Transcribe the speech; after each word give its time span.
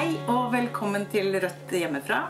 Hei 0.00 0.14
og 0.32 0.46
velkommen 0.48 1.02
til 1.12 1.34
Rødt 1.42 1.72
hjemmefra. 1.76 2.22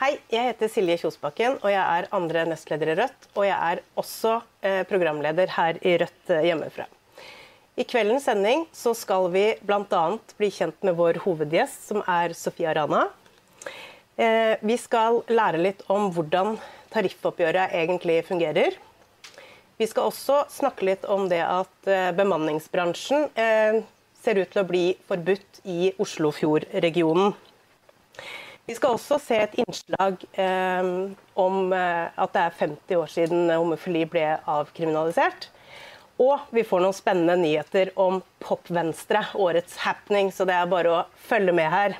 Hei, 0.00 0.16
jeg 0.32 0.48
heter 0.48 0.70
Silje 0.72 0.96
Kjosbakken, 0.98 1.60
og 1.60 1.70
jeg 1.70 1.78
er 1.78 2.08
andre 2.16 2.42
nestleder 2.50 2.90
i 2.90 2.96
Rødt. 2.98 3.28
Og 3.36 3.46
jeg 3.46 3.54
er 3.54 3.82
også 4.02 4.32
eh, 4.66 4.80
programleder 4.90 5.52
her 5.54 5.78
i 5.86 5.92
Rødt 6.02 6.32
eh, 6.34 6.48
hjemmefra. 6.48 6.88
I 7.78 7.86
kveldens 7.86 8.26
sending 8.26 8.64
så 8.74 8.96
skal 8.98 9.28
vi 9.30 9.44
bl.a. 9.62 10.00
bli 10.40 10.50
kjent 10.56 10.88
med 10.88 10.98
vår 10.98 11.20
hovedgjest, 11.22 11.86
som 11.92 12.02
er 12.02 12.34
Sofia 12.34 12.74
Rana. 12.74 13.04
Eh, 14.18 14.56
vi 14.66 14.74
skal 14.74 15.20
lære 15.30 15.62
litt 15.68 15.86
om 15.86 16.10
hvordan 16.16 16.58
tariffoppgjøret 16.90 17.78
egentlig 17.78 18.24
fungerer. 18.26 18.74
Vi 19.78 19.86
skal 19.86 20.10
også 20.10 20.42
snakke 20.50 20.90
litt 20.90 21.06
om 21.06 21.30
det 21.30 21.44
at 21.46 21.94
eh, 21.94 22.10
bemanningsbransjen 22.18 23.30
ser 24.20 24.40
ut 24.40 24.50
til 24.52 24.62
å 24.62 24.68
bli 24.68 24.84
forbudt 25.08 25.62
i 25.68 25.92
Oslofjordregionen. 26.00 27.32
Vi 28.70 28.76
skal 28.76 28.94
også 28.94 29.16
se 29.18 29.38
et 29.42 29.56
innslag 29.58 30.20
eh, 30.38 30.90
om 31.42 31.72
eh, 31.74 32.04
at 32.14 32.34
det 32.36 32.42
er 32.44 32.58
50 32.60 33.00
år 33.00 33.08
siden 33.10 33.48
homofili 33.50 34.04
ble 34.06 34.26
avkriminalisert. 34.46 35.48
Og 36.20 36.44
vi 36.52 36.62
får 36.68 36.84
noen 36.84 36.94
spennende 36.94 37.38
nyheter 37.40 37.90
om 37.98 38.20
Pop-Venstre, 38.44 39.24
årets 39.40 39.78
happening, 39.86 40.28
så 40.30 40.44
det 40.46 40.54
er 40.54 40.68
bare 40.70 40.92
å 40.92 41.04
følge 41.30 41.54
med 41.56 41.72
her. 41.72 41.96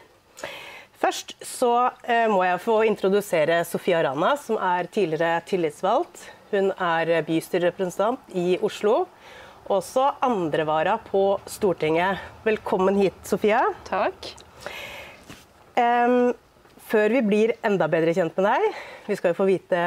Først 1.01 1.33
så 1.49 1.73
eh, 2.05 2.29
må 2.29 2.45
jeg 2.45 2.61
få 2.61 2.83
introdusere 2.85 3.63
Sofia 3.65 4.05
Rana, 4.05 4.35
som 4.37 4.61
er 4.61 4.91
tidligere 4.93 5.41
tillitsvalgt. 5.49 6.27
Hun 6.52 6.71
er 6.77 7.16
bystyrerepresentant 7.25 8.35
i 8.37 8.59
Oslo. 8.63 9.07
Også 9.70 10.02
andrevara 10.19 10.97
på 10.98 11.38
Stortinget. 11.47 12.19
Velkommen 12.42 12.97
hit, 12.98 13.15
Sofia. 13.23 13.60
Takk. 13.87 14.33
Um, 15.79 16.32
før 16.90 17.12
vi 17.15 17.21
blir 17.23 17.52
enda 17.62 17.87
bedre 17.93 18.10
kjent 18.16 18.35
med 18.40 18.49
deg, 18.49 18.80
vi 19.07 19.18
skal 19.21 19.30
jo 19.30 19.37
få 19.38 19.46
vite 19.46 19.85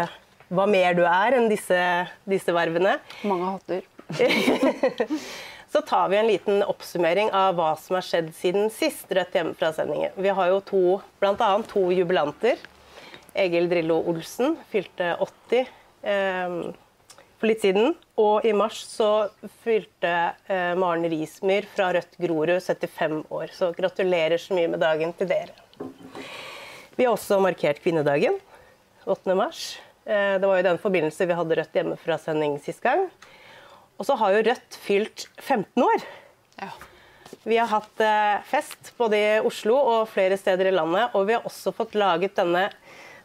hva 0.53 0.67
mer 0.71 0.95
du 0.95 1.01
er 1.03 1.35
enn 1.35 1.49
disse, 1.51 1.79
disse 2.23 2.55
vervene, 2.55 2.93
Mange 3.27 3.49
hatter. 3.57 3.83
så 5.73 5.81
tar 5.83 6.07
vi 6.13 6.21
en 6.21 6.31
liten 6.31 6.63
oppsummering 6.63 7.33
av 7.35 7.59
hva 7.59 7.73
som 7.81 7.97
har 7.99 8.07
skjedd 8.07 8.31
siden 8.39 8.71
sist 8.71 9.11
Rødt 9.11 9.35
hjemmefra-sendingen. 9.35 10.15
Vi 10.15 10.31
har 10.31 10.53
jo 10.53 10.61
to, 10.63 10.83
bl.a. 11.19 11.51
to 11.67 11.89
jubilanter. 11.91 12.63
Egil 13.35 13.67
Drillo 13.67 13.99
Olsen 14.07 14.55
fylte 14.71 15.17
80 15.27 15.75
em, 16.07 16.57
for 17.43 17.51
litt 17.51 17.63
siden. 17.65 17.91
Og 18.15 18.45
i 18.47 18.53
mars 18.55 18.79
så 18.87 19.27
fylte 19.65 20.11
eh, 20.47 20.71
Maren 20.79 21.03
Rismyr 21.11 21.67
fra 21.73 21.89
Rødt 21.91 22.15
Grorud 22.23 22.55
75 22.63 23.25
år. 23.27 23.51
Så 23.51 23.73
gratulerer 23.75 24.39
så 24.39 24.55
mye 24.55 24.69
med 24.71 24.79
dagen 24.79 25.11
til 25.19 25.27
dere. 25.27 25.51
Vi 26.95 27.03
har 27.03 27.11
også 27.11 27.41
markert 27.43 27.81
kvinnedagen, 27.83 28.37
8. 29.03 29.35
mars. 29.35 29.73
Eh, 30.05 30.39
Det 30.39 30.47
var 30.47 30.55
jo 30.55 30.63
i 30.63 30.69
den 30.69 30.79
forbindelse 30.79 31.27
vi 31.27 31.35
hadde 31.35 31.59
Rødt 31.59 31.75
hjemmefra-sending 31.75 32.55
sist 32.63 32.79
gang. 32.85 33.09
Og 33.99 34.07
så 34.07 34.15
har 34.21 34.37
jo 34.37 34.45
Rødt 34.47 34.79
fylt 34.85 35.27
15 35.43 35.83
år. 35.83 36.07
Ja. 36.61 36.71
Vi 37.43 37.57
har 37.59 37.67
hatt 37.67 37.99
eh, 37.99 38.39
fest 38.47 38.93
både 38.95 39.19
i 39.19 39.39
Oslo 39.43 39.75
og 39.75 40.07
flere 40.13 40.39
steder 40.39 40.71
i 40.71 40.75
landet, 40.77 41.11
og 41.11 41.27
vi 41.27 41.35
har 41.35 41.43
også 41.43 41.75
fått 41.75 41.99
laget 41.99 42.37
denne 42.39 42.69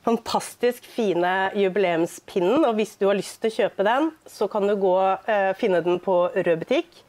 fantastisk 0.07 0.87
fine 0.89 1.51
jubileumspinnen. 1.59 2.65
Og 2.67 2.79
hvis 2.79 2.97
du 3.01 3.07
har 3.09 3.19
lyst 3.19 3.41
til 3.43 3.53
å 3.53 3.57
kjøpe 3.63 3.87
den, 3.87 4.11
så 4.29 4.49
kan 4.51 4.69
du 4.69 4.75
gå 4.81 4.97
eh, 5.29 5.53
finne 5.59 5.83
den 5.85 6.01
på 6.03 6.21
Rød 6.35 6.65
butikk. 6.65 7.01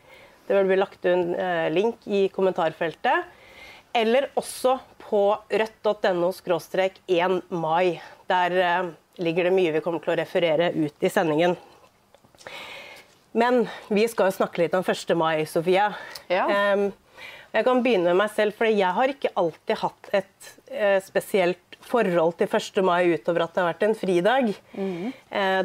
Det 0.48 0.58
vil 0.58 0.72
bli 0.72 0.80
lagt 0.80 1.04
ut 1.06 1.36
eh, 1.36 1.68
link 1.74 2.08
i 2.10 2.28
kommentarfeltet. 2.34 3.36
Eller 3.94 4.30
også 4.38 4.78
på 5.02 5.24
rødt.no 5.50 6.32
1 6.32 7.40
mai. 7.50 8.00
Der 8.30 8.58
eh, 8.58 8.92
ligger 9.20 9.50
det 9.50 9.56
mye 9.56 9.76
vi 9.76 9.84
kommer 9.86 10.04
til 10.04 10.16
å 10.16 10.20
referere 10.22 10.72
ut 10.74 11.06
i 11.06 11.12
sendingen. 11.14 11.58
Men 13.32 13.68
vi 13.94 14.08
skal 14.10 14.30
jo 14.30 14.40
snakke 14.40 14.64
litt 14.64 14.74
om 14.74 14.86
1. 14.86 15.14
mai, 15.18 15.46
Sofia. 15.46 15.92
Ja. 16.32 16.48
Jeg 17.50 17.66
kan 17.66 17.82
begynne 17.82 18.12
med 18.12 18.20
meg 18.22 18.34
selv, 18.36 18.54
for 18.58 18.70
jeg 18.70 18.94
har 18.94 19.10
ikke 19.10 19.32
alltid 19.40 19.80
hatt 19.82 20.10
et 20.20 20.50
eh, 20.70 20.98
spesielt 21.02 21.69
forhold 21.86 22.36
til 22.40 22.50
1. 22.52 22.80
mai 22.86 23.14
utover 23.14 23.46
at 23.46 23.56
det 23.56 23.62
har 23.64 23.70
vært 23.72 23.86
en 23.88 23.98
fridag. 23.98 24.50
Mm. 24.76 25.12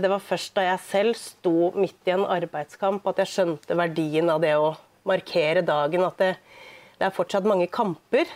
det 0.00 0.10
var 0.10 0.22
først 0.22 0.54
da 0.56 0.66
jeg 0.68 0.82
selv 0.86 1.18
sto 1.18 1.70
midt 1.76 2.08
i 2.08 2.14
en 2.14 2.24
arbeidskamp 2.24 3.06
at 3.10 3.22
jeg 3.22 3.32
skjønte 3.32 3.76
verdien 3.78 4.30
av 4.32 4.42
det 4.44 4.54
å 4.56 4.74
markere 5.04 5.64
dagen. 5.66 6.06
At 6.06 6.20
det, 6.22 6.30
det 7.00 7.08
er 7.08 7.16
fortsatt 7.16 7.48
mange 7.48 7.68
kamper, 7.72 8.30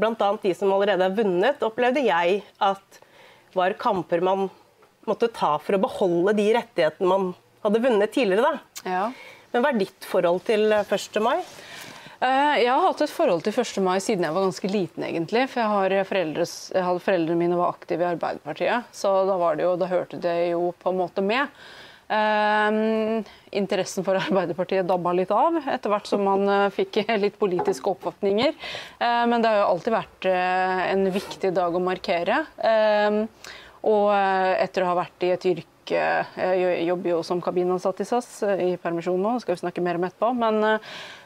bl.a. 0.00 0.30
de 0.42 0.54
som 0.56 0.72
allerede 0.74 1.06
er 1.06 1.16
vunnet, 1.18 1.62
opplevde 1.66 2.02
jeg 2.06 2.40
at 2.62 3.00
var 3.54 3.76
kamper 3.78 4.22
man 4.24 4.48
måtte 5.08 5.28
ta 5.34 5.56
for 5.62 5.76
å 5.76 5.82
beholde 5.84 6.34
de 6.38 6.48
rettighetene 6.56 7.10
man 7.10 7.32
hadde 7.64 7.82
vunnet 7.84 8.12
tidligere. 8.14 8.54
Da. 8.54 8.90
Ja. 8.90 9.04
Men 9.52 9.64
hva 9.64 9.70
er 9.72 9.80
ditt 9.84 10.08
forhold 10.08 10.42
til 10.48 10.72
eh, 10.74 10.94
1. 10.96 11.20
mai? 11.22 11.38
Eh, 12.20 12.56
Jeg 12.62 12.70
har 12.70 12.84
hatt 12.84 13.00
et 13.04 13.10
forhold 13.12 13.42
til 13.44 13.54
1. 13.54 13.80
mai 13.84 13.98
siden 14.02 14.26
jeg 14.26 14.34
var 14.34 14.46
ganske 14.46 14.70
liten, 14.70 15.06
egentlig. 15.06 15.46
For 15.50 15.62
jeg 15.62 15.72
har 15.72 16.10
foreldre, 16.10 16.46
jeg 16.46 17.06
foreldrene 17.06 17.40
mine 17.40 17.58
var 17.58 17.74
aktive 17.74 18.04
i 18.04 18.12
Arbeiderpartiet, 18.12 18.92
så 18.94 19.16
da, 19.28 19.38
jo, 19.60 19.74
da 19.80 19.90
hørte 19.90 20.20
det 20.22 20.36
jo 20.52 20.68
på 20.78 20.92
en 20.92 21.00
måte 21.00 21.24
med. 21.24 21.50
Eh, 22.04 23.24
interessen 23.56 24.04
for 24.04 24.20
Arbeiderpartiet 24.20 24.86
dabba 24.86 25.14
litt 25.16 25.32
av 25.32 25.56
etter 25.62 25.88
hvert 25.88 26.08
som 26.10 26.20
man 26.26 26.44
eh, 26.52 26.70
fikk 26.74 27.00
litt 27.24 27.38
politiske 27.40 27.90
oppfatninger. 27.90 28.54
Eh, 29.00 29.24
men 29.30 29.40
det 29.42 29.50
har 29.50 29.62
jo 29.62 29.68
alltid 29.72 29.96
vært 29.96 30.30
eh, 30.30 30.86
en 30.92 31.06
viktig 31.14 31.52
dag 31.56 31.74
å 31.74 31.82
markere. 31.82 32.44
Og 33.84 34.06
etter 34.16 34.80
å 34.80 34.86
ha 34.88 34.94
vært 34.96 35.24
i 35.26 35.34
et 35.34 35.42
yrke 35.44 35.98
Jeg 36.40 36.84
jobber 36.86 37.10
jo 37.10 37.18
som 37.28 37.42
kabinansatt 37.44 37.98
i 38.00 38.06
SAS 38.08 38.28
i 38.48 38.70
permisjon 38.80 39.20
nå, 39.20 39.34
skal 39.42 39.52
vi 39.52 39.60
snakke 39.60 39.82
mer 39.84 39.98
om 39.98 40.06
etterpå. 40.08 40.30
Men 40.38 40.78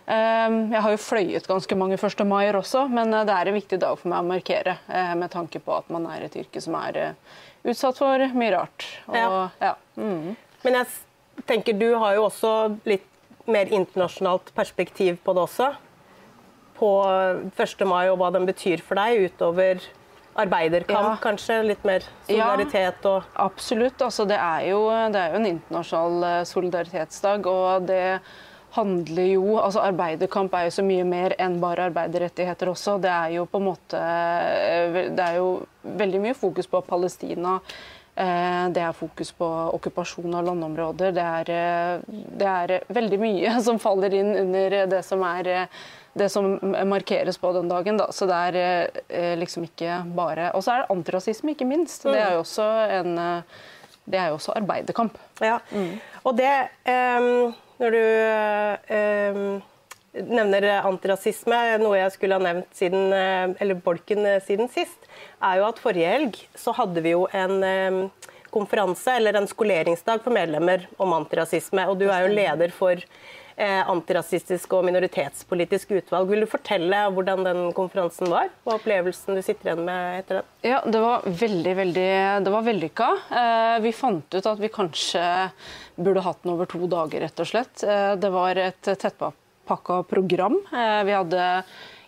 jeg 0.08 0.80
har 0.80 0.91
jo 0.94 1.00
fløyet 1.02 1.46
ganske 1.48 1.76
mange 1.76 1.98
1. 2.00 2.22
maier 2.28 2.56
også, 2.56 2.86
men 2.88 3.12
eh, 3.12 3.24
det 3.28 3.34
er 3.34 3.50
en 3.50 3.58
viktig 3.58 3.78
dag 3.82 3.98
for 4.00 4.08
meg 4.08 4.22
å 4.24 4.28
markere. 4.30 4.78
eh, 4.88 5.14
Med 5.20 5.30
tanke 5.34 5.60
på 5.60 5.74
at 5.76 5.91
man 5.92 6.06
er 6.06 6.24
et 6.24 6.36
yrke 6.41 6.62
som 6.64 6.74
er 6.80 6.96
eh, 6.96 7.12
utsatt 7.69 7.98
for 8.00 8.24
mye 8.32 8.54
rart. 8.54 8.86
Og, 9.08 9.16
Ja. 9.16 9.50
ja. 9.60 9.74
Mm. 9.97 10.36
Men 10.64 10.78
jeg 10.80 10.86
tenker 11.47 11.76
du 11.78 11.91
har 12.00 12.14
jo 12.16 12.24
også 12.30 12.54
litt 12.88 13.04
mer 13.47 13.66
internasjonalt 13.72 14.50
perspektiv 14.56 15.18
på 15.24 15.34
det 15.36 15.44
også. 15.44 15.68
På 16.78 16.91
1. 17.58 17.84
mai 17.86 18.08
og 18.08 18.18
hva 18.20 18.32
den 18.32 18.47
betyr 18.47 18.80
for 18.80 18.94
deg 18.98 19.28
utover 19.28 19.80
arbeiderkamp, 20.38 21.16
Ja. 21.16 21.16
kanskje? 21.20 21.62
Litt 21.66 21.84
mer 21.84 22.00
solidaritet 22.28 23.04
og 23.10 23.24
Absolutt. 23.34 23.98
Altså, 24.00 24.24
det, 24.28 24.38
er 24.38 24.68
jo, 24.70 24.84
det 25.12 25.16
er 25.20 25.32
jo 25.32 25.41
en 25.42 25.47
internasjonal 25.52 26.47
solidaritetsdag, 26.47 27.47
og 27.47 27.86
det 27.88 28.20
handler 28.76 29.28
jo 29.32 29.58
altså 29.60 29.82
Arbeiderkamp 29.86 30.54
er 30.54 30.68
jo 30.68 30.74
så 30.78 30.84
mye 30.86 31.04
mer 31.08 31.34
enn 31.40 31.58
bare 31.62 31.88
arbeiderrettigheter 31.88 32.70
også. 32.72 32.98
Det 33.02 33.10
er 33.12 33.36
jo 33.38 33.46
på 33.48 33.60
en 33.60 33.68
måte 33.70 34.00
eh, 34.00 34.98
Det 35.14 35.24
er 35.24 35.38
jo 35.38 35.52
veldig 35.98 36.20
mye 36.26 36.36
fokus 36.36 36.68
på 36.70 36.82
Palestina. 36.86 37.58
Eh, 38.14 38.64
Det 38.74 38.82
er 38.82 38.96
fokus 38.96 39.32
på 39.32 39.46
okkupasjon 39.78 40.34
av 40.34 40.44
landområder. 40.50 41.14
Det 41.16 41.24
er, 41.24 41.52
eh, 41.54 42.18
det 42.42 42.50
er 42.54 42.74
veldig 42.88 43.20
mye 43.22 43.54
som 43.66 43.80
faller 43.82 44.14
inn 44.14 44.34
under 44.44 44.82
det 44.90 45.04
som 45.06 45.24
er 45.28 45.68
det 46.18 46.28
som 46.32 46.56
markeres 46.90 47.38
på 47.38 47.52
den 47.54 47.68
dagen. 47.70 47.96
Da. 48.00 48.08
Så 48.12 48.26
det 48.26 48.38
er 48.58 49.36
liksom 49.38 49.68
ikke 49.68 50.00
bare 50.16 50.50
Og 50.56 50.64
så 50.64 50.72
er 50.72 50.82
det 50.82 50.90
antirasisme, 50.96 51.52
ikke 51.54 51.68
minst. 51.68 52.02
Det 52.02 52.18
er 52.18 52.32
jo 52.34 52.42
også 52.42 52.66
en 52.98 53.12
det 54.08 54.16
er 54.16 54.30
jo 54.30 54.38
også 54.38 54.54
arbeiderkamp. 54.56 55.18
Ja. 55.44 55.58
Og 56.24 56.36
det 56.38 56.48
ehm, 56.88 57.52
Når 57.78 57.94
du 57.94 58.05
eh, 58.91 59.37
nevner 60.27 60.65
antirasisme, 60.81 61.59
noe 61.78 62.01
jeg 62.01 62.15
skulle 62.16 62.39
ha 62.39 62.42
nevnt 62.42 62.72
siden 62.75 63.13
eh, 63.15 63.53
eller 63.63 63.78
bolken 63.84 64.27
eh, 64.27 64.41
siden 64.42 64.71
sist, 64.72 65.07
er 65.39 65.60
jo 65.60 65.69
at 65.69 65.78
forrige 65.83 66.10
helg 66.10 66.41
så 66.59 66.75
hadde 66.75 67.04
vi 67.04 67.15
jo 67.15 67.28
en 67.30 67.63
eh, 67.63 68.01
konferanse, 68.51 69.15
eller 69.15 69.39
en 69.39 69.47
skoleringsdag 69.47 70.25
for 70.25 70.34
medlemmer 70.34 70.89
om 70.98 71.15
antirasisme. 71.21 71.84
Og 71.86 72.01
du 72.01 72.09
er 72.09 72.25
jo 72.25 72.34
leder 72.34 72.75
for 72.75 72.98
eh, 72.98 73.47
antirasistisk 73.59 74.72
og 74.77 74.84
minoritetspolitisk 74.87 75.91
utvalg. 75.99 76.28
Vil 76.31 76.45
du 76.45 76.49
fortelle 76.51 77.01
hvordan 77.15 77.43
den 77.47 77.60
konferansen 77.77 78.31
var? 78.31 78.53
Hva 78.63 78.77
opplevelsen 78.78 79.39
du 79.39 79.43
sitter 79.43 79.72
igjen 79.72 79.84
med 79.89 80.21
etter 80.22 80.41
den? 80.41 80.49
Ja, 80.71 80.78
det 80.87 81.03
var 81.03 81.27
veldig, 81.27 81.75
veldig 81.81 82.09
det 82.45 82.55
var 82.55 82.66
vellykka. 82.66 83.10
Eh, 83.43 83.75
vi 83.84 83.95
fant 83.97 84.39
ut 84.39 84.51
at 84.53 84.63
vi 84.63 84.72
kanskje 84.72 85.27
burde 85.99 86.25
hatt 86.25 86.43
den 86.45 86.55
over 86.55 86.71
to 86.71 86.87
dager, 86.91 87.27
rett 87.27 87.43
og 87.43 87.51
slett. 87.51 87.83
Eh, 87.83 88.15
det 88.21 88.33
var 88.34 88.63
et 88.63 88.83
tettpakka 88.89 90.03
program. 90.10 90.60
Eh, 90.72 91.05
vi 91.09 91.16
hadde 91.19 91.47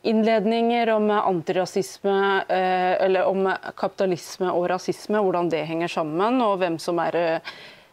innledninger 0.02 0.90
om 0.90 1.10
antirasisme, 1.10 2.44
eh, 2.48 3.04
eller 3.04 3.24
om 3.28 3.50
kapitalisme 3.76 4.52
og 4.52 4.70
rasisme, 4.70 5.20
hvordan 5.20 5.50
det 5.52 5.66
henger 5.68 5.88
sammen, 5.92 6.40
og 6.40 6.58
hvem 6.62 6.78
som 6.80 6.98
er 7.02 7.16
eh, 7.16 7.34
eh, 7.34 7.40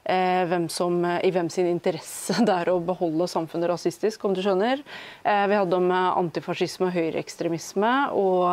hvem 0.07 0.67
som, 0.71 1.01
i 1.03 1.31
hvem 1.35 1.49
sin 1.51 1.67
interesse 1.67 2.37
det 2.47 2.53
er 2.53 2.71
å 2.71 2.79
beholde 2.83 3.27
samfunnet 3.29 3.71
rasistisk, 3.73 4.23
om 4.25 4.35
du 4.35 4.43
skjønner. 4.43 4.83
Eh, 5.23 5.43
vi 5.51 5.57
hadde 5.59 5.79
om 5.79 5.89
eh, 5.91 6.07
antifascisme 6.21 6.87
og 6.87 6.95
høyreekstremisme, 6.95 7.91
og 8.15 8.47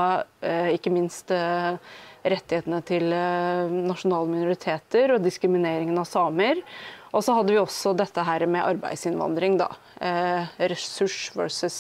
eh, 0.44 0.74
ikke 0.74 0.92
minst 0.94 1.30
eh, 1.34 1.76
rettighetene 2.24 2.80
til 2.88 3.14
eh, 3.14 3.78
nasjonale 3.86 4.30
minoriteter 4.32 5.14
og 5.14 5.24
diskrimineringen 5.24 5.98
av 6.00 6.08
samer. 6.10 6.64
Og 7.14 7.22
så 7.22 7.36
hadde 7.36 7.54
vi 7.54 7.62
også 7.62 7.94
dette 7.94 8.26
her 8.26 8.42
med 8.50 8.66
arbeidsinnvandring, 8.66 9.54
da. 9.60 9.68
ressurs 10.58 11.28
versus 11.38 11.76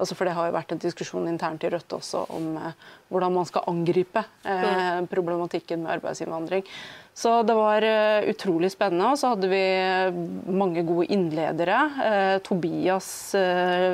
Altså 0.00 0.16
for 0.16 0.28
Det 0.28 0.32
har 0.36 0.48
jo 0.48 0.56
vært 0.56 0.72
en 0.72 0.80
diskusjon 0.80 1.28
internt 1.28 1.64
i 1.66 1.70
Rødt 1.72 1.92
også 1.92 2.24
om 2.32 2.54
eh, 2.56 2.86
hvordan 3.12 3.34
man 3.36 3.48
skal 3.48 3.66
angripe 3.68 4.22
eh, 4.48 5.02
problematikken 5.10 5.82
med 5.84 5.98
arbeidsinnvandring. 5.98 6.64
Så 7.20 7.34
det 7.44 7.52
var 7.58 7.84
uh, 7.84 8.28
utrolig 8.30 8.70
spennende. 8.72 9.10
Og 9.10 9.18
så 9.20 9.32
hadde 9.34 9.48
vi 9.50 9.60
mange 10.56 10.84
gode 10.88 11.08
innledere. 11.12 12.38
Tobias, 12.46 13.08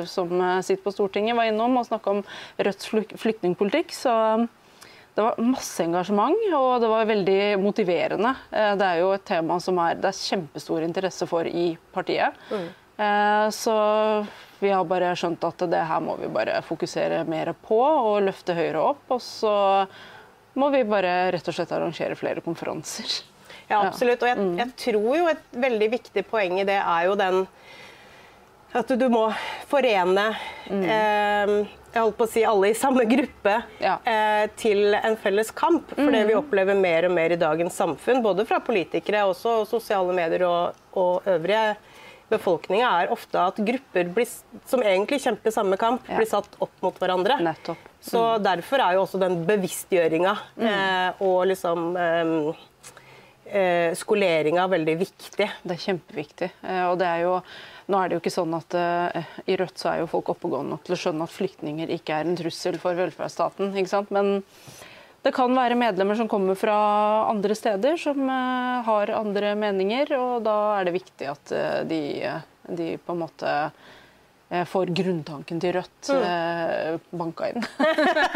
som 0.07 0.31
sitter 0.63 0.83
på 0.85 0.93
Stortinget, 0.93 1.35
var 1.35 1.49
innom 1.49 1.79
og 1.81 1.89
snakka 1.89 2.13
om 2.13 2.21
Rødts 2.61 2.87
flyktningpolitikk. 3.19 3.91
Så 3.97 4.13
det 5.17 5.25
var 5.25 5.41
masse 5.43 5.83
engasjement, 5.83 6.37
og 6.55 6.69
det 6.85 6.93
var 6.93 7.09
veldig 7.09 7.39
motiverende. 7.59 8.35
Det 8.53 8.87
er 8.93 9.01
jo 9.01 9.11
et 9.17 9.27
tema 9.27 9.59
som 9.65 9.81
er, 9.83 9.97
det 9.99 10.13
er 10.13 10.21
kjempestor 10.21 10.85
interesse 10.87 11.27
for 11.27 11.49
i 11.49 11.71
partiet. 11.97 12.37
Mm. 12.53 12.69
Så 12.97 13.73
vi 14.59 14.71
har 14.73 14.85
bare 14.89 15.11
skjønt 15.13 15.43
at 15.45 15.65
det 15.69 15.83
her 15.85 16.01
må 16.01 16.15
vi 16.17 16.29
bare 16.33 16.59
fokusere 16.65 17.19
mer 17.29 17.51
på 17.67 17.77
og 17.77 18.23
løfte 18.25 18.55
høyere 18.57 18.81
opp. 18.81 19.03
Og 19.13 19.21
så 19.21 19.53
må 20.57 20.71
vi 20.73 20.81
bare 20.87 21.31
rett 21.35 21.49
og 21.49 21.57
slett 21.57 21.73
arrangere 21.77 22.17
flere 22.17 22.41
konferanser. 22.41 23.19
Ja, 23.67 23.83
absolutt. 23.83 24.23
Og 24.23 24.31
jeg, 24.31 24.39
mm. 24.39 24.53
jeg 24.61 24.73
tror 24.81 25.11
jo 25.19 25.27
et 25.29 25.59
veldig 25.67 25.89
viktig 25.97 26.23
poeng 26.29 26.61
i 26.61 26.67
det 26.67 26.79
er 26.79 27.09
jo 27.09 27.17
den 27.19 27.43
at 28.77 28.89
du 28.99 29.05
må 29.09 29.23
forene 29.69 30.25
mm. 30.67 30.81
eh, 30.83 31.51
jeg 31.93 32.03
holdt 32.03 32.17
på 32.19 32.25
å 32.27 32.29
si 32.29 32.43
alle 32.45 32.69
i 32.69 32.75
samme 32.77 33.05
gruppe 33.09 33.53
ja. 33.81 33.95
eh, 34.05 34.43
til 34.59 34.93
en 34.97 35.15
felles 35.17 35.49
kamp. 35.55 35.93
For 35.95 36.13
det 36.13 36.25
vi 36.27 36.35
mm. 36.35 36.41
opplever 36.41 36.77
mer 36.77 37.07
og 37.07 37.15
mer 37.15 37.33
i 37.33 37.39
dagens 37.41 37.77
samfunn, 37.79 38.21
både 38.25 38.45
fra 38.45 38.59
politikere, 38.61 39.23
også 39.31 39.61
sosiale 39.69 40.13
medier 40.15 40.45
og, 40.45 40.77
og 40.99 41.25
øvrige 41.31 41.77
befolkninga 42.31 42.89
er 43.01 43.13
ofte 43.13 43.39
at 43.41 43.59
grupper 43.69 44.11
blir, 44.15 44.29
som 44.67 44.83
egentlig 44.83 45.21
kjemper 45.23 45.53
samme 45.55 45.79
kamp, 45.79 46.05
ja. 46.09 46.19
blir 46.19 46.29
satt 46.29 46.57
opp 46.63 46.73
mot 46.83 46.97
hverandre. 47.01 47.39
Nettopp. 47.43 47.79
Mm. 47.79 48.01
Så 48.09 48.23
derfor 48.43 48.83
er 48.83 48.97
jo 48.97 49.05
også 49.05 49.21
den 49.21 49.39
bevisstgjøringa 49.47 50.35
mm. 50.55 50.67
eh, 50.71 51.23
og 51.27 51.39
liksom 51.51 51.87
eh, 52.01 52.35
eh, 53.51 53.95
skoleringa 53.97 54.67
veldig 54.71 54.99
viktig. 54.99 55.49
Det 55.63 55.75
er 55.75 55.83
kjempeviktig. 55.87 56.51
Eh, 56.61 56.85
og 56.91 56.99
det 57.01 57.09
er 57.09 57.25
jo 57.25 57.39
nå 57.87 57.99
er 57.99 58.09
det 58.09 58.17
jo 58.17 58.19
ikke 58.19 58.33
sånn 58.33 58.55
at 58.57 58.75
uh, 58.75 59.27
I 59.47 59.55
Rødt 59.61 59.79
så 59.79 59.93
er 59.93 60.01
jo 60.01 60.09
folk 60.11 60.33
oppegående 60.33 60.73
nok 60.73 60.83
til 60.83 60.97
å 60.97 60.99
skjønne 60.99 61.23
at 61.23 61.31
flyktninger 61.31 61.93
ikke 61.95 62.17
er 62.17 62.27
en 62.27 62.35
trussel 62.35 62.75
for 62.81 62.99
velferdsstaten. 62.99 63.71
ikke 63.79 63.93
sant? 63.93 64.11
Men 64.11 64.41
det 65.27 65.33
kan 65.35 65.51
være 65.51 65.75
medlemmer 65.75 66.15
som 66.15 66.29
kommer 66.31 66.55
fra 66.55 66.77
andre 67.27 67.55
steder, 67.57 67.97
som 67.99 68.21
uh, 68.29 68.79
har 68.87 69.11
andre 69.17 69.53
meninger. 69.59 70.13
Og 70.15 70.39
da 70.45 70.57
er 70.77 70.87
det 70.87 70.95
viktig 70.95 71.27
at 71.33 71.51
uh, 71.51 71.81
de, 71.87 72.01
de, 72.69 72.93
på 73.03 73.15
en 73.15 73.23
måte 73.25 73.59
får 74.47 74.93
grunntanken 74.95 75.57
til 75.59 75.73
Rødt 75.75 76.07
mm. 76.07 77.01
banka 77.19 77.49
inn. 77.51 77.65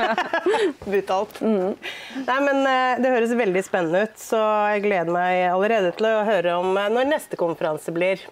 Brutalt. 0.90 1.38
Mm. 1.40 1.78
Nei, 2.26 2.36
men 2.44 2.60
Det 3.00 3.14
høres 3.14 3.32
veldig 3.40 3.64
spennende 3.64 4.02
ut, 4.04 4.20
så 4.20 4.42
jeg 4.74 4.84
gleder 4.90 5.16
meg 5.16 5.46
allerede 5.54 5.94
til 5.96 6.10
å 6.10 6.26
høre 6.28 6.58
om 6.60 6.76
når 6.76 7.08
neste 7.14 7.40
konferanse 7.40 7.96
blir. 7.96 8.28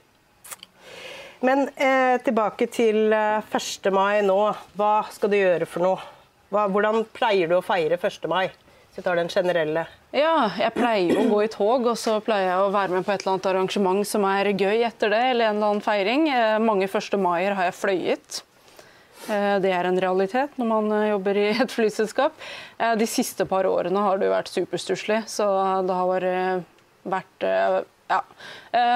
Men 1.40 1.70
tilbake 2.28 2.68
til 2.68 3.16
1. 3.16 3.92
mai 3.96 4.20
nå. 4.28 4.42
Hva 4.76 4.94
skal 5.16 5.32
du 5.32 5.40
gjøre 5.40 5.72
for 5.72 5.88
noe? 5.88 6.19
Hva, 6.50 6.66
hvordan 6.74 7.04
pleier 7.14 7.50
du 7.50 7.60
å 7.60 7.66
feire 7.66 8.00
1. 8.00 8.26
mai? 8.30 8.50
Så 8.90 8.98
vi 8.98 9.06
tar 9.06 9.20
den 9.20 9.30
generelle. 9.30 9.84
Ja, 10.16 10.50
jeg 10.58 10.74
pleier 10.74 11.20
å 11.22 11.28
gå 11.30 11.44
i 11.46 11.50
tog, 11.54 11.86
og 11.92 11.98
så 12.02 12.16
pleier 12.26 12.48
jeg 12.50 12.64
å 12.64 12.72
være 12.74 12.96
med 12.96 13.06
på 13.06 13.14
et 13.14 13.22
eller 13.22 13.36
annet 13.36 13.50
arrangement 13.52 14.08
som 14.10 14.26
er 14.26 14.50
gøy 14.58 14.82
etter 14.88 15.14
det, 15.14 15.20
eller 15.34 15.52
en 15.52 15.60
eller 15.60 15.68
annen 15.68 15.86
feiring. 15.86 16.26
Eh, 16.34 16.56
mange 16.64 16.88
1. 16.90 17.20
maier 17.22 17.54
har 17.54 17.70
jeg 17.70 17.78
fløyet. 17.78 18.40
Eh, 19.30 19.60
det 19.62 19.76
er 19.78 19.86
en 19.86 20.02
realitet 20.02 20.58
når 20.58 20.72
man 20.72 20.90
eh, 20.98 21.12
jobber 21.12 21.38
i 21.38 21.46
et 21.54 21.78
flyselskap. 21.78 22.42
De 22.98 23.10
siste 23.10 23.46
par 23.46 23.70
årene 23.70 24.02
har 24.08 24.18
det 24.18 24.32
jo 24.32 24.34
vært 24.34 24.52
superstusslig, 24.56 25.22
så 25.30 25.46
det 25.86 26.02
har 26.02 26.66
vært 27.14 27.90
ja. 28.10 28.22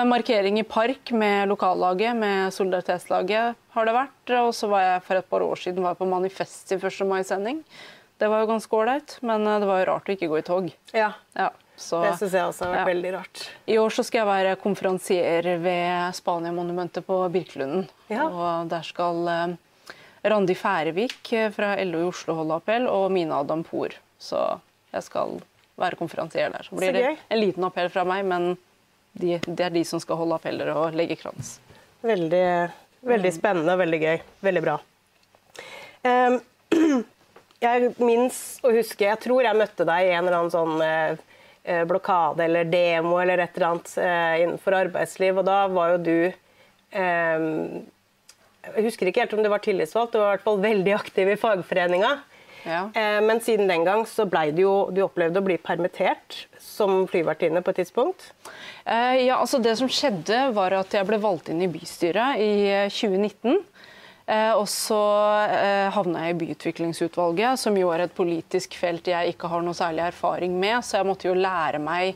Markering 0.10 0.60
i 0.60 0.66
park 0.68 1.12
med 1.16 1.48
lokallaget, 1.52 2.16
med 2.18 2.54
solidaritetslaget 2.54 3.60
har 3.74 3.90
det 3.90 3.96
vært. 3.96 4.34
Og 4.42 4.54
så 4.58 4.70
var 4.72 4.86
jeg 4.86 5.04
for 5.08 5.22
et 5.22 5.30
par 5.30 5.46
år 5.46 5.62
siden 5.62 5.86
var 5.86 5.98
på 6.00 6.08
Manifest 6.10 6.74
i 6.74 6.80
1. 6.80 7.04
mai-sending. 7.10 7.64
Det 8.18 8.30
var 8.30 8.44
jo 8.44 8.50
ganske 8.54 8.78
ålreit, 8.78 9.18
men 9.26 9.48
eh, 9.48 9.60
det 9.60 9.68
var 9.68 9.82
jo 9.82 9.90
rart 9.90 10.10
å 10.10 10.16
ikke 10.16 10.30
gå 10.32 10.40
i 10.40 10.48
tog. 10.48 10.72
Ja, 10.96 11.12
ja 11.36 11.50
så, 11.76 12.04
det 12.06 12.14
syns 12.20 12.36
jeg 12.38 12.46
også 12.46 12.68
har 12.68 12.74
vært 12.76 12.84
ja. 12.84 12.90
veldig 12.92 13.12
rart. 13.16 13.44
I 13.66 13.78
år 13.82 13.96
så 13.96 14.06
skal 14.06 14.22
jeg 14.22 14.30
være 14.30 14.58
konferansier 14.62 15.48
ved 15.64 16.16
Spania-monumentet 16.16 17.06
på 17.08 17.18
Birkelunden. 17.34 17.88
Ja. 18.14 18.28
Og 18.30 18.70
der 18.72 18.86
skal 18.86 19.32
eh, 19.34 19.56
Randi 20.30 20.56
Færevik 20.56 21.34
eh, 21.34 21.50
fra 21.56 21.74
LO 21.82 22.04
i 22.04 22.12
Oslo 22.12 22.38
holde 22.38 22.62
appell, 22.62 22.86
og 22.92 23.10
Mina 23.12 23.42
Dampour. 23.48 23.98
Så 24.22 24.44
jeg 24.94 25.08
skal 25.10 25.42
være 25.82 25.98
konferansier 26.00 26.54
der. 26.54 26.70
Så 26.70 26.78
blir 26.78 26.94
så 26.94 27.00
det 27.02 27.16
en 27.18 27.42
liten 27.42 27.66
appell 27.66 27.90
fra 27.92 28.06
meg, 28.08 28.24
men 28.30 28.54
de, 29.14 29.38
det 29.46 29.66
er 29.66 29.74
de 29.74 29.84
som 29.86 30.02
skal 30.02 30.18
holde 30.20 30.38
appeller 30.40 30.72
og 30.74 30.96
legge 30.98 31.20
krans. 31.20 31.58
Veldig 32.04 32.46
Veldig 33.04 33.34
spennende 33.36 33.74
og 33.76 33.82
veldig 33.82 34.00
gøy. 34.00 34.22
Veldig 34.46 34.64
bra. 34.64 34.78
Um, 36.08 36.40
jeg 37.64 37.94
minnes 38.00 38.40
og 38.64 38.76
husker 38.76 39.08
Jeg 39.08 39.22
tror 39.24 39.46
jeg 39.46 39.56
møtte 39.60 39.86
deg 39.88 40.08
i 40.08 40.14
en 40.16 40.26
eller 40.26 40.38
annen 40.40 40.52
sånn 40.54 40.76
uh, 40.84 41.84
blokade 41.88 42.44
eller 42.44 42.68
demo 42.68 43.18
eller 43.22 43.44
et 43.44 43.56
eller 43.56 43.70
annet 43.70 43.92
uh, 43.96 44.36
innenfor 44.44 44.76
arbeidsliv, 44.82 45.40
og 45.40 45.48
da 45.48 45.66
var 45.72 45.96
jo 45.96 46.02
du 46.08 46.20
Jeg 46.94 48.84
husker 48.86 49.10
ikke 49.10 49.24
helt 49.24 49.34
om 49.34 49.42
du 49.44 49.50
var 49.50 49.64
tillitsvalgt, 49.64 50.14
du 50.14 50.20
var 50.22 50.28
i 50.28 50.34
hvert 50.36 50.46
fall 50.46 50.60
veldig 50.62 50.94
aktiv 50.96 51.32
i 51.34 51.40
fagforeninga. 51.42 52.12
Ja. 52.64 52.86
Uh, 52.96 53.20
men 53.26 53.42
siden 53.44 53.68
den 53.68 53.84
gang 53.88 54.06
så 54.08 54.24
blei 54.30 54.46
du 54.56 54.62
jo 54.64 54.74
Du 54.96 55.02
opplevde 55.04 55.42
å 55.42 55.46
bli 55.46 55.58
permittert 55.60 56.46
som 56.64 57.04
flyvertinne 57.12 57.62
på 57.64 57.74
et 57.74 57.82
tidspunkt? 57.84 58.30
Eh, 58.86 59.26
ja, 59.28 59.38
altså 59.38 59.60
Det 59.64 59.76
som 59.80 59.92
skjedde, 59.92 60.50
var 60.56 60.76
at 60.80 60.96
jeg 60.96 61.08
ble 61.08 61.20
valgt 61.22 61.52
inn 61.52 61.62
i 61.64 61.72
bystyret 61.72 62.42
i 62.42 62.54
2019. 62.92 63.62
Eh, 64.24 64.54
og 64.56 64.66
så 64.72 65.02
eh, 65.52 65.90
havna 65.92 66.28
jeg 66.28 66.36
i 66.36 66.40
byutviklingsutvalget, 66.46 67.60
som 67.60 67.76
jo 67.76 67.92
er 67.92 68.06
et 68.06 68.16
politisk 68.16 68.78
felt 68.80 69.10
jeg 69.12 69.34
ikke 69.34 69.52
har 69.52 69.66
noe 69.66 69.76
særlig 69.76 70.06
erfaring 70.08 70.56
med. 70.60 70.80
Så 70.86 71.00
jeg 71.00 71.10
måtte 71.10 71.28
jo 71.28 71.36
lære 71.38 71.82
meg 71.84 72.16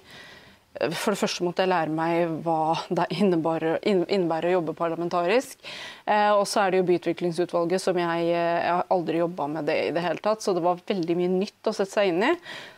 for 0.93 1.13
det 1.13 1.19
første 1.19 1.45
måtte 1.45 1.65
jeg 1.65 1.71
lære 1.71 1.93
meg 1.93 2.37
hva 2.45 2.77
det 2.89 3.07
innebærer, 3.17 3.79
innebærer 3.83 4.51
å 4.51 4.57
jobbe 4.57 4.77
parlamentarisk. 4.77 5.59
Eh, 6.05 6.31
og 6.31 6.45
så 6.49 6.63
er 6.63 6.73
det 6.73 6.81
jo 6.81 6.87
byutviklingsutvalget 6.91 7.83
som 7.83 7.99
jeg, 7.99 8.25
jeg 8.31 8.63
har 8.69 8.87
aldri 8.93 9.21
jobba 9.21 9.49
med 9.57 9.69
det 9.69 9.77
i 9.87 9.93
det 9.95 10.03
hele 10.05 10.23
tatt. 10.23 10.43
Så 10.45 10.55
det 10.55 10.65
var 10.65 10.81
veldig 10.87 11.19
mye 11.19 11.35
nytt 11.37 11.69
å 11.69 11.75
sette 11.75 11.93
seg 11.93 12.11
inn 12.13 12.25
i. 12.29 12.33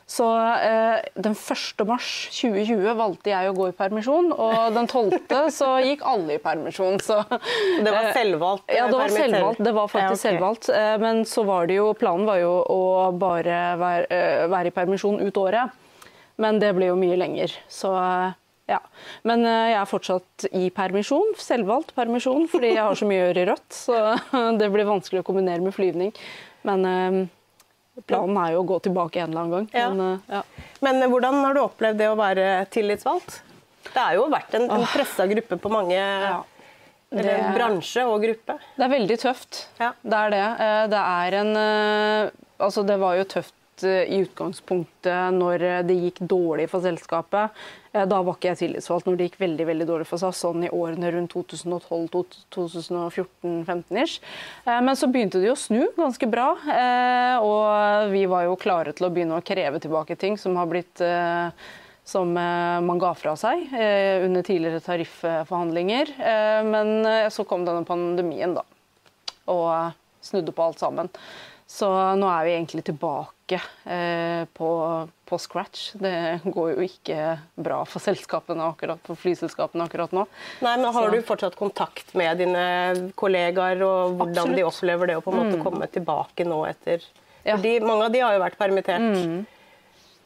Så 0.09 0.25
eh, 0.41 1.03
den 1.21 1.35
1. 1.37 1.83
mars 1.85 2.07
2020 2.33 2.95
valgte 2.97 3.29
jeg 3.29 3.51
å 3.51 3.53
gå 3.53 3.67
i 3.69 3.75
permisjon, 3.77 4.31
og 4.33 4.71
den 4.73 4.89
12. 4.89 5.19
så 5.59 5.67
gikk 5.85 6.01
alle 6.09 6.39
i 6.39 6.41
permisjon. 6.41 6.97
Så, 7.05 7.19
det 7.29 7.93
var 7.93 8.09
selvvalgt? 8.15 8.65
Eh, 8.65 8.79
ja, 8.79 8.87
det 8.89 8.97
var 8.97 9.13
selvvalgt. 9.13 9.61
Det 9.67 9.75
var 9.77 9.91
faktisk 9.91 10.07
ja, 10.07 10.15
okay. 10.15 10.23
selvvalgt. 10.23 10.71
Eh, 10.73 10.95
men 11.03 11.21
så 11.29 11.45
var 11.45 11.69
det 11.69 11.77
jo 11.77 11.91
Planen 11.99 12.25
var 12.25 12.41
jo 12.41 12.55
å 12.63 12.81
bare 13.21 13.61
være, 13.77 14.09
eh, 14.09 14.47
være 14.49 14.71
i 14.71 14.75
permisjon 14.79 15.21
ut 15.21 15.39
året. 15.43 15.77
Men 16.39 16.59
det 16.61 16.71
blir 16.77 16.93
jo 16.93 16.99
mye 16.99 17.17
lenger. 17.19 17.53
Så 17.67 17.91
ja. 18.69 18.79
Men 19.27 19.43
eh, 19.47 19.71
jeg 19.73 19.79
er 19.79 19.89
fortsatt 19.89 20.45
i 20.55 20.69
permisjon, 20.73 21.33
selvvalgt 21.41 21.95
permisjon, 21.97 22.45
fordi 22.51 22.75
jeg 22.75 22.85
har 22.85 22.97
så 22.97 23.07
mye 23.09 23.23
å 23.23 23.27
gjøre 23.27 23.43
i 23.43 23.49
Rødt. 23.49 23.67
Så 23.75 23.97
det 24.61 24.69
blir 24.73 24.87
vanskelig 24.89 25.23
å 25.23 25.27
kombinere 25.27 25.63
med 25.65 25.75
flyvning. 25.75 26.13
Men 26.67 26.85
eh, 26.85 27.19
planen 28.05 28.39
er 28.43 28.53
jo 28.55 28.63
å 28.63 28.69
gå 28.69 28.79
tilbake 28.85 29.23
en 29.23 29.33
eller 29.33 29.41
annen 29.43 29.55
gang. 29.57 29.67
Ja. 29.73 29.89
Men, 29.89 30.05
eh, 30.05 30.37
ja. 30.37 30.69
Men, 30.85 31.01
hvordan 31.11 31.41
har 31.47 31.57
du 31.57 31.63
opplevd 31.65 32.01
det 32.03 32.11
å 32.11 32.19
være 32.19 32.47
tillitsvalgt? 32.73 33.41
Det 33.89 33.97
har 33.97 34.15
jo 34.19 34.29
vært 34.29 34.55
en, 34.59 34.69
en 34.69 34.87
pressa 34.91 35.25
gruppe 35.29 35.57
på 35.57 35.71
mange 35.73 35.97
ja. 35.97 36.39
Det, 37.09 37.25
bransje 37.55 38.03
og 38.05 38.19
gruppe. 38.21 38.59
Det 38.75 38.83
er 38.85 38.91
veldig 38.91 39.15
tøft. 39.17 39.63
Ja. 39.79 39.95
Det 40.03 40.17
er 40.27 40.35
det. 40.35 40.43
Det 40.91 40.99
er 41.01 41.37
en 41.39 41.55
Altså, 42.59 42.83
det 42.83 42.97
var 42.99 43.15
jo 43.15 43.23
tøft 43.23 43.55
Eh, 43.83 44.13
i 44.13 44.17
utgangspunktet 44.23 45.33
når 45.35 45.59
det 45.87 45.95
gikk 45.97 46.19
dårlig 46.19 46.69
for 46.71 46.81
selskapet. 46.83 47.49
Eh, 47.93 48.05
da 48.09 48.21
var 48.21 48.33
ikke 48.35 48.49
jeg 48.51 48.61
tillitsvalgt 48.63 49.05
når 49.07 49.15
det 49.17 49.23
gikk 49.29 49.43
veldig 49.43 49.65
veldig 49.71 49.87
dårlig 49.89 50.07
for 50.09 50.17
SAS, 50.21 50.37
sånn 50.43 50.61
i 50.67 50.73
årene 50.73 51.07
rundt 51.15 51.33
2012-2014-15 51.35 54.01
ish. 54.03 54.15
Eh, 54.65 54.81
men 54.83 54.95
så 54.99 55.05
begynte 55.11 55.43
det 55.43 55.51
å 55.53 55.59
snu 55.59 55.83
ganske 55.97 56.27
bra, 56.29 56.49
og 57.39 57.65
vi 58.13 58.23
var 58.29 58.41
jo 58.47 58.55
klare 58.59 58.91
til 58.95 59.05
å 59.07 59.13
begynne 59.13 59.37
å 59.39 59.45
kreve 59.45 59.77
tilbake 59.81 60.15
ting 60.19 60.35
som 60.39 60.51
har 60.59 60.67
blitt 60.69 60.97
som 62.09 62.37
eh, 62.37 62.81
man 62.81 62.99
ga 62.99 63.13
fra 63.13 63.35
seg 63.37 63.69
eh, 63.73 64.25
under 64.25 64.45
tidligere 64.45 64.81
tarifforhandlinger. 64.81 66.13
Eh, 66.17 66.61
men 66.65 67.05
eh, 67.05 67.29
så 67.33 67.45
kom 67.45 67.65
denne 67.67 67.85
pandemien, 67.87 68.55
da. 68.57 68.65
Og 69.53 69.65
eh, 69.69 69.97
snudde 70.25 70.55
på 70.55 70.65
alt 70.65 70.81
sammen. 70.81 71.11
Så 71.69 71.89
nå 72.17 72.31
er 72.33 72.47
vi 72.47 72.55
egentlig 72.55 72.87
tilbake 72.89 73.38
eh, 73.57 74.45
på, 74.53 74.69
på 75.25 75.39
scratch. 75.41 75.93
Det 75.97 76.13
går 76.45 76.75
jo 76.75 76.85
ikke 76.85 77.39
bra 77.57 77.81
for 77.89 77.99
selskapene 78.03 78.61
akkurat, 78.69 79.01
for 79.07 79.15
flyselskapene 79.17 79.87
akkurat 79.89 80.13
nå. 80.13 80.27
Nei, 80.61 80.75
men 80.77 80.93
Har 80.93 81.09
Så- 81.09 81.11
du 81.15 81.21
fortsatt 81.21 81.55
kontakt 81.55 82.13
med 82.15 82.37
dine 82.37 83.11
kollegaer, 83.15 83.81
og 83.81 84.17
hvordan 84.19 84.55
de 84.55 84.63
opplever 84.67 85.07
det 85.07 85.17
å 85.17 85.23
på 85.23 85.33
en 85.33 85.39
måte 85.43 85.63
komme 85.63 85.87
tilbake 85.89 86.45
nå 86.45 86.61
etter 86.69 87.01
Ja. 87.45 87.55
Fordi 87.55 87.79
Mange 87.81 88.05
av 88.05 88.11
de 88.11 88.19
har 88.19 88.33
jo 88.33 88.39
vært 88.43 88.57
permittert. 88.59 89.45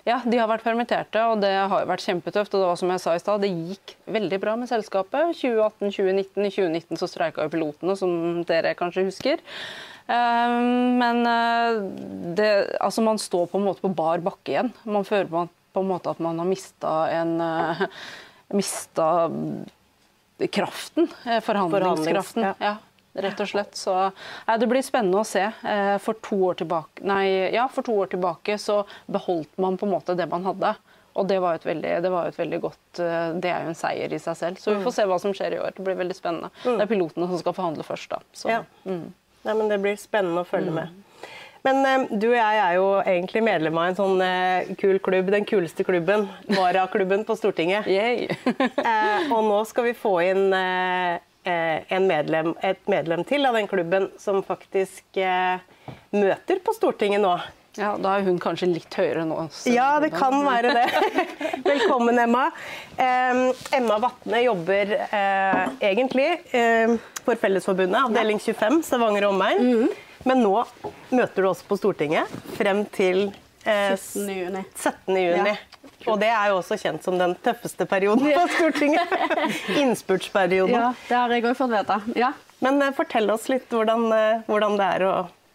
Ja, 0.05 0.17
de 0.27 0.35
har 0.37 0.49
vært 0.49 0.63
permitterte, 0.65 1.21
og 1.31 1.39
det 1.39 1.53
har 1.53 1.79
jo 1.85 1.87
vært 1.87 2.03
kjempetøft. 2.03 2.51
Og 2.51 2.59
det 2.59 2.67
var 2.67 2.75
som 2.75 2.89
jeg 2.91 2.99
sa 2.99 3.13
i 3.15 3.19
stad, 3.23 3.39
det 3.39 3.51
gikk 3.53 3.93
veldig 4.11 4.39
bra 4.43 4.55
med 4.59 4.67
selskapet. 4.67 5.31
2018-2019. 5.39 6.43
I 6.43 6.51
2019 6.51 6.97
så 6.99 7.07
streika 7.07 7.45
jo 7.45 7.53
pilotene, 7.53 7.95
som 7.95 8.43
dere 8.43 8.73
kanskje 8.75 9.05
husker. 9.07 9.39
Eh, 10.07 10.55
Men 10.99 11.25
eh, 11.27 11.81
det, 12.35 12.49
altså 12.81 13.01
man 13.05 13.17
står 13.21 13.47
på 13.51 13.57
en 13.61 13.65
måte 13.69 13.81
på 13.85 13.93
bar 13.95 14.19
bakke 14.25 14.51
igjen. 14.55 14.73
Man 14.83 15.05
føler 15.07 15.29
på, 15.31 15.45
på 15.73 15.83
en 15.83 15.87
måte 15.93 16.11
at 16.11 16.19
man 16.23 16.39
har 16.41 16.45
mista 16.49 16.95
en 17.11 17.35
eh, 17.41 17.85
Mista 18.53 19.29
kraften. 20.51 21.07
eh, 21.25 21.39
Forhandlingskraften. 21.41 22.53
Ja. 22.59 22.75
Rett 23.13 23.39
og 23.39 23.47
slett. 23.47 23.75
Så 23.77 23.93
nei, 24.47 24.55
det 24.57 24.67
blir 24.69 24.81
spennende 24.85 25.19
å 25.21 25.25
se. 25.27 25.43
For 26.01 26.17
to 26.25 26.39
år 26.49 26.57
tilbake, 26.63 27.03
nei, 27.05 27.27
ja, 27.53 27.67
for 27.69 27.85
to 27.85 27.93
år 28.01 28.09
tilbake 28.09 28.55
så 28.61 28.79
beholdt 29.05 29.53
man 29.61 29.77
på 29.77 29.85
en 29.85 29.93
måte 29.93 30.15
det 30.17 30.25
man 30.31 30.45
hadde. 30.49 30.71
Og 31.13 31.27
det 31.29 31.37
var 31.43 31.59
et 31.59 31.65
veldig, 31.67 31.91
det 32.01 32.09
var 32.09 32.25
et 32.31 32.37
veldig 32.39 32.57
godt 32.63 32.97
Det 32.97 33.49
er 33.53 33.67
jo 33.67 33.69
en 33.69 33.77
seier 33.77 34.13
i 34.13 34.17
seg 34.17 34.37
selv. 34.39 34.57
Så 34.57 34.73
vi 34.73 34.81
får 34.81 34.95
se 34.95 35.05
hva 35.05 35.19
som 35.21 35.33
skjer 35.37 35.53
i 35.53 35.59
år. 35.61 35.75
Det 35.77 35.85
blir 35.85 35.99
veldig 35.99 36.15
spennende. 36.17 36.49
Det 36.63 36.81
er 36.81 36.89
pilotene 36.89 37.27
som 37.29 37.37
skal 37.43 37.53
forhandle 37.53 37.85
først, 37.85 38.09
da. 38.15 38.19
Så, 38.33 38.49
Ja. 38.49 38.63
Nei, 39.43 39.53
men 39.53 39.67
Det 39.71 39.79
blir 39.83 39.97
spennende 39.99 40.43
å 40.43 40.47
følge 40.47 40.71
med. 40.71 40.99
Men 41.63 41.85
eh, 41.87 42.05
du 42.11 42.27
og 42.29 42.35
jeg 42.37 42.59
er 42.59 42.75
jo 42.75 42.87
egentlig 43.01 43.43
medlem 43.45 43.77
av 43.79 43.89
en 43.89 43.97
sånn 43.97 44.23
eh, 44.23 44.71
kul 44.79 44.99
klubb, 45.03 45.31
den 45.31 45.45
kuleste 45.47 45.85
klubben, 45.87 46.27
Varaklubben 46.51 47.23
på 47.27 47.37
Stortinget. 47.39 47.87
Eh, 48.83 49.31
og 49.31 49.45
nå 49.47 49.61
skal 49.67 49.87
vi 49.87 49.93
få 49.95 50.17
inn 50.25 50.53
eh, 50.55 51.15
eh, 51.47 51.83
en 51.95 52.07
medlem, 52.09 52.51
et 52.63 52.81
medlem 52.91 53.23
til 53.27 53.47
av 53.47 53.55
den 53.55 53.67
klubben 53.71 54.09
som 54.19 54.41
faktisk 54.43 55.19
eh, 55.19 55.63
møter 56.11 56.59
på 56.63 56.75
Stortinget 56.75 57.23
nå. 57.23 57.31
ja, 57.79 57.93
da 58.01 58.17
er 58.17 58.27
hun 58.27 58.41
kanskje 58.43 58.69
litt 58.73 58.99
høyere 58.99 59.23
nå. 59.27 59.47
Ja, 59.71 59.95
det 60.03 60.11
kan 60.13 60.35
være 60.45 60.75
det. 60.75 60.85
Velkommen, 61.71 62.19
Emma. 62.19 62.49
Emma 62.99 63.97
Vatne 64.03 64.43
jobber 64.43 64.93
egentlig 65.79 66.27
for 67.25 67.39
Fellesforbundet, 67.39 67.99
avdeling 67.99 68.41
25, 68.41 68.81
Stavanger 68.87 69.27
og 69.27 69.35
omegn. 69.35 69.87
Men 70.27 70.43
nå 70.43 70.55
møter 71.11 71.43
du 71.43 71.49
oss 71.49 71.63
på 71.67 71.77
Stortinget 71.79 72.31
frem 72.57 72.83
til 72.95 73.25
eh, 73.67 73.93
17. 73.95 74.29
juni. 74.31 74.63
17. 74.75 75.17
juni. 75.19 75.55
Og 76.07 76.17
det 76.19 76.29
er 76.31 76.51
jo 76.51 76.57
også 76.59 76.77
kjent 76.79 77.03
som 77.05 77.15
den 77.19 77.35
tøffeste 77.43 77.87
perioden 77.87 78.27
på 78.27 78.47
Stortinget. 78.57 79.13
Innspurtsperioden. 79.81 80.75
Ja, 80.75 80.89
det 81.07 81.19
har 81.19 81.35
jeg 81.35 81.45
òg 81.47 81.59
fått 81.59 81.71
vite. 81.73 81.99
Ja. 82.19 82.33
Men 82.63 82.81
eh, 82.83 82.95
fortell 82.95 83.31
oss 83.33 83.49
litt 83.51 83.71
hvordan, 83.71 84.09
eh, 84.15 84.43
hvordan 84.47 84.77
det 84.79 84.89
er 84.97 85.07
å 85.07 85.13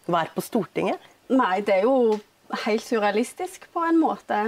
være 0.09 0.33
på 0.35 0.45
Stortinget. 0.45 1.09
Nei, 1.29 1.59
det 1.65 1.79
er 1.79 1.85
jo 1.85 2.17
helt 2.65 2.85
surrealistisk 2.85 3.69
på 3.73 3.83
en 3.85 3.99
måte. 4.01 4.47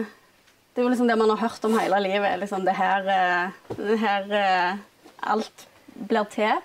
Det 0.71 0.81
er 0.81 0.87
jo 0.87 0.91
liksom 0.93 1.09
det 1.09 1.17
man 1.19 1.33
har 1.33 1.41
hørt 1.43 1.65
om 1.67 1.77
hele 1.77 1.99
livet. 2.01 2.39
Liksom 2.41 2.65
det 2.65 2.77
her, 2.77 3.09
eh, 3.11 3.75
det 3.77 3.97
her 4.01 4.37
eh, 4.37 4.87
Alt 5.21 5.67
blir 6.09 6.25
til. 6.33 6.61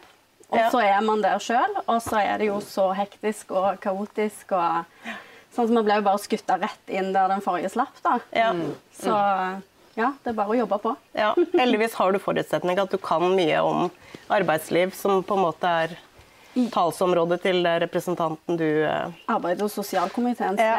Og 0.51 0.59
Ja. 0.59 0.71
så 0.71 0.81
er 0.83 1.01
man 1.03 1.23
der 1.23 1.39
sjøl, 1.43 1.77
og 1.89 2.01
så 2.03 2.21
er 2.23 2.39
det 2.39 2.47
jo 2.47 2.61
så 2.63 2.93
hektisk 2.95 3.51
og 3.51 3.81
kaotisk. 3.81 4.53
og 4.53 4.85
Sånn 5.57 5.69
som 5.69 5.77
Vi 5.77 5.83
ble 5.89 5.95
jo 5.97 6.03
bare 6.03 6.19
skutta 6.21 6.59
rett 6.61 6.89
inn 6.93 7.13
der 7.15 7.29
den 7.29 7.41
forrige 7.41 7.71
slapp. 7.73 7.97
da. 8.05 8.19
Ja. 8.33 8.53
Så 8.93 9.09
ja, 9.97 10.13
det 10.23 10.31
er 10.31 10.35
bare 10.37 10.53
å 10.53 10.59
jobbe 10.59 10.79
på. 10.83 10.97
Ja, 11.15 11.31
heldigvis 11.35 11.95
har 11.95 12.13
du 12.13 12.19
forutsetning 12.19 12.79
at 12.79 12.91
du 12.91 12.99
kan 12.99 13.23
mye 13.35 13.59
om 13.65 13.91
arbeidsliv, 14.29 14.93
som 14.95 15.23
på 15.25 15.35
en 15.35 15.43
måte 15.47 15.65
er 15.65 15.97
talsområdet 16.73 17.41
til 17.43 17.63
representanten 17.65 18.57
du 18.57 18.85
eh, 18.85 19.11
Arbeids- 19.29 19.63
og 19.63 19.71
sosialkomiteen 19.71 20.57
Ja. 20.59 20.79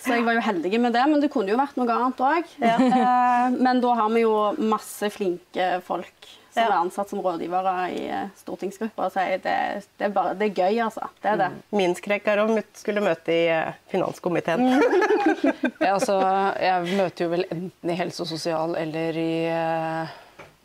Så 0.00 0.14
jeg 0.14 0.24
var 0.24 0.34
jo 0.34 0.40
heldig 0.40 0.80
med 0.80 0.92
det, 0.92 1.06
men 1.08 1.20
det 1.20 1.30
kunne 1.32 1.48
jo 1.52 1.56
vært 1.56 1.76
noe 1.76 1.88
annet 1.88 2.16
òg. 2.16 2.44
Eh, 2.62 3.50
men 3.58 3.80
da 3.80 3.94
har 3.94 4.08
vi 4.10 4.20
jo 4.22 4.34
masse 4.58 5.10
flinke 5.12 5.82
folk 5.84 6.28
som 6.58 6.64
Ja. 6.66 6.74
er 6.74 6.80
ansatt 6.82 7.12
som 7.12 7.20
rådgivere 7.24 7.74
i 7.94 8.04
eh, 8.12 8.30
stortingsgrupper. 8.40 9.08
Og 9.08 9.14
sier 9.14 9.40
det, 9.44 9.56
det, 9.98 10.08
er 10.08 10.14
bare, 10.14 10.34
det 10.38 10.50
er 10.50 10.62
gøy, 10.62 10.78
altså. 10.84 11.08
Det 11.22 11.32
er 11.32 11.40
det. 11.42 11.48
Min 11.78 11.94
skrekk 11.98 12.28
er 12.32 12.42
å 12.42 12.46
skulle 12.76 13.02
møte 13.04 13.34
i 13.34 13.44
eh, 13.54 13.74
finanskomiteen. 13.92 14.66
Ja, 15.78 15.94
altså, 15.94 16.18
jeg 16.60 16.96
møter 16.98 17.24
jo 17.24 17.30
vel 17.32 17.44
enten 17.54 17.92
i 17.92 17.96
helse 17.96 18.24
og 18.24 18.28
sosial 18.28 18.74
eller 18.76 19.16
i 19.20 19.32
uh, 19.48 20.10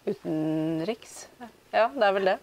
utenriks. 0.10 1.28
Ja, 1.74 1.88
det 1.94 2.08
er 2.08 2.16
vel 2.18 2.30
det. 2.32 2.36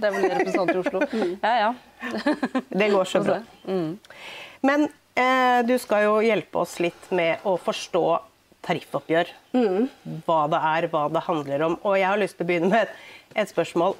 Det 0.00 0.08
er 0.08 0.14
vel 0.16 0.24
det 0.26 0.32
representanter 0.38 0.74
i 0.74 0.82
Oslo. 0.82 1.00
Ja, 1.46 1.52
ja. 1.60 2.64
Det 2.68 2.88
går 2.92 3.08
så 3.08 3.22
bra. 3.24 3.38
Men 4.66 4.88
eh, 5.14 5.60
du 5.68 5.74
skal 5.80 6.06
jo 6.08 6.18
hjelpe 6.24 6.62
oss 6.64 6.78
litt 6.82 7.10
med 7.14 7.44
å 7.48 7.56
forstå 7.60 8.04
tariffoppgjør. 8.66 9.30
Hva 10.26 10.40
det 10.52 10.60
er, 10.72 10.88
hva 10.92 11.04
det 11.12 11.24
handler 11.26 11.66
om. 11.68 11.78
Og 11.84 11.96
jeg 11.98 12.08
har 12.08 12.20
lyst 12.20 12.38
til 12.38 12.46
å 12.46 12.50
begynne 12.50 12.72
med 12.72 12.86
et, 12.86 12.98
et 13.44 13.52
spørsmål. 13.52 13.96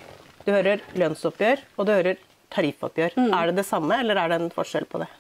Du 0.47 0.53
hører 0.53 0.85
lønnsoppgjør, 0.99 1.65
og 1.77 1.89
du 1.89 1.95
hører 1.95 2.21
tariffoppgjør. 2.55 3.17
Er 3.31 3.51
det 3.51 3.61
det 3.61 3.67
samme, 3.69 4.01
eller 4.03 4.21
er 4.21 4.33
det 4.33 4.41
en 4.41 4.55
forskjell 4.55 4.89
på 4.91 5.03
det? 5.03 5.11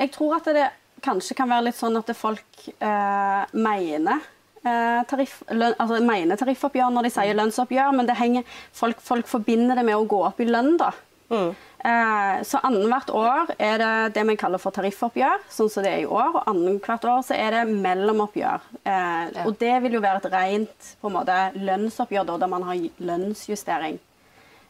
Jeg 0.00 0.12
tror 0.14 0.38
at 0.38 0.52
det 0.56 0.68
kanskje 1.04 1.36
kan 1.36 1.48
være 1.50 1.68
litt 1.68 1.78
sånn 1.78 1.98
at 2.00 2.10
folk 2.16 2.64
eh, 2.72 3.42
mener 3.56 4.20
eh, 4.64 5.00
tariff, 5.08 5.40
løn, 5.48 5.74
altså 5.76 6.00
mener 6.04 6.40
tariffoppgjør 6.40 6.92
når 6.94 7.08
de 7.08 7.12
sier 7.14 7.36
lønnsoppgjør, 7.36 7.94
men 7.96 8.08
det 8.08 8.16
henger, 8.20 8.58
folk, 8.76 9.00
folk 9.04 9.28
forbinder 9.28 9.80
det 9.80 9.86
med 9.88 9.98
å 9.98 10.08
gå 10.08 10.20
opp 10.28 10.40
i 10.40 10.48
lønn, 10.48 10.76
da. 10.80 10.92
Eh, 11.30 12.42
så 12.44 12.58
annethvert 12.66 13.10
år 13.16 13.52
er 13.56 13.78
det 13.80 13.90
det 14.18 14.24
vi 14.28 14.36
kaller 14.36 14.60
for 14.60 14.74
tariffoppgjør, 14.76 15.46
sånn 15.48 15.70
som 15.72 15.84
det 15.86 15.92
er 15.94 16.02
i 16.02 16.10
år. 16.10 16.34
Og 16.36 16.48
annethvert 16.50 17.06
år 17.08 17.22
så 17.24 17.38
er 17.38 17.54
det 17.56 17.62
mellomoppgjør. 17.72 18.66
Eh, 18.84 19.46
Og 19.46 19.56
det 19.58 19.76
vil 19.82 19.96
jo 19.96 20.02
være 20.04 20.20
et 20.24 20.32
rent 20.32 20.90
på 21.00 21.08
en 21.08 21.16
måte, 21.20 21.38
lønnsoppgjør 21.56 22.26
da, 22.26 22.38
der 22.42 22.50
man 22.52 22.66
har 22.68 22.82
lønnsjustering. 22.98 23.98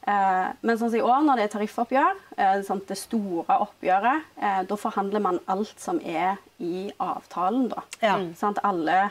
Eh, 0.06 0.46
men 0.62 0.78
sånn 0.78 0.90
som 0.92 0.98
i 1.00 1.02
år, 1.04 1.24
når 1.26 1.36
det 1.36 1.48
er 1.48 1.54
tariffoppgjør, 1.58 2.20
sånn, 2.68 2.84
det 2.88 2.96
store 2.98 3.58
oppgjøret, 3.66 4.22
eh, 4.40 4.62
da 4.68 4.76
forhandler 4.76 5.20
man 5.20 5.40
alt 5.48 5.74
som 5.80 6.00
er 6.04 6.38
i 6.58 6.90
avtalen. 7.00 7.68
Da. 7.72 7.82
Ja. 8.00 8.18
Sant, 8.36 8.58
alle 8.64 9.10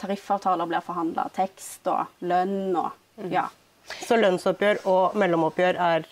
tariffavtaler 0.00 0.66
blir 0.70 0.80
forhandla. 0.84 1.28
Tekst 1.36 1.86
og 1.90 2.06
lønn 2.20 2.76
og 2.76 2.92
ja. 3.30 3.48
Så 4.06 4.16
lønnsoppgjør 4.16 4.86
og 4.88 5.16
mellomoppgjør 5.18 5.76
er 5.84 6.04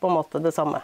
på 0.00 0.10
en 0.10 0.16
måte 0.18 0.42
det 0.42 0.54
samme. 0.56 0.80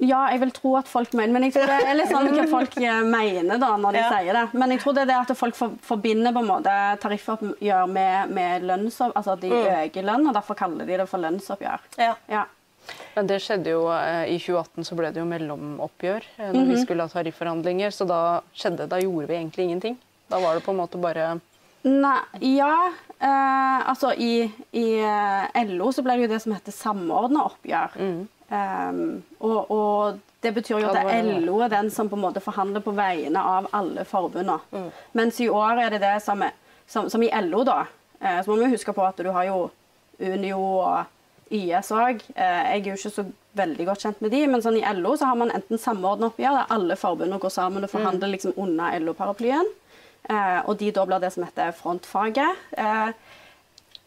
Ja, 0.00 0.20
jeg 0.32 0.40
vil 0.40 0.52
tro 0.56 0.70
at 0.78 0.88
folk 0.88 1.12
mener 1.12 1.34
Men 1.34 1.42
jeg 1.44 1.52
tror 1.58 1.66
det 1.68 1.74
er 1.84 1.96
litt 1.98 2.08
sånn 2.08 2.30
hva 2.32 2.46
folk 2.48 2.76
eh, 2.80 3.02
mener 3.04 3.58
da 3.60 3.74
når 3.76 3.92
de 3.92 4.00
Ja. 4.00 4.06
sier 4.14 4.32
det. 4.38 4.44
Men 4.56 4.70
jeg 4.72 4.80
tror 4.80 4.94
det 4.96 5.02
er 5.02 5.10
det 5.10 5.16
at 5.18 5.36
folk 5.36 5.54
for, 5.58 5.74
forbinder 5.84 6.32
på 6.32 6.40
en 6.40 6.48
måte 6.48 6.76
tariffoppgjør 7.02 7.90
med, 7.92 8.30
med 8.32 8.62
lønnsoppgjør. 8.64 9.12
Altså 9.20 9.34
at 9.34 9.42
de 9.44 9.50
øker 9.52 10.06
lønn, 10.08 10.24
og 10.30 10.34
derfor 10.38 10.56
kaller 10.56 10.88
de 10.88 10.96
det 11.02 11.06
for 11.10 11.20
lønnsoppgjør. 11.20 11.84
Ja. 12.00 12.14
Ja. 12.32 12.46
Men 13.14 13.26
det 13.28 13.42
skjedde 13.44 13.74
jo 13.74 13.82
eh, 13.92 14.24
I 14.32 14.38
2018 14.40 14.88
så 14.88 14.96
ble 14.96 15.10
det 15.12 15.20
jo 15.20 15.28
mellomoppgjør 15.28 16.24
eh, 16.38 16.48
når 16.56 16.70
vi 16.72 16.80
skulle 16.80 17.04
ha 17.04 17.12
tarifforhandlinger. 17.12 17.92
Så 17.92 18.08
da 18.08 18.40
skjedde 18.56 18.88
Da 18.88 19.02
gjorde 19.04 19.28
vi 19.28 19.36
egentlig 19.36 19.68
ingenting. 19.68 19.98
Da 20.32 20.40
var 20.40 20.56
det 20.56 20.64
på 20.64 20.72
en 20.72 20.80
måte 20.80 20.96
bare 21.02 21.34
Nei, 21.84 22.18
ja. 22.56 22.72
Eh, 23.20 23.88
altså 23.90 24.14
i, 24.16 24.34
i 24.72 24.86
eh, 25.04 25.64
LO 25.68 25.90
så 25.92 26.04
ble 26.04 26.16
det 26.16 26.24
jo 26.24 26.32
det 26.32 26.40
som 26.44 26.54
heter 26.56 26.74
samordna 26.74 27.44
oppgjør. 27.50 27.98
Um, 28.50 29.20
og, 29.38 29.70
og 29.70 30.18
det 30.42 30.54
betyr 30.56 30.80
jo 30.80 30.88
at. 30.90 31.12
LO 31.44 31.60
er 31.62 31.70
den 31.70 31.90
som 31.94 32.08
på 32.10 32.16
en 32.18 32.24
måte 32.24 32.42
forhandler 32.42 32.82
på 32.82 32.94
vegne 32.96 33.42
av 33.44 33.68
alle 33.76 34.06
forbundene. 34.08 34.88
Mens 35.12 35.40
i 35.44 35.50
år 35.52 35.84
er 35.84 35.94
det 35.94 36.00
det 36.02 36.16
som, 36.24 36.42
er, 36.42 36.56
som, 36.88 37.10
som 37.12 37.22
i 37.22 37.30
LO, 37.44 37.62
da. 37.68 37.84
Eh, 38.20 38.40
så 38.44 38.50
må 38.50 38.56
vi 38.62 38.72
huske 38.74 38.94
på 38.96 39.04
at 39.04 39.20
du 39.20 39.30
har 39.34 39.46
jo 39.50 39.68
Unio 40.20 40.60
og 40.60 41.52
YS 41.52 41.92
òg. 41.96 42.24
Eh, 42.34 42.62
jeg 42.72 42.80
er 42.80 42.88
jo 42.88 42.96
ikke 42.98 43.14
så 43.18 43.26
veldig 43.58 43.86
godt 43.88 44.04
kjent 44.04 44.20
med 44.24 44.32
de, 44.34 44.42
men 44.46 44.62
sånn 44.64 44.78
i 44.78 44.86
LO 44.96 45.16
så 45.18 45.30
har 45.30 45.38
man 45.40 45.52
enten 45.54 45.80
samordna 45.80 46.28
oppgjør, 46.30 46.58
der 46.60 46.74
alle 46.76 46.96
forbundene 46.98 47.40
går 47.42 47.52
sammen 47.54 47.86
og 47.86 47.92
forhandler 47.92 48.32
liksom 48.34 48.56
under 48.60 48.98
LO-paraplyen. 49.02 49.68
Eh, 50.30 50.58
og 50.68 50.78
de 50.78 50.90
da 50.94 51.04
blir 51.08 51.22
det 51.22 51.32
som 51.34 51.44
heter 51.46 51.72
frontfaget. 51.74 52.64
Eh, 52.78 53.12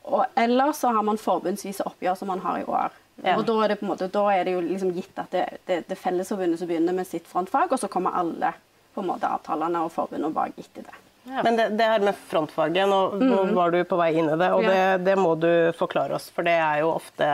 og 0.03 0.25
ellers 0.39 0.81
så 0.83 0.91
har 0.95 1.03
man 1.03 1.19
forbundsvise 1.19 1.85
oppgjør 1.87 2.17
som 2.19 2.31
man 2.31 2.43
har 2.43 2.61
i 2.61 2.67
år. 2.67 2.95
Ja. 3.23 3.35
Og 3.37 3.45
da 3.47 3.55
er 3.63 3.71
det 3.71 3.79
på 3.79 3.85
en 3.85 3.91
måte, 3.93 4.07
da 4.11 4.23
er 4.33 4.47
det 4.47 4.55
jo 4.55 4.61
liksom 4.65 4.91
gitt 4.95 5.19
at 5.21 5.31
det, 5.35 5.43
det, 5.69 5.83
det 5.87 5.97
Fellesforbundet 6.01 6.59
som 6.59 6.67
begynner 6.67 6.95
med 6.97 7.07
sitt 7.07 7.27
frontfag, 7.29 7.71
og 7.71 7.79
så 7.79 7.87
kommer 7.91 8.15
alle 8.19 8.49
på 8.95 9.03
en 9.03 9.09
måte 9.11 9.29
avtalene 9.29 9.83
og 9.85 9.91
forbundene 9.93 10.33
bak 10.33 10.57
etter 10.59 10.87
det. 10.87 10.95
Men 11.29 11.55
det, 11.55 11.69
det 11.79 11.85
her 11.87 12.03
med 12.03 12.17
frontfaget, 12.27 12.89
nå, 12.89 12.97
nå 13.21 13.43
var 13.55 13.71
du 13.71 13.79
på 13.87 13.95
vei 13.99 14.09
inn 14.19 14.27
i 14.33 14.39
det, 14.39 14.49
og 14.51 14.65
det, 14.67 14.81
det 15.05 15.13
må 15.15 15.35
du 15.39 15.49
forklare 15.77 16.17
oss. 16.17 16.27
For 16.35 16.43
det 16.43 16.57
er 16.59 16.81
jo 16.81 16.89
ofte 16.97 17.29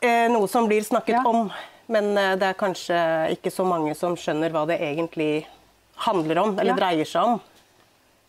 eh, 0.00 0.28
noe 0.30 0.46
som 0.48 0.68
blir 0.70 0.84
snakket 0.86 1.16
Ja. 1.18 1.24
om, 1.26 1.48
men 1.90 2.12
eh, 2.16 2.36
det 2.38 2.52
er 2.52 2.58
kanskje 2.60 3.00
ikke 3.34 3.50
så 3.50 3.66
mange 3.66 3.94
som 3.98 4.14
skjønner 4.16 4.54
hva 4.54 4.66
det 4.70 4.78
egentlig 4.78 5.48
handler 6.06 6.38
om, 6.42 6.58
eller 6.58 6.74
Ja. 6.74 6.76
dreier 6.76 7.04
seg 7.08 7.22
om. 7.34 7.40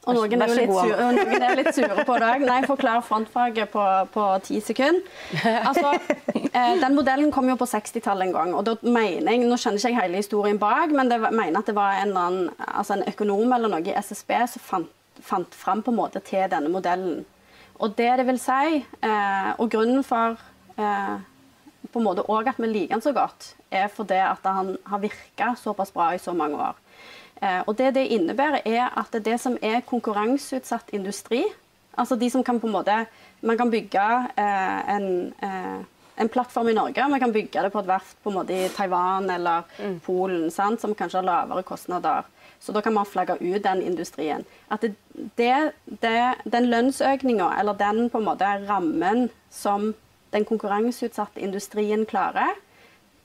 Og 0.07 0.15
noen 0.15 0.41
er 0.41 0.47
jo 0.47 0.55
litt, 0.55 0.71
sur, 0.71 1.01
noen 1.13 1.43
er 1.43 1.55
litt 1.59 1.75
sure 1.75 2.03
på 2.07 2.13
det 2.17 2.27
òg. 2.29 2.43
Nei, 2.47 2.61
forklar 2.65 3.01
frontfaget 3.05 3.69
på, 3.69 3.83
på 4.13 4.23
ti 4.47 4.61
sekunder. 4.63 5.01
Altså, 5.67 5.91
eh, 6.53 6.79
den 6.81 6.95
modellen 6.95 7.31
kom 7.35 7.49
jo 7.51 7.57
på 7.59 7.67
60-tallet 7.67 8.29
en 8.29 8.33
gang. 8.33 8.53
og 8.55 8.63
da 8.65 8.77
mener 8.81 9.27
jeg, 9.35 9.43
Nå 9.45 9.57
skjønner 9.59 9.77
ikke 9.77 9.91
jeg 9.91 9.99
hele 10.01 10.21
historien 10.23 10.57
bak, 10.61 10.95
men 10.95 11.11
jeg 11.11 11.19
mener 11.35 11.59
at 11.59 11.67
det 11.69 11.75
var 11.75 11.99
en, 12.01 12.15
altså 12.57 12.95
en 12.95 13.03
økonom 13.11 13.53
eller 13.53 13.69
noe 13.75 13.83
i 13.85 13.93
SSB 13.99 14.31
som 14.55 14.63
fant, 14.69 14.89
fant 15.21 15.53
fram 15.53 15.83
på 15.83 15.91
en 15.91 15.99
måte 15.99 16.23
til 16.25 16.47
denne 16.49 16.71
modellen. 16.71 17.25
Og 17.79 17.93
det 17.99 18.09
det 18.17 18.25
vil 18.31 18.39
si, 18.39 18.79
eh, 19.03 19.51
og 19.59 19.69
grunnen 19.69 20.01
for 20.03 20.39
eh, 20.79 21.17
på 21.91 21.99
en 21.99 22.07
måte 22.07 22.23
også 22.25 22.55
at 22.55 22.57
vi 22.63 22.67
liker 22.71 22.95
den 22.95 23.01
så 23.03 23.13
godt, 23.13 23.53
er 23.71 23.87
fordi 23.91 24.17
at 24.23 24.43
han 24.47 24.77
har 24.87 24.99
virka 25.03 25.53
såpass 25.59 25.91
bra 25.91 26.13
i 26.15 26.17
så 26.23 26.33
mange 26.33 26.57
år. 26.57 26.75
Eh, 27.41 27.61
og 27.67 27.77
det 27.77 27.93
det 27.95 28.07
innebærer, 28.11 28.61
er 28.65 28.89
at 28.99 29.15
det, 29.25 29.37
som 29.39 29.57
er 29.61 29.79
konkurranseutsatt 29.87 30.91
industri, 30.93 31.45
altså 31.97 32.15
de 32.15 32.29
som 32.29 32.43
kan 32.43 32.59
på 32.59 32.67
en 32.67 32.73
måte 32.73 33.05
Man 33.41 33.57
kan 33.57 33.71
bygge 33.71 34.05
eh, 34.35 34.95
en, 34.95 35.33
eh, 35.41 35.79
en 36.19 36.29
plattform 36.29 36.67
i 36.69 36.73
Norge, 36.73 37.07
man 37.07 37.19
kan 37.19 37.31
bygge 37.31 37.63
det 37.63 37.71
på 37.71 37.79
et 37.79 37.87
verft 37.87 38.17
på 38.23 38.29
en 38.29 38.35
måte 38.35 38.51
i 38.51 38.67
Taiwan 38.75 39.29
eller 39.29 39.63
Polen, 40.03 40.51
sant, 40.51 40.81
som 40.81 40.95
kanskje 40.95 41.21
har 41.21 41.23
lavere 41.23 41.63
kostnader. 41.63 42.27
Så 42.59 42.75
da 42.75 42.81
kan 42.81 42.93
man 42.93 43.05
flagge 43.05 43.37
ut 43.39 43.63
den 43.63 43.81
industrien. 43.81 44.43
At 44.67 44.81
det, 44.81 44.95
det, 45.37 45.71
det, 45.85 46.35
den 46.43 46.67
lønnsøkninga, 46.67 47.47
eller 47.59 47.73
den 47.73 48.09
på 48.09 48.19
en 48.19 48.27
måte 48.27 48.51
rammen 48.67 49.29
som 49.49 49.93
den 50.35 50.45
konkurranseutsatte 50.45 51.39
industrien 51.39 52.05
klarer, 52.05 52.59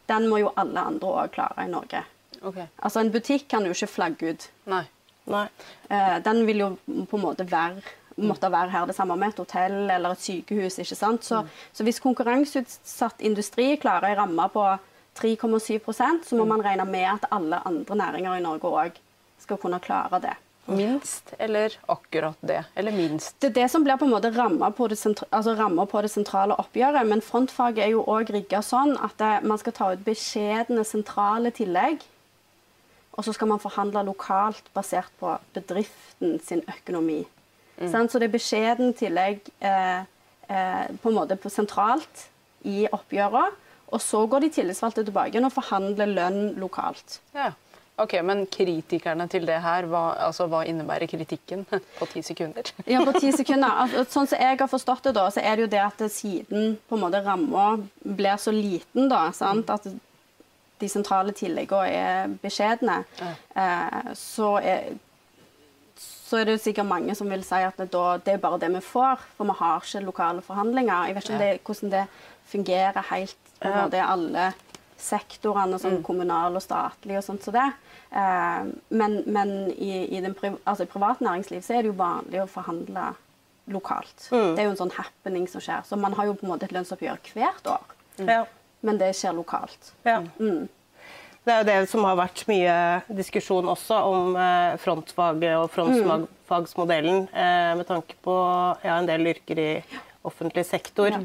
den 0.07 0.29
må 0.29 0.39
jo 0.39 0.55
alle 0.55 0.81
andre 0.81 1.09
òg 1.25 1.35
klare 1.35 1.67
i 1.67 1.73
Norge. 1.75 2.05
Ok. 2.45 2.61
Altså 2.79 3.01
En 3.01 3.13
butikk 3.15 3.49
kan 3.49 3.67
jo 3.67 3.75
ikke 3.75 3.91
flagge 3.91 4.35
ut. 4.35 4.49
Nei. 4.71 4.85
Nei. 5.33 5.47
Eh, 5.89 6.17
den 6.25 6.43
vil 6.47 6.65
jo 6.65 6.71
på 7.09 7.17
en 7.17 7.25
måte 7.25 7.47
være 7.49 7.83
måtte 8.15 8.47
være 8.47 8.71
her 8.71 8.87
det 8.87 8.95
samme 8.95 9.17
med 9.19 9.33
et 9.33 9.41
hotell 9.43 9.91
eller 9.91 10.15
et 10.15 10.23
sykehus. 10.23 10.79
ikke 10.79 10.95
sant? 10.95 11.25
Så, 11.25 11.43
så 11.73 11.83
hvis 11.83 11.99
konkurranseutsatt 12.03 13.25
industri 13.27 13.75
klarer 13.83 14.13
en 14.13 14.21
ramme 14.21 14.49
på 14.55 14.67
3,7 15.19 16.25
så 16.25 16.37
må 16.37 16.45
man 16.45 16.63
regne 16.63 16.85
med 16.85 17.07
at 17.07 17.29
alle 17.31 17.61
andre 17.67 17.97
næringer 17.97 18.39
i 18.39 18.43
Norge 18.43 18.71
òg 18.71 18.99
skal 19.39 19.59
kunne 19.59 19.81
klare 19.81 20.21
det. 20.23 20.35
Minst 20.67 21.35
eller 21.39 21.75
akkurat 21.93 22.37
det? 22.41 22.65
Eller 22.75 22.93
minst? 22.93 23.35
Det 23.39 23.51
er 23.51 23.55
det 23.61 23.67
som 23.71 23.85
blir 23.85 23.99
på 24.01 24.07
en 24.07 24.15
måte 24.15 24.31
ramma 24.33 24.71
på, 24.73 24.89
det 24.89 24.99
altså 25.31 25.87
på 25.91 26.03
det 26.03 26.11
sentrale 26.11 26.57
oppgjøret. 26.57 27.07
Men 27.07 27.21
frontfaget 27.21 27.85
er 27.85 27.93
jo 27.93 28.05
òg 28.09 28.33
rigga 28.33 28.63
sånn 28.63 28.97
at 28.97 29.19
det, 29.19 29.45
man 29.45 29.59
skal 29.61 29.73
ta 29.73 29.93
ut 29.93 30.05
beskjedne 30.07 30.85
sentrale 30.85 31.53
tillegg. 31.53 32.01
Og 33.15 33.25
så 33.27 33.35
skal 33.35 33.51
man 33.51 33.63
forhandle 33.63 34.03
lokalt 34.09 34.67
basert 34.75 35.13
på 35.21 35.37
bedriften 35.55 36.39
sin 36.43 36.65
økonomi. 36.67 37.23
Sant? 37.79 38.13
Så 38.13 38.19
det 38.19 38.29
er 38.29 38.37
beskjeden 38.37 38.95
tillegg 38.99 39.43
eh, 39.63 40.07
eh, 40.49 40.87
på 41.03 41.11
en 41.11 41.19
måte 41.19 41.39
på 41.39 41.51
sentralt 41.53 42.29
i 42.67 42.87
oppgjøret. 42.91 43.61
Og 43.95 44.03
så 44.03 44.25
går 44.27 44.47
de 44.47 44.55
tillitsvalgte 44.57 45.05
tilbake 45.07 45.43
og 45.43 45.53
forhandler 45.55 46.11
lønn 46.11 46.41
lokalt. 46.59 47.21
Ja. 47.35 47.53
Ok, 47.95 48.17
Men 48.27 48.47
kritikerne 48.51 49.29
til 49.31 49.45
det 49.47 49.61
her, 49.63 49.87
hva, 49.87 50.17
altså, 50.27 50.49
hva 50.51 50.65
innebærer 50.67 51.07
kritikken 51.07 51.63
på 51.99 52.09
ti 52.11 52.25
sekunder? 52.27 52.73
Ja, 52.91 53.05
på 53.07 53.15
ti 53.21 53.31
sekunder. 53.31 53.71
Altså, 53.85 54.03
sånn 54.11 54.31
som 54.31 54.43
jeg 54.43 54.59
har 54.59 54.71
forstått 54.71 55.07
det, 55.07 55.13
da, 55.15 55.29
så 55.31 55.45
er 55.45 55.55
det 55.55 55.67
jo 55.67 55.71
det 55.77 55.83
at 55.85 56.03
siden 56.11 56.75
på 56.89 56.99
en 56.99 57.05
måte 57.05 57.23
ramma 57.23 57.69
blir 58.03 58.41
så 58.43 58.55
liten, 58.55 59.07
da, 59.13 59.29
sant? 59.37 59.71
at 59.71 59.87
de 60.81 60.91
sentrale 60.91 61.35
tilleggene 61.37 61.91
er 61.95 62.37
beskjedne, 62.43 63.01
eh, 63.55 64.13
så, 64.19 64.57
er, 64.59 64.93
så 66.01 66.41
er 66.41 66.51
det 66.51 66.61
sikkert 66.65 66.91
mange 66.91 67.15
som 67.15 67.31
vil 67.31 67.45
si 67.47 67.63
at 67.63 67.79
det, 67.81 67.91
da, 67.95 68.19
det 68.19 68.37
er 68.37 68.43
bare 68.43 68.61
det 68.63 68.73
vi 68.75 68.83
får, 68.85 69.25
for 69.37 69.51
vi 69.51 69.59
har 69.61 69.87
ikke 69.87 70.05
lokale 70.05 70.45
forhandlinger. 70.45 71.09
Jeg 71.09 71.19
vet 71.19 71.29
ikke 71.29 71.43
det, 71.45 71.53
hvordan 71.65 71.95
det 71.95 72.05
fungerer 72.51 73.11
helt 73.11 73.53
på 73.63 73.75
det 73.91 74.01
er 74.01 74.11
alle 74.11 74.53
sektorene, 75.05 75.79
som 75.81 75.99
kommunal 76.05 76.57
og 76.57 76.63
statlig 76.63 77.19
og 77.19 77.25
sånt 77.27 77.45
som 77.45 77.55
det. 77.57 77.67
Eh, 78.15 78.73
men 78.95 79.23
men 79.27 79.55
i, 79.73 80.07
i, 80.17 80.21
den 80.21 80.35
priv, 80.39 80.59
altså 80.65 80.87
privat 80.87 81.21
næringsliv 81.21 81.63
så 81.63 81.75
er 81.75 81.83
det 81.83 81.93
jo 81.93 81.99
vanlig 81.99 82.43
å 82.43 82.51
forhandle 82.51 83.13
lokalt. 83.73 84.29
Det 84.31 84.61
er 84.61 84.69
jo 84.69 84.75
en 84.75 84.83
sånn 84.83 84.95
happening 84.97 85.49
som 85.49 85.63
skjer. 85.65 85.85
Så 85.89 85.97
man 86.01 86.15
har 86.17 86.29
jo 86.29 86.37
på 86.37 86.47
en 86.47 86.53
måte 86.53 86.69
et 86.69 86.77
lønnsoppgjør 86.77 87.33
hvert 87.35 87.73
år, 87.77 87.97
Ja. 88.25 88.45
Men 88.85 89.01
det 89.01 89.13
skjer 89.17 89.37
lokalt. 89.37 89.93
Ja. 90.07 90.21
Det 91.45 91.53
er 91.53 91.61
jo 91.61 91.69
det 91.69 91.79
som 91.91 92.05
har 92.09 92.17
vært 92.17 92.45
mye 92.49 92.75
diskusjon 93.13 93.67
også 93.69 93.99
om 94.09 94.37
eh, 94.41 94.77
frontfaget 94.81 95.59
og 95.59 95.67
frontfagsmodellen, 95.75 97.27
eh, 97.29 97.73
med 97.77 97.89
tanke 97.89 98.17
på 98.25 98.37
ja, 98.85 98.97
en 98.97 99.09
del 99.09 99.29
yrker 99.35 99.61
i 99.61 99.71
offentlig 100.25 100.65
sektor. 100.69 101.19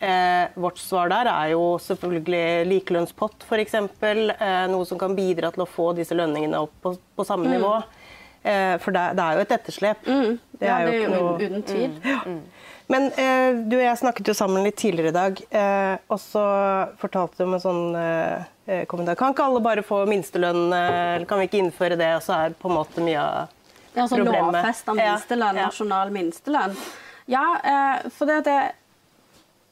Eh, 0.00 0.48
vårt 0.58 0.78
svar 0.80 1.12
der 1.12 1.28
er 1.30 1.52
jo 1.52 1.76
selvfølgelig 1.84 2.66
likelønnspott, 2.66 3.46
f.eks. 3.46 3.74
Eh, 3.76 4.66
noe 4.72 4.88
som 4.88 4.98
kan 4.98 5.14
bidra 5.14 5.52
til 5.54 5.62
å 5.62 5.70
få 5.70 5.90
disse 5.98 6.18
lønningene 6.18 6.62
opp 6.64 6.74
på, 6.82 6.96
på 7.14 7.26
samme 7.28 7.52
nivå. 7.52 7.76
Eh, 8.42 8.74
for 8.80 8.96
det, 8.96 9.04
det 9.18 9.26
er 9.26 9.36
jo 9.36 9.44
et 9.44 9.54
etterslep. 9.58 10.06
Det 10.06 10.66
ja, 10.66 10.78
er 10.78 10.86
jo 10.86 10.90
det 10.90 10.96
er 10.96 11.04
jo 11.04 11.10
noe 11.14 11.36
uten 11.44 11.66
tvil. 11.68 12.40
Men 12.90 13.06
eh, 13.14 13.54
du 13.70 13.76
og 13.78 13.84
jeg 13.84 13.98
snakket 14.00 14.28
jo 14.32 14.34
sammen 14.34 14.64
litt 14.66 14.76
tidligere 14.80 15.12
i 15.12 15.16
dag, 15.16 15.40
eh, 15.62 15.94
og 16.10 16.18
så 16.22 16.42
fortalte 17.00 17.38
du 17.38 17.44
om 17.46 17.54
en 17.56 17.62
sånn 17.62 17.84
eh, 18.00 18.48
eh, 18.66 18.82
kommentar. 18.90 19.16
Kan 19.20 19.32
ikke 19.34 19.46
alle 19.46 19.62
bare 19.64 19.84
få 19.86 20.02
minstelønn, 20.10 20.66
eh, 20.74 21.14
eller 21.16 21.28
kan 21.30 21.38
vi 21.42 21.46
ikke 21.48 21.60
innføre 21.62 21.98
det, 22.00 22.10
og 22.18 22.24
så 22.26 22.36
er 22.48 22.56
på 22.58 22.70
en 22.70 22.76
måte 22.80 23.04
mye 23.06 23.22
av 23.22 23.56
Ja, 23.94 24.02
altså, 24.04 24.18
problemet. 24.20 24.58
lovfesta 24.58 24.96
Ja, 24.98 25.14
minstelønn, 25.14 25.56
ja. 25.62 25.68
nasjonal 25.70 26.12
minstelønn. 26.14 26.76
Ja, 27.30 27.46
eh, 27.62 28.10
for 28.14 28.26
det, 28.30 28.40
det 28.50 28.58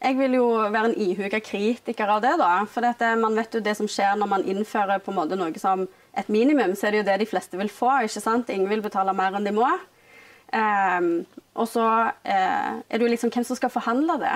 Jeg 0.00 0.14
vil 0.14 0.36
jo 0.38 0.44
være 0.70 0.92
en 0.92 0.98
ihuga 1.02 1.40
kritiker 1.42 2.06
av 2.14 2.20
det, 2.22 2.36
da. 2.38 2.52
For 2.70 2.86
dette, 2.86 3.16
man 3.18 3.34
vet 3.34 3.56
jo 3.58 3.60
det 3.66 3.72
som 3.74 3.88
skjer 3.90 4.14
når 4.20 4.28
man 4.30 4.44
innfører 4.46 5.00
på 5.02 5.10
en 5.10 5.16
måte 5.18 5.34
noe 5.34 5.58
som 5.58 5.88
et 6.14 6.28
minimum, 6.30 6.76
så 6.78 6.86
er 6.86 6.94
det 6.94 7.00
jo 7.00 7.06
det 7.08 7.16
de 7.24 7.26
fleste 7.26 7.58
vil 7.58 7.68
få. 7.68 7.90
ikke 8.06 8.22
sant? 8.22 8.48
Ingen 8.54 8.70
vil 8.70 8.80
betale 8.84 9.10
mer 9.12 9.34
enn 9.34 9.44
de 9.48 9.50
må. 9.56 9.66
Ehm, 10.52 11.26
og 11.58 11.66
så 11.68 11.84
eh, 12.24 12.78
er 12.78 12.94
det 12.94 13.02
jo 13.02 13.10
liksom 13.10 13.32
hvem 13.34 13.44
som 13.44 13.58
skal 13.58 13.72
forhandle 13.72 14.14
det. 14.22 14.34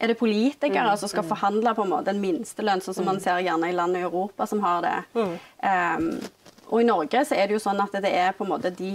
Er 0.00 0.08
det 0.10 0.16
politikere 0.18 0.96
som 0.96 1.08
skal 1.12 1.26
forhandle 1.28 1.74
på 1.76 1.84
en 1.84 1.92
måte 1.92 2.10
en 2.14 2.22
minstelønn, 2.22 2.80
sånn 2.80 2.96
som 2.96 3.06
man 3.06 3.20
ser 3.20 3.42
gjerne 3.44 3.68
i 3.68 3.76
land 3.76 3.98
i 3.98 4.02
Europa 4.06 4.46
som 4.48 4.62
har 4.64 4.80
det? 4.86 4.96
Ehm, 5.68 6.10
og 6.70 6.80
i 6.80 6.88
Norge 6.88 7.24
så 7.26 7.36
er 7.36 7.46
det 7.46 7.58
jo 7.58 7.62
sånn 7.62 7.82
at 7.82 7.92
det 8.02 8.12
er 8.14 8.32
på 8.32 8.46
en 8.46 8.52
måte 8.54 8.70
de, 8.70 8.94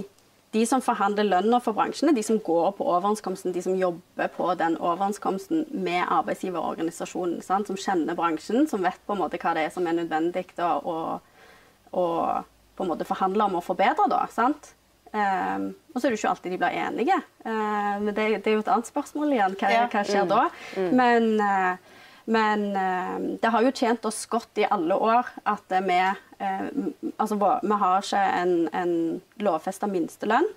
de 0.56 0.64
som 0.66 0.82
forhandler 0.82 1.28
lønna 1.28 1.60
for 1.62 1.76
bransjen, 1.76 2.10
er 2.10 2.16
de 2.18 2.24
som 2.24 2.40
går 2.40 2.72
på 2.78 2.88
overenskomsten, 2.88 3.54
de 3.54 3.62
som 3.62 3.76
jobber 3.76 4.32
på 4.36 4.50
den 4.56 4.78
overenskomsten 4.80 5.66
med 5.72 6.06
arbeidsgiverorganisasjonen, 6.08 7.42
sant? 7.44 7.68
som 7.68 7.78
kjenner 7.78 8.16
bransjen, 8.16 8.68
som 8.72 8.84
vet 8.84 9.00
på 9.06 9.14
en 9.16 9.22
måte 9.22 9.40
hva 9.44 9.54
det 9.56 9.68
er 9.68 9.76
som 9.76 9.88
er 9.88 10.00
nødvendig 10.00 10.48
å 10.66 11.20
på 12.76 12.84
en 12.84 12.90
måte 12.90 13.08
forhandle 13.08 13.46
om 13.48 13.54
å 13.60 13.64
forbedre. 13.64 14.08
Da, 14.12 14.26
sant? 14.32 14.74
Ehm, 15.16 15.68
og 15.94 16.02
så 16.02 16.08
er 16.08 16.12
det 16.12 16.18
ikke 16.20 16.32
alltid 16.34 16.52
de 16.52 16.58
blir 16.60 16.74
enige. 16.76 17.18
Uh, 17.46 17.96
men 18.04 18.10
det, 18.18 18.24
det 18.44 18.52
er 18.52 18.58
jo 18.58 18.64
et 18.66 18.72
annet 18.74 18.90
spørsmål 18.90 19.36
igjen. 19.36 19.54
Hva, 19.62 19.70
Ja. 19.72 19.84
hva 19.94 20.02
skjer 20.04 20.26
da? 20.28 20.42
Men, 20.76 21.28
uh, 21.40 22.02
men 22.26 22.66
uh, 22.76 23.38
det 23.40 23.52
har 23.54 23.64
jo 23.64 23.72
tjent 23.72 24.06
oss 24.10 24.26
godt 24.28 24.60
i 24.60 24.66
alle 24.68 24.98
år 24.98 25.30
at 25.46 25.72
eh, 25.72 25.86
vi 25.86 26.00
eh, 26.02 26.68
altså, 27.22 27.38
Vi 27.40 27.78
har 27.84 28.02
ikke 28.04 28.24
en, 28.42 28.54
en 28.74 28.94
lovfesta 29.46 29.88
minstelønn. 29.88 30.50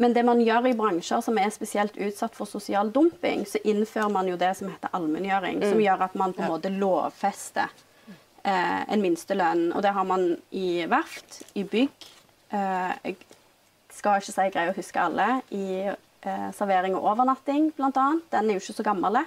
Men 0.00 0.14
det 0.16 0.22
man 0.24 0.40
gjør 0.40 0.70
i 0.70 0.72
bransjer 0.78 1.20
som 1.20 1.36
er 1.36 1.50
spesielt 1.52 1.98
utsatt 2.00 2.32
for 2.38 2.48
sosial 2.48 2.88
dumping, 2.94 3.42
så 3.44 3.60
innfører 3.68 4.08
man 4.08 4.30
jo 4.30 4.38
det 4.40 4.54
som 4.56 4.70
heter 4.70 4.88
allmenngjøring, 4.96 5.60
som 5.66 5.82
gjør 5.82 6.06
at 6.06 6.14
man 6.16 6.32
på 6.32 6.40
en 6.46 6.48
måte 6.54 6.70
lovfester 6.72 7.68
eh, 8.44 8.80
en 8.88 9.02
minstelønn. 9.02 9.66
Og 9.74 9.82
det 9.84 9.92
har 9.92 10.06
man 10.08 10.24
i 10.56 10.86
verft, 10.88 11.42
i 11.52 11.66
bygg. 11.68 12.08
Skal 14.00 14.20
ikke 14.22 14.32
si 14.32 14.46
jeg 14.46 14.54
greier 14.54 14.72
å 14.72 14.76
huske 14.78 15.02
alle. 15.02 15.28
I 15.52 15.66
eh, 15.90 16.48
servering 16.56 16.94
og 16.96 17.04
overnatting, 17.12 17.70
bl.a. 17.76 18.06
Den 18.32 18.48
er 18.48 18.56
jo 18.56 18.62
ikke 18.62 18.78
så 18.78 18.86
gammel. 18.86 19.20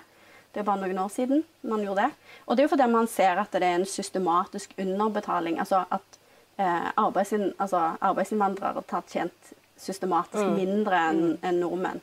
Det 0.53 0.61
er 0.61 0.65
bare 0.67 0.81
noen 0.83 0.99
år 1.03 1.11
siden 1.13 1.43
man 1.69 1.81
gjorde 1.85 2.07
det. 2.07 2.31
Og 2.47 2.55
det 2.57 2.63
er 2.63 2.67
jo 2.67 2.71
fordi 2.75 2.87
man 2.93 3.07
ser 3.09 3.41
at 3.41 3.53
det 3.53 3.61
er 3.65 3.77
en 3.79 3.85
systematisk 3.89 4.73
underbetaling. 4.81 5.59
Altså 5.61 5.83
at 5.93 6.17
eh, 6.61 6.89
arbeidsin, 7.01 7.51
altså 7.61 7.83
arbeidsinnvandrere 8.01 8.83
har 8.89 9.05
tjent 9.09 9.53
systematisk 9.83 10.45
mindre 10.57 10.99
enn 11.11 11.23
en 11.41 11.61
nordmenn. 11.61 12.01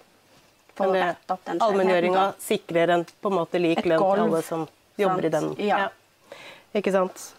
For 0.79 0.87
Mm. 0.87 0.93
Men 0.93 1.01
det- 1.01 1.09
rette 1.11 1.35
opp 1.35 1.45
den 1.45 1.59
Allmenngjøringa 1.61 2.23
sikrer 2.41 2.89
en 2.95 3.05
på 3.05 3.29
en 3.31 3.37
måte 3.37 3.59
lik 3.61 3.83
lønn 3.85 3.99
til 4.01 4.23
alle 4.25 4.43
som 4.43 4.69
jobber 4.99 5.25
i 5.27 5.29
den. 5.35 5.51
Ja. 5.59 5.79
Ja. 5.79 5.89
Ikke 6.75 6.93
sant. 6.95 7.35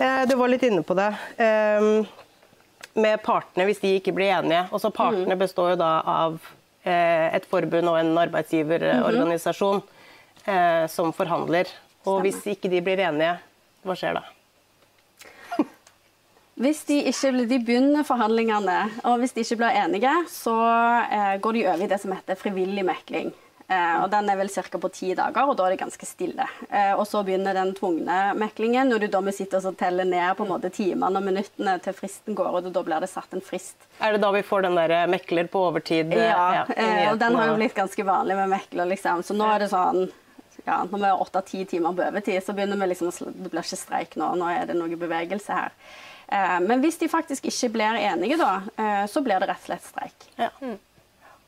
Eh, 0.00 0.22
du 0.26 0.36
var 0.36 0.48
litt 0.48 0.62
inne 0.62 0.82
på 0.86 0.94
det. 0.96 1.10
Eh, 1.36 2.06
med 2.96 3.20
partene 3.24 3.66
hvis 3.68 3.82
de 3.82 3.96
ikke 3.98 4.14
blir 4.16 4.32
enige. 4.38 4.66
Og 4.72 4.80
så 4.82 4.92
Partene 4.94 5.36
består 5.38 5.74
jo 5.74 5.80
da 5.80 5.90
av 6.02 6.38
eh, 6.86 7.28
et 7.36 7.46
forbund 7.50 7.92
og 7.92 7.98
en 8.00 8.14
arbeidsgiverorganisasjon 8.24 9.82
eh, 10.44 10.86
som 10.92 11.12
forhandler. 11.16 11.70
Og 12.06 12.22
hvis 12.24 12.40
ikke 12.52 12.70
de 12.72 12.82
blir 12.84 13.02
enige, 13.06 13.36
hva 13.86 13.96
skjer 13.98 14.18
da? 14.18 14.24
Hvis 16.62 16.84
de 16.88 17.00
ikke 17.10 17.32
de 17.50 17.58
begynner 17.60 18.06
forhandlingene, 18.06 18.76
og 19.04 19.18
hvis 19.20 19.34
de 19.36 19.42
ikke 19.44 19.58
blir 19.60 19.76
enige, 19.82 20.12
så 20.32 20.54
eh, 21.04 21.34
går 21.42 21.58
de 21.58 21.64
over 21.66 21.82
i 21.84 21.88
det 21.90 21.98
som 22.00 22.14
heter 22.14 22.38
frivillig 22.40 22.86
mekling. 22.86 23.34
Eh, 23.68 24.02
og 24.02 24.10
Den 24.10 24.28
er 24.30 24.36
vel 24.38 24.48
ca. 24.48 24.78
på 24.78 24.88
ti 24.94 25.08
dager, 25.18 25.48
og 25.48 25.56
da 25.58 25.64
er 25.66 25.74
det 25.74 25.80
ganske 25.80 26.06
stille. 26.06 26.44
Eh, 26.70 26.92
og 26.94 27.06
Så 27.06 27.24
begynner 27.26 27.54
den 27.54 27.72
tvungne 27.74 28.34
meklingen, 28.38 28.88
når 28.88 29.00
du 29.00 29.06
da 29.08 29.20
må 29.20 29.34
sitte 29.34 29.58
og 29.58 29.62
så 29.64 29.72
telle 29.76 30.04
ned 30.06 30.36
på 30.38 30.46
en 30.46 30.52
måte 30.52 30.70
timene 30.70 31.18
og 31.18 31.24
minuttene 31.26 31.74
til 31.82 31.96
fristen 31.96 32.36
går 32.38 32.60
ut, 32.60 32.66
og 32.66 32.72
da 32.72 32.82
blir 32.86 33.00
det 33.02 33.10
satt 33.10 33.34
en 33.34 33.42
frist. 33.42 33.74
Er 34.00 34.12
det 34.14 34.22
da 34.22 34.30
vi 34.30 34.44
får 34.46 34.62
den 34.68 34.78
der 34.78 34.94
mekler 35.10 35.50
på 35.50 35.66
overtid? 35.70 36.14
Ja, 36.14 36.62
Ja, 36.62 36.64
eh, 36.76 37.10
og 37.10 37.18
den 37.18 37.34
har 37.34 37.48
jo 37.48 37.56
blitt 37.58 37.74
ganske 37.74 38.04
vanlig 38.06 38.36
med 38.36 38.48
mekler, 38.54 38.86
liksom. 38.86 39.24
Så 39.26 39.34
nå 39.34 39.48
er 39.54 39.58
det 39.64 39.70
sånn 39.74 40.12
ja, 40.66 40.84
Når 40.84 40.98
vi 40.98 41.04
har 41.04 41.20
åtte-ti 41.22 41.64
timer 41.64 41.92
på 41.94 42.02
overtid, 42.08 42.42
så 42.42 42.54
begynner 42.54 42.78
vi 42.80 42.86
liksom 42.86 43.08
å 43.08 43.32
Det 43.32 43.50
blir 43.50 43.62
ikke 43.62 43.78
streik 43.78 44.16
nå, 44.16 44.34
nå 44.34 44.48
er 44.50 44.66
det 44.66 44.74
noe 44.74 44.96
bevegelse 44.96 45.52
her. 45.52 45.72
Eh, 46.28 46.60
men 46.60 46.80
hvis 46.82 46.98
de 46.98 47.08
faktisk 47.08 47.44
ikke 47.46 47.72
blir 47.76 47.98
enige, 47.98 48.38
da, 48.38 48.62
eh, 48.78 49.06
så 49.06 49.22
blir 49.22 49.38
det 49.38 49.48
rett 49.48 49.62
og 49.62 49.66
slett 49.68 49.82
streik. 49.86 50.30
Ja. 50.38 50.50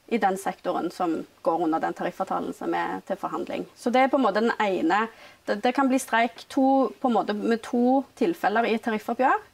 I 0.09 0.19
den 0.19 0.39
sektoren 0.41 0.91
som 0.91 1.19
går 1.45 1.65
under 1.67 1.83
den 1.83 1.93
tariffavtalen 1.93 2.55
som 2.57 2.75
er 2.75 3.03
til 3.07 3.19
forhandling. 3.21 3.67
Så 3.77 3.93
det 3.93 4.01
er 4.01 4.13
på 4.13 4.17
en 4.17 4.25
måte 4.25 4.41
den 4.41 4.55
ene 4.59 5.09
Det, 5.45 5.63
det 5.65 5.73
kan 5.77 5.89
bli 5.89 5.99
streik 5.99 6.43
to, 6.49 6.93
med 7.03 7.63
to 7.65 8.05
tilfeller 8.17 8.67
i 8.69 8.79
tariffoppgjør. 8.79 9.45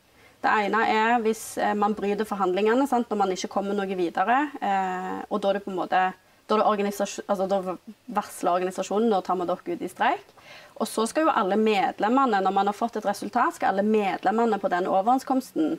Det 0.43 0.53
ene 0.67 0.81
er 0.91 1.21
hvis 1.23 1.57
eh, 1.57 1.75
man 1.79 1.95
bryter 1.95 2.27
forhandlingene, 2.27 2.87
sant, 2.91 3.07
når 3.11 3.21
man 3.21 3.33
ikke 3.33 3.53
kommer 3.53 3.77
noe 3.79 3.95
videre. 3.95 4.41
Eh, 4.59 5.21
og 5.31 5.41
da 5.41 5.53
det 5.55 5.63
måte 5.71 6.01
da, 6.45 6.57
det 6.59 6.67
organisasjon, 6.67 7.25
altså, 7.31 7.47
da 7.49 7.77
varsler 8.19 8.59
organisasjonen 8.59 9.09
nå 9.09 9.21
tar 9.25 9.39
vi 9.41 9.47
dere 9.49 9.77
ut 9.77 9.87
i 9.87 9.89
streik. 9.89 10.35
Og 10.83 10.91
så 10.91 11.07
skal 11.09 11.29
jo 11.29 11.33
alle 11.33 11.57
medlemmene, 11.57 12.43
når 12.43 12.55
man 12.59 12.69
har 12.69 12.77
fått 12.77 12.99
et 12.99 13.07
resultat, 13.07 13.57
skal 13.57 13.73
alle 13.73 13.87
medlemmene 13.87 14.59
på 14.61 14.71
den 14.73 14.91
overenskomsten 14.91 15.79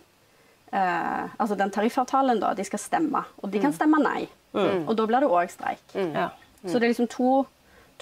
eh, 0.72 1.24
altså 1.38 1.56
den 1.60 1.72
tariffavtalen, 1.72 2.42
da, 2.42 2.54
de 2.58 2.66
skal 2.66 2.82
stemme. 2.82 3.22
Og 3.44 3.52
de 3.52 3.62
kan 3.62 3.76
stemme 3.76 4.02
nei. 4.02 4.26
Og 4.88 4.96
da 4.96 5.06
blir 5.08 5.20
det 5.26 5.30
òg 5.30 5.52
streik. 5.54 5.84
Ja. 5.96 6.30
Så 6.66 6.80
det 6.80 6.88
er 6.88 6.92
liksom 6.94 7.08
to, 7.12 7.46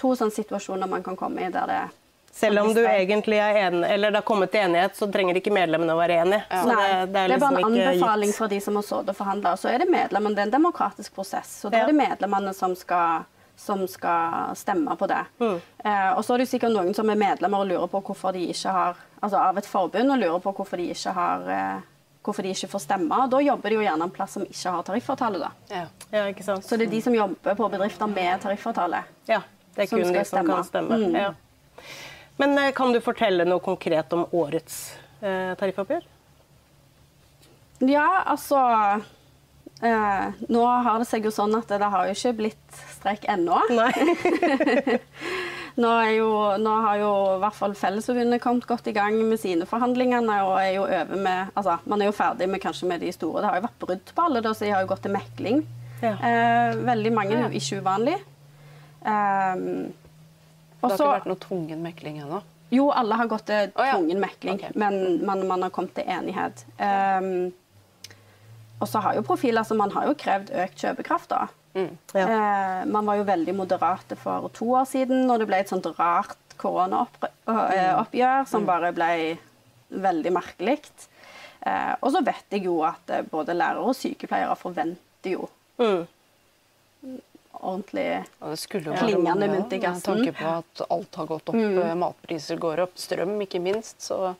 to 0.00 0.14
sånne 0.16 0.32
situasjoner 0.32 0.88
man 0.88 1.02
kan 1.04 1.16
komme 1.16 1.44
i 1.44 1.50
der 1.52 1.66
det 1.68 1.82
Selv 2.34 2.58
om 2.64 2.72
du 2.74 2.80
egentlig 2.82 3.36
er 3.38 3.54
enig, 3.68 3.84
eller 3.94 4.10
det 4.10 4.18
har 4.18 4.24
kommet 4.26 4.50
til 4.50 4.60
enighet, 4.64 4.96
så 4.98 5.06
trenger 5.06 5.36
ikke 5.38 5.52
medlemmene 5.54 5.94
å 5.94 5.98
være 6.00 6.16
enige. 6.24 6.40
Ja. 6.50 6.62
Nei, 6.66 6.86
det, 7.06 7.12
det 7.12 7.20
er 7.36 7.38
bare 7.38 7.60
liksom 7.60 7.74
en 7.76 7.78
anbefaling 7.84 8.32
gitt. 8.32 8.38
fra 8.38 8.48
de 8.50 8.58
som 8.60 8.74
har 8.80 8.82
sittet 8.82 9.12
og 9.12 9.16
forhandla. 9.20 9.52
Så 9.60 9.68
er 9.70 9.78
det 9.78 9.86
medlemmene, 9.92 10.34
det 10.34 10.42
er 10.42 10.48
en 10.48 10.54
demokratisk 10.56 11.14
prosess. 11.14 11.52
Så 11.62 11.70
da 11.70 11.76
Ja. 11.78 11.84
er 11.84 11.92
det 11.92 11.94
medlemmene 12.00 12.54
som 12.54 12.74
skal, 12.74 13.22
som 13.56 13.86
skal 13.86 14.56
stemme 14.58 14.96
på 14.98 15.06
det. 15.06 15.20
Mm. 15.38 15.60
Eh, 15.84 16.10
og 16.16 16.24
så 16.24 16.34
er 16.34 16.38
det 16.42 16.48
sikkert 16.50 16.74
noen 16.74 16.94
som 16.94 17.10
er 17.10 17.14
medlemmer 17.22 17.62
og 17.62 17.70
lurer 17.70 17.86
på 17.86 18.02
hvorfor 18.02 18.32
de 18.34 18.48
ikke 18.50 18.70
har 18.80 18.96
Altså 19.24 19.38
av 19.40 19.56
et 19.56 19.64
forbund 19.66 20.10
og 20.12 20.18
lurer 20.20 20.40
på 20.42 20.52
hvorfor 20.52 20.76
de 20.76 20.90
ikke 20.92 21.12
har 21.16 21.46
eh, 21.48 21.78
hvorfor 22.24 22.42
de 22.46 22.52
ikke 22.54 22.68
får 22.72 22.82
stemme. 22.86 23.18
Og 23.24 23.30
da 23.32 23.40
jobber 23.44 23.70
de 23.72 23.76
jo 23.78 23.84
gjerne 23.84 24.06
en 24.08 24.12
plass 24.14 24.34
som 24.38 24.44
ikke 24.46 24.72
har 24.76 24.86
tariffavtale, 24.88 25.40
da. 25.42 25.50
Ja. 25.70 25.84
Ja, 26.14 26.22
ikke 26.32 26.44
sant? 26.46 26.64
Så 26.64 26.78
det 26.80 26.88
er 26.88 26.94
de 26.94 27.00
som 27.04 27.14
jobber 27.16 27.56
på 27.58 27.68
bedrifter 27.72 28.08
med 28.10 28.40
tariffavtale. 28.42 29.02
Ja, 29.28 29.42
det 29.76 29.82
er 29.86 29.90
Som 29.92 30.00
kun 30.00 30.08
skal 30.08 30.22
de 30.22 30.24
som 30.30 30.46
kan 30.48 30.64
stemme. 30.64 30.96
stemme. 30.96 31.10
Mm. 31.10 31.18
Ja. 31.20 31.84
Men 32.40 32.58
eh, 32.58 32.70
kan 32.74 32.92
du 32.92 33.00
fortelle 33.04 33.44
noe 33.46 33.60
konkret 33.62 34.12
om 34.16 34.24
årets 34.34 34.78
eh, 35.20 35.52
tariffoppgjør? 35.60 36.06
Ja, 37.84 38.06
altså 38.30 38.58
eh, 39.82 40.26
Nå 40.48 40.64
har 40.66 40.98
det 41.02 41.06
seg 41.10 41.26
jo 41.26 41.32
sånn 41.34 41.54
at 41.58 41.68
det 41.68 41.82
har 41.92 42.08
jo 42.08 42.14
ikke 42.16 42.32
blitt 42.40 42.80
streik 42.96 43.26
ennå. 43.28 43.60
Nei. 43.74 43.92
Nå, 45.74 45.90
jo, 46.14 46.28
nå 46.62 46.72
har 46.84 46.98
jo 47.00 47.10
i 47.34 47.38
hvert 47.42 47.56
fall 47.58 47.72
Fellesforbundet 47.74 48.42
kommet 48.42 48.66
godt 48.68 48.86
i 48.86 48.94
gang 48.94 49.16
med 49.26 49.40
sine 49.42 49.66
forhandlingene. 49.66 50.36
og 50.46 50.52
er 50.60 50.68
jo 50.76 50.84
over 50.84 51.16
med, 51.18 51.50
altså 51.56 51.78
Man 51.90 52.02
er 52.02 52.12
jo 52.12 52.14
ferdig 52.14 52.48
med 52.48 52.62
kanskje 52.62 52.88
med 52.88 53.02
de 53.02 53.10
store. 53.12 53.42
Det 53.42 53.50
har 53.50 53.58
jo 53.58 53.66
vært 53.66 53.80
brudd 53.82 54.12
på 54.14 54.26
alle, 54.28 54.42
da, 54.44 54.52
så 54.54 54.68
de 54.68 54.70
har 54.70 54.84
jo 54.84 54.92
gått 54.92 55.02
til 55.02 55.16
mekling. 55.16 55.64
Ja. 56.04 56.14
Eh, 56.14 56.76
veldig 56.86 57.12
mange, 57.12 57.40
Ja. 57.40 57.48
ikke 57.48 57.80
uvanlig. 57.82 58.14
Um, 59.04 59.92
Det 60.84 60.90
har 60.90 60.90
også, 60.90 61.04
ikke 61.04 61.16
vært 61.18 61.26
noe 61.32 61.40
tvungen 61.40 61.82
mekling 61.82 62.20
ennå. 62.22 62.42
Jo, 62.70 62.90
alle 62.90 63.16
har 63.16 63.26
gått 63.26 63.46
til 63.46 63.72
oh, 63.74 63.84
ja. 63.86 63.96
tvungen 63.96 64.20
mekling, 64.20 64.54
okay. 64.54 64.70
men 64.74 65.24
man, 65.26 65.46
man 65.48 65.62
har 65.62 65.70
kommet 65.70 65.94
til 65.94 66.04
enighet. 66.06 66.64
Um, 66.78 67.52
og 68.80 68.88
så 68.88 69.00
har 69.00 69.14
jo 69.14 69.22
profiler, 69.22 69.62
altså 69.62 69.74
Man 69.74 69.90
har 69.90 70.06
jo 70.06 70.14
krevd 70.18 70.50
økt 70.50 70.78
kjøpekraft. 70.78 71.30
da. 71.30 71.46
Ja. 71.74 72.24
Eh, 72.24 72.84
man 72.86 73.06
var 73.06 73.18
jo 73.18 73.24
veldig 73.26 73.54
moderate 73.56 74.16
for 74.16 74.48
to 74.54 74.64
år 74.78 74.86
siden, 74.86 75.26
når 75.28 75.42
det 75.42 75.48
ble 75.50 75.58
et 75.64 75.72
sånt 75.72 75.86
rart 75.98 76.38
koronaoppgjør 76.60 78.46
som 78.46 78.66
bare 78.68 78.92
ble 78.94 79.38
veldig 79.90 80.32
merkelig. 80.34 80.78
Eh, 81.64 81.94
og 82.00 82.12
så 82.14 82.20
vet 82.24 82.46
jeg 82.54 82.66
jo 82.68 82.82
at 82.86 83.10
eh, 83.10 83.26
både 83.26 83.56
lærere 83.56 83.82
og 83.82 83.96
sykepleiere 83.98 84.56
forventer 84.60 85.30
jo 85.38 85.48
Mm. 85.74 86.06
ordentlig 87.58 88.24
Og 88.38 88.54
Klingende 89.00 89.48
mynt 89.50 89.72
i 89.74 89.80
Med 89.82 90.02
tanke 90.04 90.32
på 90.38 90.46
at 90.46 90.82
alt 90.86 91.14
har 91.18 91.26
gått 91.26 91.48
opp, 91.50 91.56
mm. 91.58 91.98
matpriser 91.98 92.56
går 92.62 92.84
opp, 92.84 92.94
strøm 92.94 93.40
ikke 93.42 93.58
minst. 93.58 93.98
Så 93.98 94.36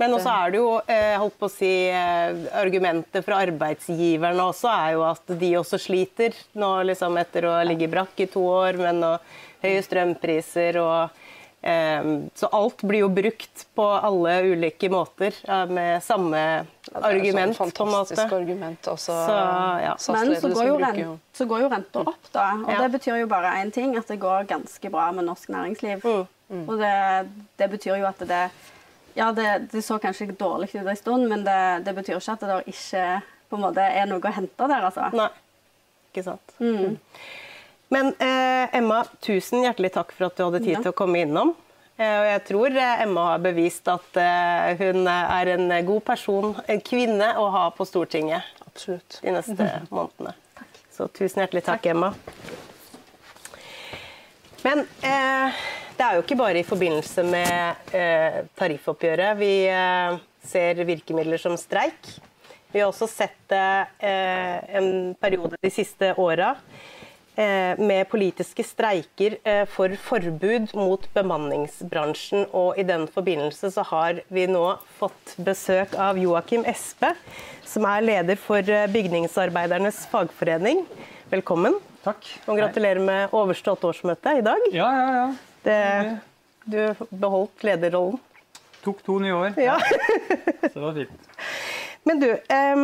Men 0.00 0.14
også 0.16 0.30
er 0.32 0.50
det 0.50 0.58
jo 0.58 0.70
eh, 0.90 1.14
holdt 1.22 1.36
på 1.38 1.46
å 1.46 1.52
si, 1.52 1.72
eh, 1.86 2.46
argumentet 2.58 3.22
fra 3.22 3.36
arbeidsgiverne 3.44 4.42
også 4.50 4.70
er 4.72 4.96
jo 4.96 5.04
at 5.06 5.34
de 5.38 5.50
også 5.60 5.78
sliter 5.78 6.34
nå 6.58 6.70
liksom 6.90 7.14
etter 7.20 7.46
å 7.46 7.52
ligge 7.68 7.86
brakk 7.92 8.24
i 8.24 8.26
to 8.32 8.42
år, 8.42 8.80
men 8.80 9.04
høye 9.62 9.84
strømpriser 9.86 10.80
og 10.82 11.20
eh, 11.62 12.10
Så 12.34 12.50
alt 12.50 12.82
blir 12.82 13.04
jo 13.04 13.12
brukt 13.14 13.62
på 13.78 13.86
alle 13.94 14.34
ulike 14.50 14.90
måter 14.90 15.38
med 15.70 16.02
samme 16.02 16.42
ja, 16.42 16.66
det 16.90 16.98
er 16.98 17.08
argument, 17.14 17.56
sånn 17.56 17.70
på 17.72 17.86
en 17.86 17.94
måte. 17.94 18.12
fantastisk 18.18 18.36
argument. 18.40 18.90
Også, 18.96 19.14
Så, 19.14 19.38
ja. 19.86 19.94
Men 20.18 20.34
så 20.42 20.50
går, 20.58 20.66
jo 20.72 20.76
rent, 20.82 21.24
så 21.38 21.46
går 21.48 21.64
jo 21.64 21.70
renta 21.72 22.02
opp, 22.02 22.30
da. 22.34 22.50
Og 22.66 22.74
Ja. 22.74 22.82
det 22.82 22.90
betyr 22.98 23.22
jo 23.22 23.30
bare 23.30 23.54
én 23.62 23.70
ting, 23.72 23.94
at 23.96 24.10
det 24.10 24.18
går 24.20 24.50
ganske 24.50 24.90
bra 24.90 25.12
med 25.14 25.30
norsk 25.30 25.54
næringsliv. 25.54 26.02
Mm. 26.50 26.66
Og 26.68 26.78
det, 26.82 26.94
det 27.62 27.70
betyr 27.78 28.02
jo 28.02 28.10
at 28.10 28.18
det 28.28 28.44
Ja, 29.14 29.28
det, 29.32 29.68
det 29.72 29.82
så 29.86 29.98
kanskje 30.02 30.32
dårlig 30.34 30.72
ut 30.74 30.82
en 30.90 30.96
stund, 30.98 31.28
men 31.30 31.44
det, 31.46 31.58
det 31.86 31.94
betyr 31.94 32.16
ikke 32.18 32.34
at 32.34 32.44
det 32.48 32.60
ikke 32.72 33.04
på 33.50 33.56
en 33.58 33.62
måte 33.62 33.82
er 33.86 34.06
noe 34.10 34.18
å 34.18 34.32
hente 34.34 34.66
der, 34.70 34.86
altså. 34.88 35.06
Nei, 35.14 35.28
ikke 36.10 36.24
sant. 36.26 36.54
Mm. 36.58 36.96
Men 37.94 38.08
eh, 38.18 38.72
Emma, 38.74 39.04
tusen 39.22 39.62
hjertelig 39.62 39.92
takk 39.94 40.10
for 40.16 40.26
at 40.26 40.34
du 40.40 40.42
hadde 40.48 40.62
tid 40.64 40.72
Ja. 40.78 40.80
til 40.82 40.90
å 40.90 40.96
komme 40.98 41.20
innom. 41.22 41.52
Eh, 41.94 42.16
og 42.18 42.26
jeg 42.26 42.40
tror 42.48 42.74
eh, 42.74 43.02
Emma 43.04 43.28
har 43.28 43.42
bevist 43.44 43.86
at 43.92 44.16
eh, 44.18 44.72
hun 44.80 45.06
er 45.06 45.52
en 45.52 45.68
god 45.86 46.02
person, 46.08 46.56
en 46.66 46.80
kvinne, 46.82 47.28
å 47.38 47.46
ha 47.54 47.68
på 47.76 47.86
Stortinget 47.86 48.42
Absolutt. 48.66 49.20
de 49.22 49.36
neste 49.36 49.68
månedene. 49.94 50.34
Så 50.94 51.06
tusen 51.14 51.44
hjertelig 51.44 51.62
takk, 51.68 51.86
Emma. 51.92 52.10
Men 54.64 54.82
eh, 55.06 55.62
det 55.98 56.04
er 56.04 56.16
jo 56.16 56.24
ikke 56.24 56.38
bare 56.38 56.60
i 56.60 56.66
forbindelse 56.66 57.24
med 57.26 57.94
eh, 57.94 58.42
tariffoppgjøret 58.58 59.38
vi 59.38 59.52
eh, 59.70 60.16
ser 60.44 60.80
virkemidler 60.86 61.40
som 61.40 61.56
streik. 61.60 62.10
Vi 62.74 62.82
har 62.82 62.90
også 62.90 63.06
sett 63.06 63.38
det 63.52 63.66
eh, 64.02 64.58
en 64.80 65.14
periode 65.22 65.60
de 65.62 65.70
siste 65.70 66.10
åra 66.18 66.56
eh, 67.36 67.78
med 67.78 68.08
politiske 68.10 68.66
streiker 68.66 69.38
eh, 69.46 69.62
for 69.70 69.94
forbud 70.08 70.74
mot 70.74 71.06
bemanningsbransjen. 71.14 72.48
Og 72.50 72.80
i 72.80 72.86
den 72.88 73.06
forbindelse 73.06 73.70
så 73.76 73.86
har 73.92 74.24
vi 74.34 74.48
nå 74.50 74.66
fått 74.98 75.36
besøk 75.46 75.94
av 75.94 76.18
Joakim 76.18 76.66
Espe, 76.66 77.14
som 77.62 77.86
er 77.94 78.04
leder 78.10 78.40
for 78.42 78.58
eh, 78.66 78.90
Bygningsarbeidernes 78.90 80.04
fagforening. 80.10 80.82
Velkommen. 81.30 81.78
Takk. 82.04 82.26
Og 82.50 82.58
gratulerer 82.58 83.00
med 83.00 83.32
overstått 83.32 83.86
årsmøte 83.86 84.40
i 84.42 84.44
dag. 84.44 84.70
Ja, 84.74 84.90
ja, 84.98 85.10
ja. 85.22 85.53
Det, 85.64 86.18
du 86.64 86.94
beholdt 87.08 87.64
lederrollen. 87.64 88.20
Tok 88.84 89.00
to 89.04 89.16
nye 89.18 89.32
år. 89.32 89.54
Ja. 89.56 89.78
Så 90.60 90.74
det 90.74 90.84
var 90.84 90.94
fint. 90.94 91.28
Men 92.04 92.20
du, 92.20 92.30
eh, 92.32 92.76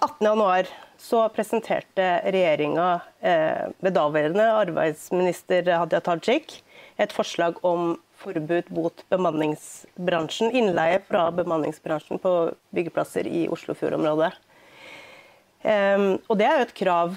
18.1 0.00 0.66
så 0.96 1.26
presenterte 1.28 2.06
regjeringa 2.24 3.00
eh, 3.20 3.66
ved 3.84 3.92
daværende 3.92 4.46
arbeidsminister 4.56 5.68
Hadia 5.76 6.00
Tajik 6.00 6.62
et 6.96 7.12
forslag 7.12 7.58
om 7.60 7.98
forbud 8.24 8.70
mot 8.72 9.04
bemanningsbransjen, 9.12 10.54
innleie 10.56 11.02
fra 11.04 11.26
bemanningsbransjen 11.34 12.22
på 12.22 12.32
byggeplasser 12.72 13.28
i 13.28 13.44
Oslofjordområdet. 13.52 14.32
Eh, 15.60 16.06
og 16.24 16.40
det 16.40 16.48
er 16.48 16.56
jo 16.56 16.68
et 16.70 16.78
krav 16.80 17.16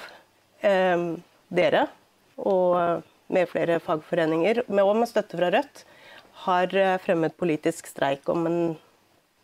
dere 1.47 1.83
og 2.41 3.05
med 3.33 3.49
flere 3.51 3.79
fagforeninger, 3.83 4.63
med, 4.67 4.83
og 4.83 4.99
med 5.01 5.09
støtte 5.09 5.39
fra 5.39 5.51
Rødt, 5.53 5.85
har 6.47 6.75
eh, 6.77 6.97
fremmet 7.03 7.35
politisk 7.37 7.89
streik 7.89 8.29
om 8.31 8.45
en 8.49 8.59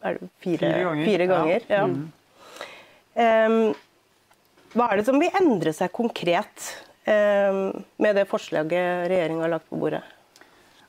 det 0.03 0.29
fire, 0.43 0.59
Fire 0.59 0.83
ganger. 0.83 1.05
Fire 1.05 1.27
ganger 1.31 1.61
Ja. 1.69 1.87
ja. 1.87 3.45
Um, 3.47 3.75
hva 4.73 4.87
er 4.89 4.97
det 4.97 5.05
som 5.05 5.19
vil 5.21 5.35
endre 5.37 5.69
seg 5.75 5.91
konkret 5.93 6.71
um, 7.05 7.83
med 8.01 8.17
det 8.17 8.25
forslaget 8.25 9.05
regjeringa 9.11 9.45
har 9.45 9.53
lagt 9.53 9.69
på 9.69 9.77
bordet? 9.77 10.01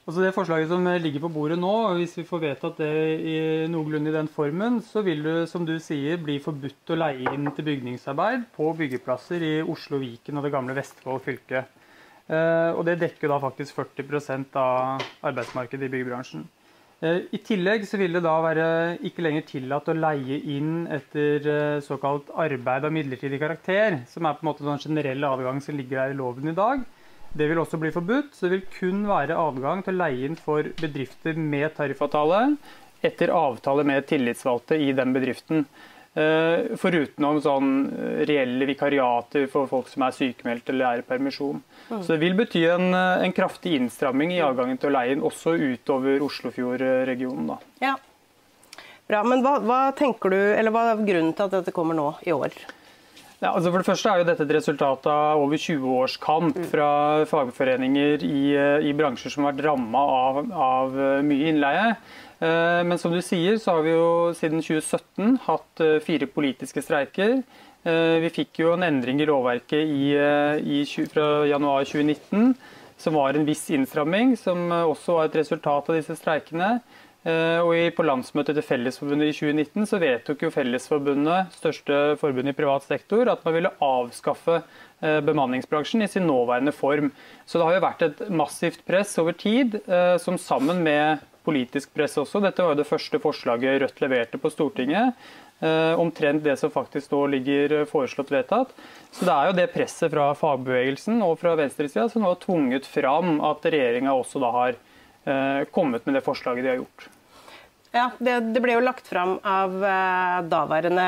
Altså 0.04 0.20
Det 0.20 0.35
forslaget 0.37 0.68
som 0.68 0.85
ligger 1.00 1.20
på 1.20 1.30
bordet 1.33 1.57
nå, 1.61 1.72
hvis 1.96 2.16
vi 2.18 2.26
får 2.28 2.40
vedtatt 2.42 2.80
det 2.80 2.88
i 3.24 3.37
noenlunde 3.72 4.11
i 4.11 4.16
den 4.16 4.28
formen, 4.28 4.83
så 4.85 5.00
vil 5.04 5.22
det 5.24 5.37
som 5.48 5.64
du 5.64 5.78
sier, 5.80 6.18
bli 6.20 6.37
forbudt 6.44 6.92
å 6.92 6.98
leie 7.00 7.33
inn 7.33 7.48
til 7.57 7.64
bygningsarbeid 7.70 8.44
på 8.57 8.68
byggeplasser 8.76 9.44
i 9.44 9.54
Oslo, 9.62 10.00
Viken 10.02 10.40
og 10.40 10.44
det 10.44 10.52
gamle 10.52 10.76
Vestfold 10.76 11.24
fylke. 11.24 11.64
Uh, 12.25 12.73
og 12.79 12.87
det 12.89 13.01
dekker 13.03 13.29
da 13.29 13.37
faktisk 13.43 13.77
40% 13.77 14.55
av 14.57 15.03
arbeidsmarkedet 15.29 15.89
i 15.89 15.93
byggebransjen. 15.93 16.47
Eh, 17.05 17.25
I 17.35 17.41
tillegg 17.45 17.85
så 17.89 17.99
vil 18.01 18.15
det 18.17 18.23
da 18.25 18.35
være 18.41 18.67
ikke 19.05 19.25
lenger 19.27 19.47
tillatt 19.49 19.91
å 19.91 19.97
leie 19.97 20.39
inn 20.55 20.87
etter 20.95 21.49
eh, 21.51 21.81
såkalt 21.85 22.31
arbeid 22.41 22.87
av 22.87 22.95
midlertidig 22.95 23.41
karakter, 23.43 23.99
som 24.09 24.25
er 24.25 24.39
på 24.39 24.45
en 24.45 24.51
måte 24.53 24.67
den 24.67 24.81
generelle 24.81 25.33
adgang 25.37 25.61
som 25.65 25.77
ligger 25.77 26.01
der 26.01 26.15
i 26.15 26.19
loven 26.19 26.53
i 26.53 26.57
dag. 26.57 26.85
Det 27.35 27.49
vil 27.51 27.59
også 27.61 27.81
bli 27.83 27.91
forbudt. 27.93 28.31
Så 28.33 28.47
det 28.47 28.55
vil 28.55 28.69
kun 28.79 29.03
være 29.11 29.37
adgang 29.37 29.83
til 29.83 29.97
å 29.97 30.05
leie 30.05 30.29
inn 30.29 30.39
for 30.39 30.71
bedrifter 30.81 31.37
med 31.37 31.75
tariffavtale 31.77 32.45
etter 33.05 33.33
avtale 33.37 33.85
med 33.85 34.07
tillitsvalgte 34.09 34.79
i 34.81 34.93
den 34.97 35.13
bedriften. 35.13 35.67
Eh, 36.14 36.77
foruten 36.79 37.24
om 37.27 37.40
sånn 37.42 37.70
eh, 37.90 38.20
reelle 38.29 38.68
vikariater 38.70 39.48
for 39.50 39.66
folk 39.66 39.88
som 39.90 40.05
er 40.07 40.14
sykemeldt 40.14 40.68
eller 40.70 40.87
er 40.87 41.00
i 41.00 41.07
permisjon. 41.09 41.59
Mm. 41.88 42.05
Så 42.05 42.12
det 42.12 42.20
vil 42.20 42.37
bety 42.38 42.62
en, 42.70 42.94
eh, 42.94 43.24
en, 43.27 43.35
kraftig 43.35 43.72
innstramming 43.81 44.31
i 44.31 44.38
adgangen 44.44 44.79
til 44.79 44.92
å 44.92 44.94
leie 44.94 45.16
inn, 45.16 45.24
også 45.27 45.57
utover 45.59 46.22
Oslofjord-regionen. 46.22 47.57
Ja. 47.83 47.96
Bra, 49.11 49.24
men 49.27 49.42
hva, 49.42 49.57
hva, 49.59 49.81
tenker 49.98 50.31
du, 50.31 50.38
eller 50.38 50.70
hva 50.70 50.87
er 50.92 51.03
grunnen 51.03 51.35
til 51.35 51.48
at 51.48 51.59
dette 51.59 51.74
kommer 51.74 51.98
nå 51.98 52.07
i 52.22 52.31
år? 52.37 52.55
Ja, 53.40 53.51
altså 53.51 53.70
for 53.70 53.83
det 53.83 53.88
første 53.88 54.11
er 54.11 54.20
jo 54.20 54.27
dette 54.29 54.44
et 54.47 54.53
resultat 54.57 55.07
av 55.11 55.42
over 55.42 55.59
20 55.61 55.97
års 55.99 56.14
kamp 56.23 56.55
mm. 56.57 56.68
fra 56.70 56.90
fagforeninger 57.29 58.23
i, 58.25 58.44
i, 58.88 58.92
bransjer 58.97 59.35
som 59.35 59.44
har 59.44 59.57
vært 59.57 59.66
ramma 59.66 60.05
av, 60.18 60.38
av 60.55 61.01
mye 61.27 61.51
innleie. 61.51 61.88
Eh, 62.44 62.81
men 62.87 62.99
som 63.01 63.12
du 63.14 63.20
sier, 63.23 63.59
så 63.62 63.77
har 63.77 63.85
vi 63.87 63.94
jo 63.94 64.09
siden 64.37 64.62
2017 64.64 65.38
hatt 65.47 65.83
eh, 65.85 66.01
fire 66.05 66.29
politiske 66.31 66.83
streiker. 66.83 67.38
Eh, 67.85 68.16
vi 68.25 68.33
fikk 68.33 68.62
jo 68.64 68.73
en 68.75 68.87
endring 68.87 69.23
i 69.23 69.29
lovverket 69.29 69.83
i, 69.83 70.14
i, 70.14 70.81
fra 71.11 71.44
januar 71.49 71.87
2019 71.88 72.55
som 73.05 73.16
var 73.18 73.37
en 73.37 73.47
viss 73.47 73.66
innstramming, 73.75 74.37
som 74.38 74.70
også 74.70 75.18
var 75.18 75.29
et 75.29 75.40
resultat 75.42 75.90
av 75.90 75.99
disse 75.99 76.14
streikene. 76.16 76.79
Og 77.25 77.73
På 77.97 78.05
landsmøtet 78.05 78.59
til 78.59 78.67
Fellesforbundet 78.67 79.31
i 79.31 79.37
2019 79.37 79.87
så 79.89 79.97
vedtok 80.03 80.43
jo 80.45 80.51
Fellesforbundet, 80.53 81.55
største 81.57 82.01
forbund 82.21 82.51
i 82.51 82.53
privat 82.53 82.85
sektor, 82.85 83.31
at 83.33 83.41
man 83.47 83.55
ville 83.57 83.71
avskaffe 83.81 84.59
bemanningsbransjen 85.01 86.05
i 86.05 86.11
sin 86.13 86.27
nåværende 86.29 86.75
form. 86.77 87.09
Så 87.49 87.57
det 87.57 87.65
har 87.65 87.79
jo 87.79 87.85
vært 87.87 88.05
et 88.05 88.21
massivt 88.29 88.85
press 88.85 89.17
over 89.23 89.33
tid, 89.41 89.79
som 90.21 90.37
sammen 90.37 90.85
med 90.85 91.25
politisk 91.45 91.93
press 91.97 92.17
også. 92.21 92.43
Dette 92.45 92.65
var 92.65 92.75
jo 92.75 92.83
det 92.83 92.89
første 92.89 93.21
forslaget 93.23 93.81
Rødt 93.83 94.05
leverte 94.05 94.41
på 94.41 94.53
Stortinget. 94.53 95.17
Eh, 95.65 96.01
omtrent 96.01 96.43
det 96.45 96.57
som 96.61 96.73
faktisk 96.73 97.13
nå 97.15 97.23
ligger 97.37 97.85
foreslått 97.89 98.33
vedtatt. 98.35 98.73
Så 99.15 99.25
det 99.25 99.35
er 99.35 99.49
jo 99.49 99.59
det 99.61 99.69
presset 99.73 100.13
fra 100.13 100.33
fagbevegelsen 100.37 101.23
og 101.25 101.39
fra 101.41 101.55
venstresida 101.61 102.09
som 102.13 102.27
har 102.27 102.41
tvunget 102.43 102.89
fram 102.91 103.39
at 103.45 103.65
regjeringa 103.65 104.17
også 104.17 104.43
da 104.43 104.51
har 104.57 104.75
eh, 104.75 104.93
kommet 105.73 106.05
med 106.05 106.19
det 106.19 106.25
forslaget 106.27 106.67
de 106.67 106.73
har 106.73 106.81
gjort. 106.83 107.07
Ja, 107.95 108.09
det, 108.19 108.35
det, 108.53 108.61
ble 108.61 108.75
jo 108.75 108.83
lagt 108.83 109.07
fram 109.09 109.37
av 109.47 109.77
eh, 109.79 110.39
daværende 110.51 111.05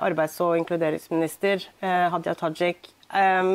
arbeids- 0.00 0.40
og 0.42 0.56
inkluderingsminister 0.58 1.66
eh, 1.78 2.06
Hadia 2.10 2.34
Tajik. 2.34 2.88
Eh, 3.12 3.50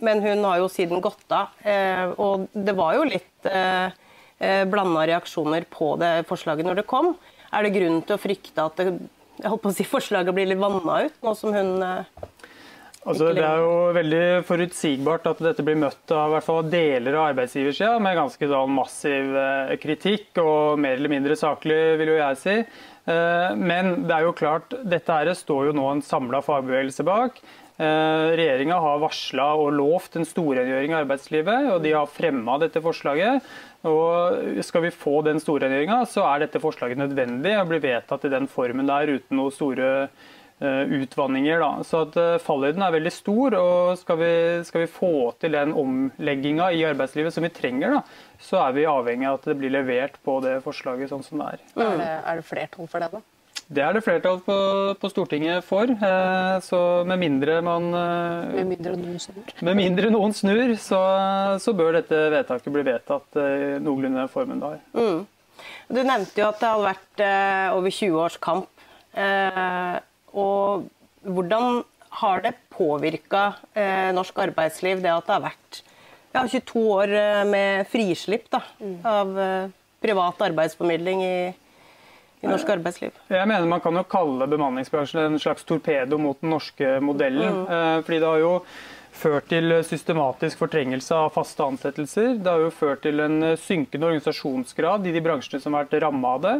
men 0.00 0.22
hun 0.24 0.46
har 0.48 0.62
jo 0.62 0.70
siden 0.72 1.04
gått 1.04 1.36
av. 1.36 1.52
Eh, 1.62 2.10
og 2.16 2.48
det 2.56 2.74
var 2.78 2.96
jo 2.96 3.04
litt 3.10 3.50
eh, 3.50 3.92
Eh, 4.40 4.64
blanda 4.64 5.04
reaksjoner 5.06 5.66
på 5.68 5.94
det 6.00 6.24
forslaget 6.28 6.64
når 6.64 6.80
det 6.80 6.88
kom. 6.88 7.12
Er 7.52 7.66
det 7.66 7.74
grunn 7.74 7.98
til 8.00 8.16
å 8.16 8.20
frykte 8.20 8.64
at 8.64 8.78
det, 8.80 8.94
jeg 9.36 9.52
å 9.52 9.72
si, 9.76 9.84
forslaget 9.84 10.32
blir 10.32 10.48
litt 10.48 10.60
vanna 10.60 11.02
ut, 11.04 11.18
nå 11.20 11.34
som 11.36 11.52
hun 11.52 11.84
eh, 11.84 12.22
Altså, 13.08 13.30
det 13.32 13.40
er 13.40 13.62
jo 13.62 13.76
veldig 13.96 14.24
forutsigbart 14.44 15.24
at 15.30 15.38
dette 15.40 15.64
blir 15.64 15.78
møtt 15.80 16.12
av 16.12 16.34
fall 16.44 16.66
deler 16.68 17.16
av 17.16 17.30
arbeidsgiversida 17.30 17.94
med 18.02 18.18
ganske 18.18 18.48
sånn 18.50 18.74
massiv 18.76 19.38
eh, 19.40 19.72
kritikk, 19.80 20.34
og 20.42 20.82
mer 20.84 20.98
eller 20.98 21.12
mindre 21.12 21.38
saklig, 21.40 21.78
vil 22.00 22.12
jo 22.12 22.20
jeg 22.20 22.40
si. 22.42 22.56
Men 23.10 24.04
det 24.06 24.12
er 24.14 24.26
jo 24.26 24.36
klart, 24.36 24.74
dette 24.86 25.14
her 25.16 25.32
står 25.34 25.70
jo 25.70 25.72
nå 25.74 25.86
en 25.88 26.02
samla 26.04 26.42
fagbevegelse 26.44 27.02
bak. 27.08 27.40
Regjeringa 27.80 28.76
har 28.84 29.00
varsla 29.02 29.46
og 29.58 29.72
lovt 29.72 30.18
en 30.20 30.28
storrengjøring 30.28 30.92
av 30.92 31.06
arbeidslivet, 31.06 31.70
og 31.72 31.80
de 31.82 31.94
har 31.96 32.12
fremma 32.12 32.58
dette 32.60 32.82
forslaget. 32.84 33.48
Og 33.88 34.60
Skal 34.66 34.84
vi 34.84 34.92
få 34.92 35.22
den 35.24 35.40
storrengjøringa, 35.40 36.02
så 36.06 36.26
er 36.28 36.44
dette 36.44 36.60
forslaget 36.60 37.00
nødvendig 37.00 37.56
å 37.56 37.64
bli 37.70 37.80
vedtatt 37.82 38.28
i 38.28 38.32
den 38.36 38.46
formen 38.52 38.90
der 38.90 39.16
uten 39.16 39.40
noen 39.40 39.56
store 39.56 39.90
utvanninger. 40.60 41.62
Da. 41.62 41.70
Så 41.88 42.02
at 42.04 42.16
uh, 42.20 42.36
Fallhøyden 42.44 42.84
er 42.84 42.92
veldig 42.92 43.12
stor. 43.14 43.56
og 43.56 43.98
skal 44.00 44.20
vi, 44.20 44.32
skal 44.68 44.84
vi 44.84 44.90
få 44.92 45.12
til 45.40 45.56
den 45.56 45.72
omlegginga 45.72 46.70
i 46.76 46.84
arbeidslivet 46.90 47.32
som 47.34 47.46
vi 47.46 47.52
trenger, 47.54 47.96
da, 47.96 48.30
så 48.44 48.60
er 48.66 48.76
vi 48.76 48.88
avhengig 48.88 49.28
av 49.28 49.40
at 49.40 49.50
det 49.50 49.58
blir 49.60 49.72
levert 49.72 50.20
på 50.26 50.38
det 50.44 50.58
forslaget 50.64 51.12
sånn 51.12 51.24
som 51.24 51.40
det 51.40 51.52
er. 51.54 51.68
Er 51.80 52.00
det, 52.00 52.08
er 52.20 52.40
det 52.42 52.48
flertall 52.48 52.90
for 52.90 53.02
det, 53.02 53.12
da? 53.16 53.24
Det 53.70 53.82
er 53.86 53.94
det 53.94 54.00
flertall 54.02 54.40
på, 54.42 54.54
på 54.98 55.08
Stortinget 55.12 55.62
for. 55.62 55.86
Eh, 55.86 56.54
så 56.66 56.78
med 57.06 57.20
mindre 57.22 57.60
man 57.62 57.86
eh, 57.94 58.56
Med 58.56 58.70
mindre 58.72 58.96
noen 58.98 59.20
snur? 59.22 59.52
Med 59.62 59.78
mindre 59.78 60.10
noen 60.10 60.34
snur, 60.34 60.72
så, 60.82 60.98
så 61.62 61.74
bør 61.78 62.00
dette 62.00 62.18
vedtaket 62.34 62.74
bli 62.74 62.82
vedtatt 62.88 63.38
eh, 63.38 63.76
noenlunde 63.78 64.26
formen 64.32 64.58
det 64.58 64.72
har. 64.72 64.82
Mm. 64.98 65.22
Du 65.86 66.00
nevnte 66.02 66.42
jo 66.42 66.48
at 66.48 66.58
det 66.58 66.72
hadde 66.72 66.88
vært 66.88 67.22
over 67.76 67.94
20 67.94 68.20
års 68.24 68.38
kamp. 68.42 68.86
Og 70.32 70.88
hvordan 71.22 71.82
har 72.20 72.42
det 72.42 72.54
påvirka 72.74 73.42
norsk 74.16 74.38
arbeidsliv, 74.42 75.02
det 75.02 75.12
at 75.12 75.26
det 75.28 75.36
har 75.36 75.44
vært 75.44 75.80
ja, 76.34 76.42
22 76.42 76.82
år 76.94 77.12
med 77.46 77.86
frislipp 77.90 78.48
da, 78.50 78.62
mm. 78.80 78.96
av 79.06 79.38
privat 80.02 80.42
arbeidsformidling 80.48 81.22
i 81.22 81.36
i 82.40 82.48
norsk 82.48 82.70
arbeidsliv? 82.72 83.16
Jeg 83.28 83.48
mener 83.48 83.68
Man 83.68 83.82
kan 83.84 83.96
jo 83.96 84.06
kalle 84.08 84.48
bemanningsbransjen 84.48 85.26
en 85.26 85.42
slags 85.42 85.66
torpedo 85.68 86.18
mot 86.20 86.40
den 86.40 86.54
norske 86.54 86.96
modellen. 87.04 87.64
Mm. 87.66 88.06
Fordi 88.06 88.20
det 88.22 88.30
har 88.30 88.40
jo 88.40 88.54
ført 89.20 89.50
til 89.50 89.74
systematisk 89.84 90.62
fortrengelse 90.62 91.16
av 91.16 91.34
faste 91.34 91.66
ansettelser. 91.66 92.38
Det 92.40 92.48
har 92.48 92.64
jo 92.64 92.72
ført 92.72 93.02
til 93.04 93.20
en 93.20 93.52
synkende 93.60 94.08
organisasjonsgrad 94.08 95.08
i 95.10 95.12
de 95.16 95.24
bransjene 95.24 95.60
som 95.60 95.76
har 95.76 95.88
vært 95.88 96.00
ramma 96.06 96.36
av 96.38 96.46
det. 96.46 96.56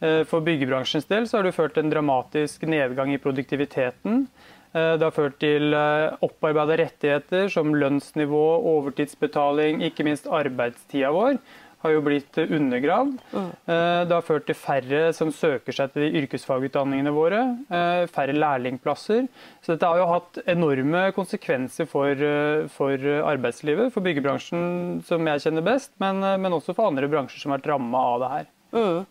Eh, 0.00 0.22
for 0.28 0.44
byggebransjens 0.46 1.08
del 1.10 1.28
så 1.28 1.38
har 1.38 1.48
det 1.48 1.56
ført 1.56 1.78
en 1.80 1.92
dramatisk 1.92 2.66
nedgang 2.68 3.12
i 3.14 3.20
produktiviteten. 3.22 4.26
Eh, 4.72 4.92
det 4.98 5.06
har 5.06 5.14
ført 5.14 5.38
til 5.42 5.74
opparbeida 5.74 6.78
rettigheter 6.84 7.48
som 7.52 7.74
lønnsnivå, 7.74 8.44
overtidsbetaling, 8.74 9.82
ikke 9.90 10.06
minst 10.06 10.30
arbeidstida 10.30 11.14
vår 11.14 11.40
har 11.84 11.94
jo 11.94 12.02
blitt 12.02 12.38
undergravd. 12.42 13.18
Mm. 13.30 13.50
Eh, 13.70 14.00
det 14.08 14.14
har 14.14 14.26
ført 14.26 14.46
til 14.48 14.58
færre 14.58 15.02
som 15.14 15.30
søker 15.34 15.74
seg 15.74 15.92
til 15.94 16.06
de 16.06 16.22
yrkesfagutdanningene 16.22 17.12
våre. 17.14 17.42
Eh, 17.70 18.06
færre 18.10 18.34
lærlingplasser. 18.34 19.28
Så 19.62 19.74
dette 19.74 19.90
har 19.90 20.00
jo 20.00 20.08
hatt 20.10 20.40
enorme 20.46 21.08
konsekvenser 21.14 21.86
for, 21.90 22.10
eh, 22.10 22.66
for 22.74 22.98
arbeidslivet. 22.98 23.92
For 23.92 24.02
byggebransjen, 24.02 25.04
som 25.04 25.26
jeg 25.26 25.44
kjenner 25.46 25.64
best, 25.64 25.92
men, 26.00 26.20
men, 26.20 26.52
også 26.52 26.74
for 26.74 26.90
andre 26.90 27.08
bransjer 27.08 27.40
som 27.40 27.52
har 27.52 27.60
vært 27.60 27.72
ramma 27.74 27.98
av 28.14 28.20
det 28.20 28.30
her. 28.34 28.46
Mm. 28.72 29.06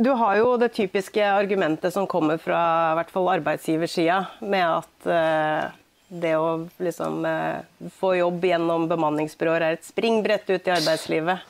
Du 0.00 0.10
har 0.16 0.38
jo 0.38 0.54
det 0.60 0.70
typiske 0.76 1.24
argumentet 1.28 1.92
som 1.92 2.06
kommer 2.08 2.40
fra 2.40 2.60
i 2.92 2.96
hvert 2.98 3.10
fall 3.12 3.28
arbeidsgiversida, 3.34 4.22
med 4.40 4.64
at 4.64 5.08
uh, 5.10 5.80
det 6.10 6.34
å 6.36 6.66
liksom 6.82 7.24
eh, 7.26 7.60
få 8.00 8.16
jobb 8.18 8.44
gjennom 8.44 8.88
bemanningsbyråer 8.90 9.62
er 9.62 9.76
et 9.76 9.86
springbrett 9.86 10.48
ut 10.50 10.66
i 10.66 10.74
arbeidslivet. 10.74 11.46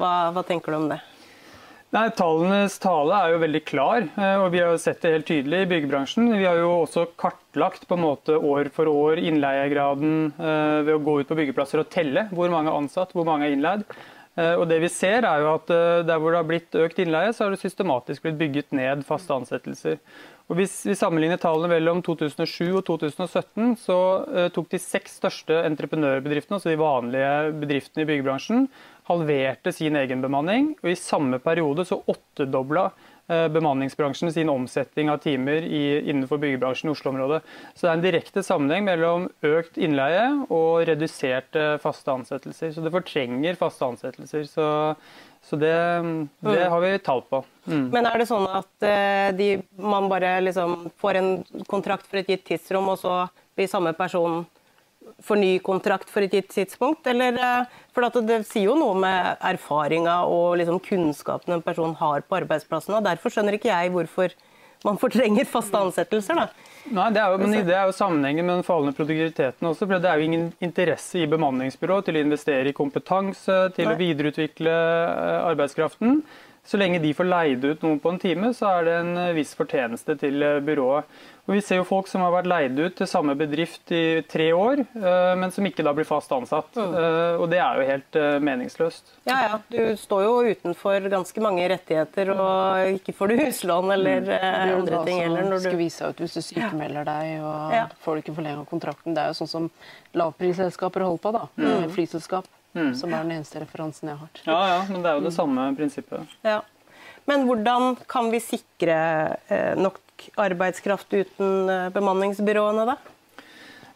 Hva, 0.00 0.10
hva, 0.34 0.42
tenker 0.46 0.74
du 0.74 0.78
om 0.80 0.88
det? 0.90 0.98
Nei, 1.94 2.04
Tallenes 2.14 2.76
tale 2.82 3.16
er 3.18 3.32
jo 3.32 3.40
veldig 3.42 3.62
klar, 3.66 4.04
eh, 4.08 4.36
og 4.42 4.50
vi 4.54 4.62
har 4.62 4.76
sett 4.82 5.00
det 5.02 5.14
helt 5.14 5.28
tydelig 5.30 5.62
i 5.62 5.70
byggebransjen. 5.72 6.30
Vi 6.38 6.46
har 6.46 6.58
jo 6.58 6.72
også 6.84 7.06
kartlagt 7.18 7.86
på 7.86 7.98
en 7.98 8.04
måte 8.04 8.38
år 8.38 8.70
for 8.74 8.90
år 8.90 9.22
innleiegraden 9.22 10.32
eh, 10.32 10.78
ved 10.86 10.94
å 10.96 11.02
gå 11.06 11.20
ut 11.20 11.30
på 11.30 11.38
byggeplasser 11.38 11.82
og 11.82 11.90
telle 11.94 12.26
hvor 12.34 12.50
mange 12.52 12.70
er 12.70 12.82
ansatt, 12.82 13.14
hvor 13.14 13.28
mange 13.28 13.46
er 13.46 13.54
innleid. 13.54 13.86
Og 14.40 14.62
det 14.70 14.78
vi 14.80 14.88
ser 14.88 15.26
er 15.28 15.42
jo 15.42 15.48
at 15.52 15.68
Der 16.08 16.18
hvor 16.18 16.32
det 16.32 16.38
har 16.38 16.46
blitt 16.48 16.76
økt 16.78 17.00
innleie, 17.02 17.32
så 17.34 17.44
har 17.44 17.54
det 17.54 17.60
systematisk 17.60 18.24
blitt 18.24 18.38
bygget 18.40 18.72
ned 18.76 19.02
faste 19.08 19.34
ansettelser. 19.34 19.98
Og 20.50 20.56
Hvis 20.58 20.72
vi 20.82 20.96
sammenligner 20.98 21.38
tallene 21.38 21.70
mellom 21.70 22.00
2007 22.02 22.80
og 22.80 22.82
2017, 22.88 23.76
så 23.78 23.98
uh, 24.26 24.46
tok 24.50 24.72
de 24.72 24.80
seks 24.82 25.20
største 25.20 25.60
entreprenørbedriftene, 25.68 26.58
altså 26.58 26.72
de 26.72 26.80
vanlige 26.80 27.52
bedriftene 27.60 28.02
i 28.02 28.08
byggebransjen, 28.08 28.66
halverte 29.06 29.70
sin 29.74 29.98
egenbemanning, 30.00 30.72
og 30.82 30.90
i 30.90 30.98
samme 30.98 31.38
periode 31.42 31.86
så 31.86 32.00
åttedobla 32.10 32.88
eh, 32.90 33.09
bemanningsbransjen 33.30 34.32
sin 34.34 34.50
omsetning 34.50 35.10
av 35.12 35.20
timer 35.24 35.62
i, 35.62 35.82
innenfor 36.10 36.40
byggebransjen 36.42 36.90
i 36.90 36.94
Oslo-området. 36.94 37.40
Så 37.74 37.86
det 37.86 37.90
er 37.90 37.98
en 37.98 38.04
direkte 38.04 38.44
sammenheng 38.46 38.86
mellom 38.88 39.28
økt 39.46 39.78
innleie 39.80 40.24
og 40.48 40.84
reduserte 40.88 41.76
faste 41.82 42.14
ansettelser. 42.14 42.74
Så 42.74 42.84
det 42.84 42.94
fortrenger 42.94 43.58
faste 43.60 43.86
ansettelser. 43.86 44.46
Så, 44.50 44.68
så 45.46 45.58
det, 45.60 45.74
det, 46.42 46.56
mm. 46.56 46.70
har 46.74 46.84
vi 46.84 46.94
tall 47.06 47.24
på. 47.30 47.42
Mm. 47.66 47.86
Men 47.94 48.08
er 48.10 48.22
det 48.22 48.28
sånn 48.30 48.46
at 48.50 48.86
uh, 48.86 49.28
de, 49.36 49.50
man 49.78 50.08
bare 50.10 50.38
liksom 50.44 50.88
får 51.00 51.20
en 51.20 51.30
kontrakt 51.70 52.08
for 52.10 52.22
et 52.22 52.34
gitt 52.34 52.46
tidsrom, 52.48 52.90
og 52.92 52.98
så 53.00 53.22
blir 53.54 53.70
samme 53.70 53.94
person 53.98 54.42
for 55.24 55.40
ny 55.40 55.54
kontrakt 55.64 56.10
for 56.12 56.24
et 56.24 56.34
gitt 56.36 56.50
tidspunkt? 56.52 57.06
Eller, 57.10 57.38
uh, 57.40 57.80
for 57.94 58.20
det 58.26 58.42
sier 58.48 58.68
jo 58.70 58.76
noe 58.78 58.98
med 59.00 59.42
erfaringa 59.52 60.20
og 60.28 60.58
liksom 60.60 60.80
kunnskapen 60.84 61.56
en 61.56 61.64
person 61.64 61.96
har 62.00 62.24
på 62.26 62.40
arbeidsplassen. 62.42 62.96
og 62.98 63.06
Derfor 63.06 63.32
skjønner 63.32 63.58
ikke 63.58 63.72
jeg 63.72 63.94
hvorfor 63.94 64.36
man 64.84 64.98
fortrenger 65.00 65.44
faste 65.44 65.76
ansettelser. 65.76 66.38
da. 66.38 66.68
Nei, 66.90 67.08
det 67.12 67.20
er, 67.20 67.32
jo, 67.32 67.40
men 67.42 67.66
det 67.68 67.74
er 67.76 67.88
jo 67.88 67.96
sammenhengen 67.96 68.46
med 68.46 68.60
den 68.60 68.66
fallende 68.66 68.96
produktiviteten 68.96 69.68
også. 69.68 69.86
for 69.86 70.00
Det 70.00 70.10
er 70.10 70.20
jo 70.20 70.28
ingen 70.28 70.46
interesse 70.64 71.20
i 71.20 71.28
bemanningsbyrå 71.28 72.00
til 72.06 72.16
å 72.16 72.22
investere 72.24 72.70
i 72.70 72.76
kompetanse, 72.76 73.58
til 73.76 73.90
Nei. 73.90 73.94
å 73.94 74.00
videreutvikle 74.00 74.72
eh, 74.72 75.50
arbeidskraften. 75.50 76.22
Så 76.64 76.80
lenge 76.80 77.00
de 77.02 77.12
får 77.16 77.28
leid 77.28 77.64
ut 77.64 77.84
noen 77.84 78.00
på 78.00 78.12
en 78.12 78.20
time, 78.20 78.52
så 78.56 78.72
er 78.78 78.88
det 78.88 78.96
en 79.02 79.12
eh, 79.20 79.34
viss 79.36 79.52
fortjeneste 79.58 80.16
til 80.20 80.42
eh, 80.44 80.62
byrået. 80.64 81.20
Og 81.50 81.56
Vi 81.56 81.62
ser 81.66 81.80
jo 81.80 81.84
folk 81.88 82.06
som 82.06 82.22
har 82.22 82.30
vært 82.30 82.46
leid 82.46 82.76
ut 82.78 82.94
til 82.94 83.08
samme 83.10 83.34
bedrift 83.34 83.90
i 83.90 84.22
tre 84.30 84.52
år, 84.54 84.84
eh, 84.86 85.32
men 85.34 85.50
som 85.50 85.66
ikke 85.66 85.82
da 85.82 85.90
blir 85.96 86.06
fast 86.06 86.30
ansatt. 86.30 86.78
Mm. 86.78 86.94
Og 87.42 87.48
det 87.50 87.58
er 87.58 87.80
jo 87.80 87.88
helt 87.88 88.18
meningsløst. 88.46 89.10
Ja, 89.26 89.40
ja. 89.48 89.58
Du 89.66 89.96
står 89.98 90.22
jo 90.28 90.36
utenfor 90.46 91.10
ganske 91.10 91.42
mange 91.42 91.66
rettigheter, 91.72 92.30
og 92.36 92.94
ikke 93.00 93.16
får 93.18 93.32
du 93.32 93.42
huslån 93.42 93.96
eller 93.96 94.30
mm. 94.30 94.76
andre 94.78 95.02
ting 95.08 95.20
heller. 95.24 95.50
Når 95.50 95.58
du 95.58 95.66
skal 95.66 95.78
vise 95.80 96.12
ut 96.12 96.22
hvis 96.22 96.38
du 96.38 96.42
sykemelder 96.52 97.10
deg 97.10 97.42
og 97.42 97.74
ja. 97.74 97.84
får 98.04 98.14
du 98.14 98.22
ikke 98.22 98.38
forlenga 98.38 98.64
kontrakten. 98.70 99.18
Det 99.18 99.24
er 99.24 99.34
jo 99.34 99.40
sånn 99.42 99.54
som 99.56 99.70
lavprisselskaper 100.22 101.08
holder 101.08 101.24
på, 101.26 101.34
da. 101.34 101.46
Mm. 101.58 101.90
Flyselskap. 101.98 102.46
Mm. 102.78 102.92
Som 102.94 103.10
er 103.10 103.24
den 103.24 103.40
eneste 103.40 103.58
referansen 103.58 104.12
jeg 104.12 104.20
har. 104.20 104.42
Ja, 104.46 104.58
ja, 104.70 104.82
men 104.86 105.02
det 105.02 105.10
er 105.10 105.18
jo 105.18 105.26
det 105.26 105.34
samme 105.34 105.64
prinsippet. 105.74 106.38
Ja. 106.46 106.60
Men 107.26 107.48
hvordan 107.48 107.96
kan 108.10 108.30
vi 108.30 108.40
sikre 108.42 108.98
eh, 109.50 109.74
nok 110.20 110.28
arbeidskraft 110.36 111.12
uten 111.12 111.70
eh, 111.70 111.88
bemanningsbyråene, 111.94 112.84
da? 112.86 112.96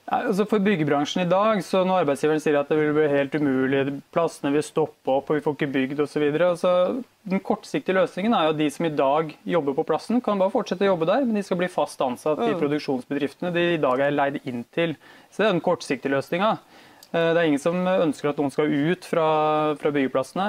Ja, 0.05 0.27
altså 0.29 0.45
for 0.45 0.61
byggebransjen 0.61 1.23
i 1.23 1.31
dag, 1.31 1.63
så 1.65 1.81
når 1.85 2.03
arbeidsgiveren 2.03 2.43
sier 2.43 2.59
at 2.61 2.69
det 2.69 2.77
vil 2.77 2.93
bli 2.93 3.07
helt 3.09 3.35
umulig, 3.41 4.03
plassene 4.13 4.53
vil 4.53 4.63
stoppe 4.63 5.09
opp 5.09 5.31
og 5.31 5.39
vi 5.39 5.45
får 5.45 5.55
ikke 5.57 5.71
bygd 5.73 6.03
osv. 6.05 6.27
Altså, 6.45 6.73
den 7.25 7.41
kortsiktige 7.41 7.97
løsningen 7.97 8.37
er 8.37 8.45
jo 8.45 8.53
at 8.53 8.61
de 8.61 8.69
som 8.71 8.85
i 8.85 8.93
dag 8.93 9.33
jobber 9.49 9.79
på 9.79 9.87
plassen, 9.89 10.21
kan 10.21 10.41
bare 10.41 10.53
fortsette 10.53 10.85
å 10.85 10.93
jobbe 10.93 11.09
der, 11.09 11.25
men 11.25 11.41
de 11.41 11.45
skal 11.47 11.61
bli 11.63 11.71
fast 11.73 12.05
ansatt 12.05 12.43
mm. 12.43 12.51
i 12.51 12.59
produksjonsbedriftene 12.61 13.55
de 13.57 13.65
i 13.79 13.81
dag 13.81 14.05
er 14.05 14.19
leid 14.19 14.43
inn 14.45 14.67
til. 14.77 14.93
Så 15.31 15.41
det 15.41 15.49
er 15.49 15.57
den 15.57 15.65
kortsiktige 15.65 16.13
løsninga. 16.13 16.59
Eh, 17.15 17.31
det 17.31 17.41
er 17.41 17.47
ingen 17.47 17.63
som 17.63 17.79
ønsker 17.87 18.33
at 18.33 18.41
noen 18.41 18.53
skal 18.53 18.73
ut 18.91 19.07
fra, 19.07 19.29
fra 19.79 19.93
byggeplassene. 19.95 20.49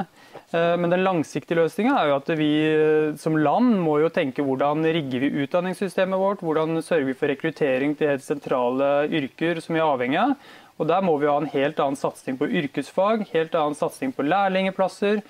Eh, 0.49 0.73
men 0.82 0.91
den 0.93 1.06
langsiktige 1.06 1.60
løsninga 1.60 1.93
er 1.99 2.10
jo 2.10 2.17
at 2.17 2.32
vi 2.39 2.49
eh, 2.71 3.13
som 3.21 3.38
land 3.38 3.78
må 3.84 3.99
jo 4.01 4.12
tenke 4.13 4.45
hvordan 4.45 4.82
rigger 4.97 5.28
vi 5.28 5.45
utdanningssystemet 5.45 6.21
vårt, 6.21 6.41
hvordan 6.45 6.82
sørger 6.82 7.12
vi 7.12 7.17
for 7.19 7.30
rekruttering 7.30 7.93
til 7.97 8.15
helt 8.15 8.25
sentrale 8.25 8.91
yrker 9.13 9.62
som 9.62 9.78
vi 9.78 9.84
er 9.84 9.91
avhengig 9.91 10.21
av. 10.23 10.36
Og 10.75 10.89
Der 10.89 11.06
må 11.06 11.15
vi 11.21 11.30
ha 11.30 11.38
en 11.39 11.54
helt 11.54 11.78
annen 11.80 11.99
satsing 11.99 12.36
på 12.39 12.49
yrkesfag, 12.49 13.30
helt 13.32 13.54
annen 13.56 13.78
satsing 13.80 14.12
på 14.12 14.25
lærlingeplasser, 14.25 15.21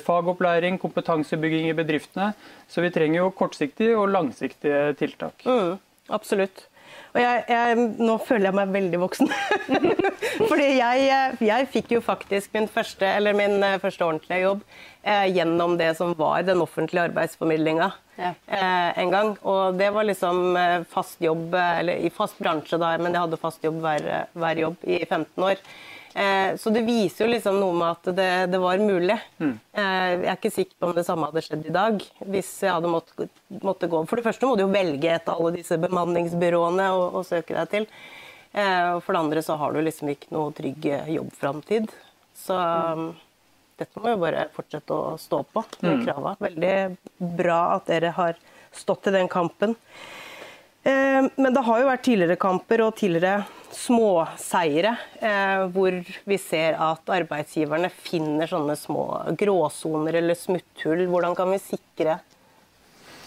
fagopplæring, 0.00 0.78
kompetansebygging 0.80 1.68
i 1.68 1.74
bedriftene. 1.76 2.30
Så 2.72 2.80
vi 2.80 2.88
trenger 2.90 3.20
jo 3.20 3.34
kortsiktige 3.36 3.98
og 4.00 4.08
langsiktige 4.14 4.94
tiltak. 4.98 5.44
Mm, 5.44 5.76
absolutt. 6.08 6.64
Og 7.18 7.24
jeg, 7.24 7.38
jeg, 7.50 7.86
nå 7.98 8.14
føler 8.22 8.46
jeg 8.46 8.54
meg 8.54 8.74
veldig 8.76 8.98
voksen. 9.02 9.30
Fordi 10.48 10.66
jeg, 10.78 11.08
jeg, 11.42 11.66
fikk 11.72 11.96
jo 11.96 12.02
faktisk 12.04 12.52
min 12.54 12.68
første, 12.70 13.08
min 13.34 13.58
eh, 13.66 13.80
første 13.82 14.06
ordentlige 14.06 14.44
jobb 14.44 14.60
eh, 15.02 15.24
gjennom 15.34 15.74
det 15.80 15.96
som 15.98 16.14
var 16.14 16.46
den 16.46 16.62
offentlige 16.62 17.08
arbeidsformidlinga 17.08 17.88
ja. 18.20 18.30
eh, 18.46 19.02
en 19.02 19.10
gang. 19.10 19.34
Og 19.42 19.80
det 19.80 19.90
var 19.96 20.06
liksom 20.06 20.54
eh, 20.62 20.86
fast 20.94 21.18
jobb, 21.26 21.50
eh, 21.58 21.74
eller 21.80 22.06
i 22.06 22.12
fast 22.14 22.38
bransje 22.38 22.78
da, 22.78 22.94
men 23.02 23.10
jeg 23.10 23.24
hadde 23.26 23.42
fast 23.42 23.66
jobb 23.66 23.82
hver, 23.82 24.06
hver 24.38 24.62
jobb 24.62 24.86
i 24.86 25.02
15 25.02 25.48
år. 25.50 25.66
Eh, 26.18 26.56
så 26.56 26.70
det 26.70 26.80
viser 26.82 27.26
jo 27.26 27.30
liksom 27.30 27.60
noe 27.60 27.74
med 27.78 27.92
at 27.92 28.08
det, 28.16 28.30
det 28.50 28.58
var 28.58 28.80
mulig. 28.82 29.14
Mm. 29.38 29.52
Eh, 29.54 30.06
jeg 30.16 30.24
er 30.24 30.38
ikke 30.38 30.50
sikker 30.50 30.74
på 30.74 30.88
om 30.88 30.96
det 30.96 31.04
samme 31.06 31.28
hadde 31.28 31.44
skjedd 31.46 31.68
i 31.68 31.74
dag. 31.74 32.00
Hvis 32.26 32.48
jeg 32.64 32.74
hadde 32.74 32.90
måttet 32.90 33.44
måtte 33.62 33.88
gå 33.88 34.00
For 34.08 34.18
det 34.18 34.26
første 34.26 34.48
må 34.48 34.56
du 34.58 34.64
jo 34.64 34.72
velge 34.72 35.12
et 35.14 35.30
av 35.30 35.38
alle 35.38 35.54
disse 35.60 35.78
bemanningsbyråene 35.78 36.88
å 36.90 37.22
søke 37.26 37.54
deg 37.54 37.70
til. 37.70 37.86
Eh, 38.50 38.96
og 38.96 39.04
for 39.04 39.14
det 39.14 39.22
andre 39.22 39.44
så 39.46 39.58
har 39.60 39.76
du 39.76 39.80
liksom 39.84 40.10
ikke 40.10 40.34
noe 40.34 40.54
trygg 40.56 40.88
jobbframtid. 41.14 41.86
Så 42.38 42.56
mm. 42.58 43.06
dette 43.78 44.02
må 44.02 44.16
jo 44.16 44.22
bare 44.24 44.48
fortsette 44.56 44.98
å 44.98 45.14
stå 45.22 45.44
på, 45.52 45.64
de 45.78 45.94
mm. 46.00 46.28
Veldig 46.42 46.74
bra 47.38 47.60
at 47.76 47.86
dere 47.92 48.10
har 48.18 48.40
stått 48.74 49.06
i 49.10 49.14
den 49.14 49.30
kampen. 49.30 49.78
Men 50.88 51.50
det 51.52 51.62
har 51.66 51.80
jo 51.82 51.88
vært 51.88 52.04
tidligere 52.06 52.38
kamper 52.40 52.82
og 52.84 52.94
tidligere 52.96 53.42
småseire, 53.74 54.94
eh, 55.20 55.66
hvor 55.72 55.98
vi 56.24 56.38
ser 56.40 56.78
at 56.80 57.12
arbeidsgiverne 57.12 57.90
finner 57.92 58.50
sånne 58.50 58.76
små 58.78 59.04
gråsoner 59.38 60.20
eller 60.20 60.38
smutthull. 60.38 61.04
Hvordan 61.10 61.36
kan 61.38 61.52
vi 61.52 61.60
sikre 61.62 62.18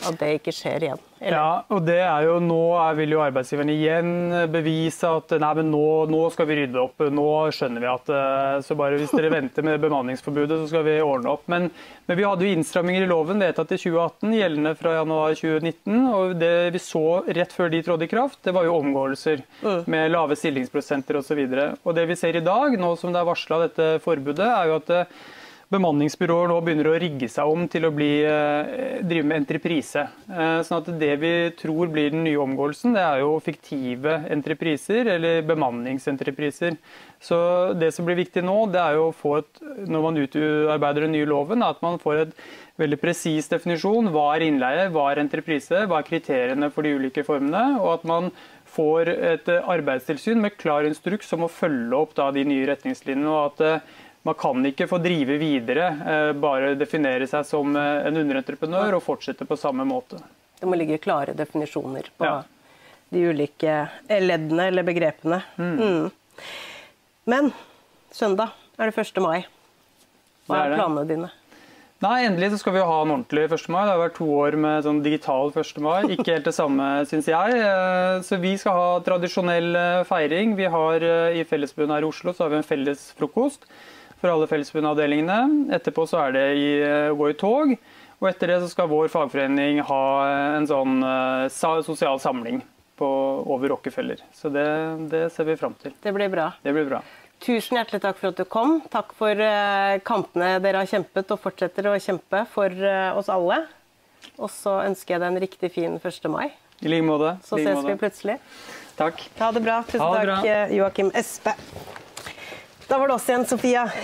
at 0.08 0.20
det 0.20 0.36
ikke 0.40 0.54
skjer 0.56 0.86
igjen. 0.88 1.02
Eller? 1.22 1.38
Ja, 1.38 1.50
og 1.70 1.84
det 1.86 2.00
er 2.02 2.24
jo 2.26 2.40
Nå 2.42 2.64
vil 2.98 3.14
jo 3.14 3.22
arbeidsgiverne 3.22 3.74
igjen 3.76 4.14
bevise 4.50 5.10
at 5.20 5.36
nei, 5.42 5.52
men 5.60 5.68
nå, 5.70 5.84
nå, 6.10 6.22
skal 6.34 6.48
vi 6.50 6.58
rydde 6.64 6.82
opp. 6.82 7.04
Nå 7.14 7.26
skjønner 7.54 7.84
vi 7.84 7.90
at 7.92 8.10
eh, 8.18 8.56
så 8.66 8.78
bare 8.80 8.98
hvis 8.98 9.14
dere 9.14 9.30
venter 9.38 9.66
med 9.66 9.82
bemanningsforbudet, 9.84 10.64
så 10.64 10.70
skal 10.72 10.86
vi 10.88 10.96
ordne 11.06 11.36
opp. 11.36 11.46
Men, 11.52 11.70
men 12.10 12.18
vi 12.18 12.26
hadde 12.26 12.48
jo 12.48 12.56
innstramminger 12.56 13.06
i 13.06 13.10
loven 13.12 13.44
vedtatt 13.44 13.76
i 13.76 13.78
2018, 13.78 14.34
gjeldende 14.40 14.74
fra 14.80 14.96
januar 14.98 15.38
2019. 15.38 16.00
Og 16.10 16.34
det 16.42 16.54
vi 16.74 16.82
så 16.82 17.06
rett 17.28 17.54
før 17.54 17.70
de 17.74 17.84
trådte 17.86 18.08
i 18.08 18.14
kraft, 18.16 18.42
det 18.48 18.56
var 18.58 18.66
jo 18.66 18.80
omgåelser 18.80 19.44
mm. 19.62 19.84
med 19.94 20.16
lave 20.16 20.40
stillingsprosenter 20.40 21.22
osv. 21.22 21.44
Og, 21.46 21.54
så 21.54 21.70
og 21.86 22.00
det 22.00 22.08
vi 22.10 22.18
ser 22.18 22.40
i 22.40 22.46
dag, 22.46 22.80
nå 22.82 22.96
som 22.98 23.14
det 23.14 23.22
er 23.22 23.30
varsla 23.30 23.62
dette 23.68 23.92
forbudet, 24.02 24.50
er 24.50 24.72
jo 24.72 24.82
at 24.82 24.92
eh, 24.96 25.22
bemanningsbyråer 25.72 26.50
nå 26.52 26.58
begynner 26.66 26.90
å 26.92 26.98
rigge 27.00 27.30
seg 27.32 27.48
om 27.48 27.64
til 27.72 27.88
å 27.88 27.92
bli, 27.96 28.10
eh, 28.28 29.00
drive 29.08 29.28
med 29.28 29.42
entreprise. 29.42 30.04
Eh, 30.30 30.60
sånn 30.68 30.82
at 30.82 31.00
det 31.00 31.14
vi 31.22 31.34
tror 31.56 31.88
blir 31.88 32.12
den 32.12 32.26
nye 32.26 32.40
omgåelsen, 32.44 32.94
det 32.94 33.02
er 33.02 33.20
jo 33.24 33.40
fiktive 33.40 34.30
entrepriser, 34.30 35.08
eller 35.16 35.42
bemanningsentrepriser. 35.48 36.78
Så 37.22 37.78
det 37.80 37.94
som 37.94 38.06
blir 38.06 38.20
viktig 38.20 38.44
nå, 38.44 38.72
det 38.72 38.82
er 38.82 38.96
jo 38.96 39.12
å 39.12 39.16
få 39.16 39.38
et, 39.40 39.62
når 39.88 40.02
man 40.02 40.18
utarbeider 40.18 41.02
den 41.08 41.14
nye 41.14 41.26
loven, 41.30 41.64
at 41.64 41.82
man 41.82 41.98
får 42.00 42.22
et 42.22 42.34
veldig 42.78 43.00
presis 43.00 43.48
definisjon. 43.48 44.12
Hva 44.12 44.36
er 44.36 44.48
innleie, 44.50 44.90
hva 44.92 45.12
er 45.12 45.24
entreprise, 45.24 45.86
hva 45.88 46.02
er 46.02 46.10
kriteriene 46.10 46.72
for 46.72 46.84
de 46.84 46.96
ulike 46.98 47.24
formene? 47.24 47.80
Og 47.80 47.94
at 48.00 48.04
man 48.04 48.32
får 48.72 49.08
et 49.08 49.48
arbeidstilsyn 49.48 50.40
med 50.42 50.58
klar 50.58 50.88
instruks 50.88 51.32
om 51.36 51.46
å 51.46 51.52
følge 51.52 51.96
opp 51.96 52.16
da, 52.16 52.32
de 52.32 52.44
nye 52.48 52.68
retningslinjene. 52.68 53.28
og 53.28 53.52
at 53.52 53.62
eh, 53.68 54.00
man 54.22 54.38
kan 54.38 54.66
ikke 54.66 54.88
få 54.88 55.00
drive 55.02 55.38
videre, 55.42 55.88
eh, 56.14 56.32
bare 56.38 56.76
definere 56.78 57.28
seg 57.30 57.46
som 57.48 57.76
eh, 57.76 58.06
en 58.08 58.22
underentreprenør 58.22 59.00
og 59.00 59.04
fortsette 59.06 59.48
på 59.50 59.58
samme 59.58 59.86
måte. 59.88 60.22
Det 60.62 60.70
må 60.70 60.78
ligge 60.78 61.02
klare 61.02 61.34
definisjoner 61.38 62.12
på 62.18 62.28
ja. 62.28 62.42
de 63.10 63.26
ulike 63.32 63.78
leddene 64.12 64.70
eller 64.70 64.86
begrepene. 64.86 65.42
Mm. 65.58 65.78
Mm. 65.82 66.44
Men 67.34 67.52
søndag 68.14 68.54
er 68.78 68.92
det 68.92 69.08
1. 69.08 69.22
mai. 69.26 69.40
Hva 70.46 70.68
er, 70.68 70.76
planene 70.78 71.06
dine? 71.10 71.30
Nei, 72.02 72.20
Endelig 72.26 72.52
så 72.54 72.60
skal 72.62 72.76
vi 72.76 72.84
ha 72.86 73.00
en 73.02 73.14
ordentlig 73.16 73.48
1. 73.48 73.66
mai. 73.74 73.80
Det 73.88 73.96
har 73.96 74.04
vært 74.04 74.16
to 74.20 74.28
år 74.38 74.58
med 74.62 74.86
sånn 74.86 75.02
digital 75.06 75.50
1. 75.50 75.80
mai. 75.82 75.98
Ikke 76.14 76.36
helt 76.36 76.46
det 76.46 76.54
samme, 76.54 76.92
syns 77.10 77.30
jeg. 77.32 77.58
Eh, 77.58 78.20
så 78.28 78.38
vi 78.42 78.54
skal 78.62 78.78
ha 78.78 78.94
tradisjonell 79.08 79.82
feiring. 80.06 80.54
Vi 80.62 80.70
har 80.70 81.08
I 81.34 81.42
Fellesbundet 81.50 81.98
her 81.98 82.06
i 82.06 82.12
Oslo 82.14 82.36
så 82.38 82.46
har 82.46 82.54
vi 82.54 82.62
en 82.62 82.70
felles 82.70 83.08
frokost 83.18 83.66
for 84.22 84.30
alle 84.30 84.48
Fellesforbundet-avdelingene. 84.50 85.74
Etterpå 85.76 86.06
så 86.10 86.28
er 86.28 86.36
det 86.36 86.46
i, 86.60 86.68
eh, 86.86 87.10
å 87.10 87.18
gå 87.18 87.32
i 87.32 87.38
tog. 87.38 87.74
Og 88.22 88.28
etter 88.30 88.54
det 88.54 88.60
så 88.62 88.70
skal 88.70 88.92
vår 88.92 89.10
fagforening 89.10 89.82
ha 89.88 90.04
en 90.58 90.68
sånn 90.70 91.02
uh, 91.02 91.50
sosial 91.50 92.20
samling 92.22 92.60
på, 93.02 93.08
over 93.50 93.74
Rockefeller. 93.74 94.22
Så 94.38 94.52
det, 94.54 94.66
det, 95.10 95.24
ser 95.34 95.48
vi 95.50 95.56
fram 95.58 95.74
til. 95.82 95.96
Det 96.04 96.14
blir 96.14 96.30
bra. 96.30 96.52
Det 96.62 96.74
blir 96.76 96.86
bra. 96.86 97.00
Tusen 97.42 97.80
hjertelig 97.80 98.04
takk 98.04 98.20
for 98.20 98.30
at 98.30 98.38
du 98.38 98.46
kom. 98.46 98.76
Takk 98.94 99.16
for 99.18 99.34
uh, 99.34 99.98
kampene 100.06 100.60
dere 100.62 100.84
har 100.84 100.92
kjempet 100.92 101.34
og 101.34 101.42
fortsetter 101.42 101.90
å 101.90 101.96
kjempe 101.98 102.44
for 102.54 102.70
uh, 102.70 103.18
oss 103.18 103.32
alle. 103.34 103.64
Og 104.38 104.54
så 104.54 104.84
ønsker 104.84 105.16
jeg 105.16 105.24
deg 105.24 105.32
en 105.32 105.42
riktig 105.42 105.72
fin 105.74 105.98
1. 105.98 106.30
mai. 106.30 106.52
I 106.86 106.94
like 106.94 107.08
måte. 107.08 107.40
Så 107.48 107.58
ses 107.58 107.82
vi 107.90 107.98
plutselig. 107.98 108.38
Takk. 109.02 109.26
Ha 109.42 109.50
det 109.58 109.66
bra. 109.66 109.82
Tusen 109.90 110.30
takk, 110.30 110.46
Joakim 110.78 111.10
Espe. 111.18 111.58
Da 112.88 112.98
var 112.98 113.08
det 113.08 113.14
oss 113.16 113.30
igjen, 113.30 113.46
Sofia. 113.46 113.86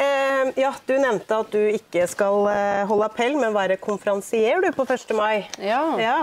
Eh, 0.00 0.46
ja, 0.56 0.70
du 0.86 0.94
nevnte 0.96 1.36
at 1.42 1.50
du 1.52 1.58
ikke 1.74 2.06
skal 2.08 2.46
eh, 2.48 2.82
holde 2.88 3.04
appell, 3.10 3.34
men 3.36 3.52
være 3.52 3.76
konferansier 3.82 4.62
du 4.64 4.70
på 4.72 4.86
1. 4.88 5.10
mai. 5.18 5.42
Ja, 5.60 5.80
Ja. 6.00 6.14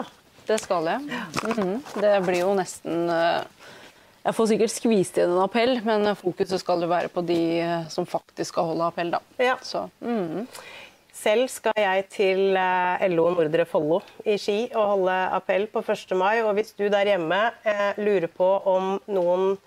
det 0.48 0.58
skal 0.64 0.88
jeg. 0.88 1.04
Mhm. 1.44 1.76
Det 2.02 2.14
blir 2.26 2.40
jo 2.40 2.56
nesten 2.58 3.04
eh, 3.12 3.44
Jeg 4.26 4.34
får 4.34 4.50
sikkert 4.50 4.74
skvist 4.74 5.20
inn 5.22 5.36
en 5.36 5.44
appell, 5.44 5.76
men 5.86 6.10
fokuset 6.18 6.58
skal 6.64 6.82
jo 6.82 6.90
være 6.90 7.12
på 7.14 7.22
de 7.28 7.38
eh, 7.62 7.86
som 7.94 8.08
faktisk 8.10 8.56
skal 8.56 8.72
holde 8.72 8.88
appell, 8.88 9.12
da. 9.14 9.22
Ja. 9.38 9.60
Så, 9.62 9.84
mhm. 10.02 10.48
Selv 11.18 11.48
skal 11.50 11.74
jeg 11.78 12.08
til 12.14 12.42
LO 13.14 13.30
Nordre 13.36 13.66
Follo 13.66 14.02
i 14.26 14.40
Ski 14.42 14.72
og 14.74 14.92
holde 14.96 15.20
appell 15.38 15.68
på 15.70 15.82
1. 15.86 16.18
mai. 16.18 16.42
Og 16.42 16.54
hvis 16.58 16.74
du 16.78 16.88
der 16.94 17.10
hjemme 17.14 17.44
eh, 17.66 17.94
lurer 18.02 18.30
på 18.32 18.50
om 18.74 18.96
noen 19.10 19.58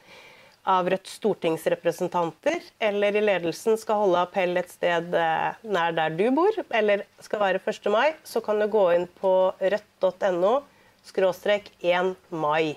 av 0.68 0.90
Rødts 0.90 1.14
stortingsrepresentanter 1.20 2.60
eller 2.78 3.16
i 3.16 3.22
ledelsen 3.24 3.78
skal 3.80 4.02
holde 4.02 4.24
appell 4.24 4.58
et 4.60 4.72
sted 4.72 5.14
eh, 5.16 5.54
nær 5.64 5.94
der 5.96 6.12
du 6.16 6.26
bor, 6.36 6.56
eller 6.68 7.06
skal 7.24 7.40
være 7.40 7.62
1. 7.64 7.88
mai, 7.92 8.12
så 8.24 8.42
kan 8.44 8.60
du 8.60 8.68
gå 8.70 8.84
inn 8.96 9.06
på 9.20 9.32
rødt.no 9.56 10.58
skråstrek 11.06 11.70
1 11.80 12.14
mai. 12.28 12.76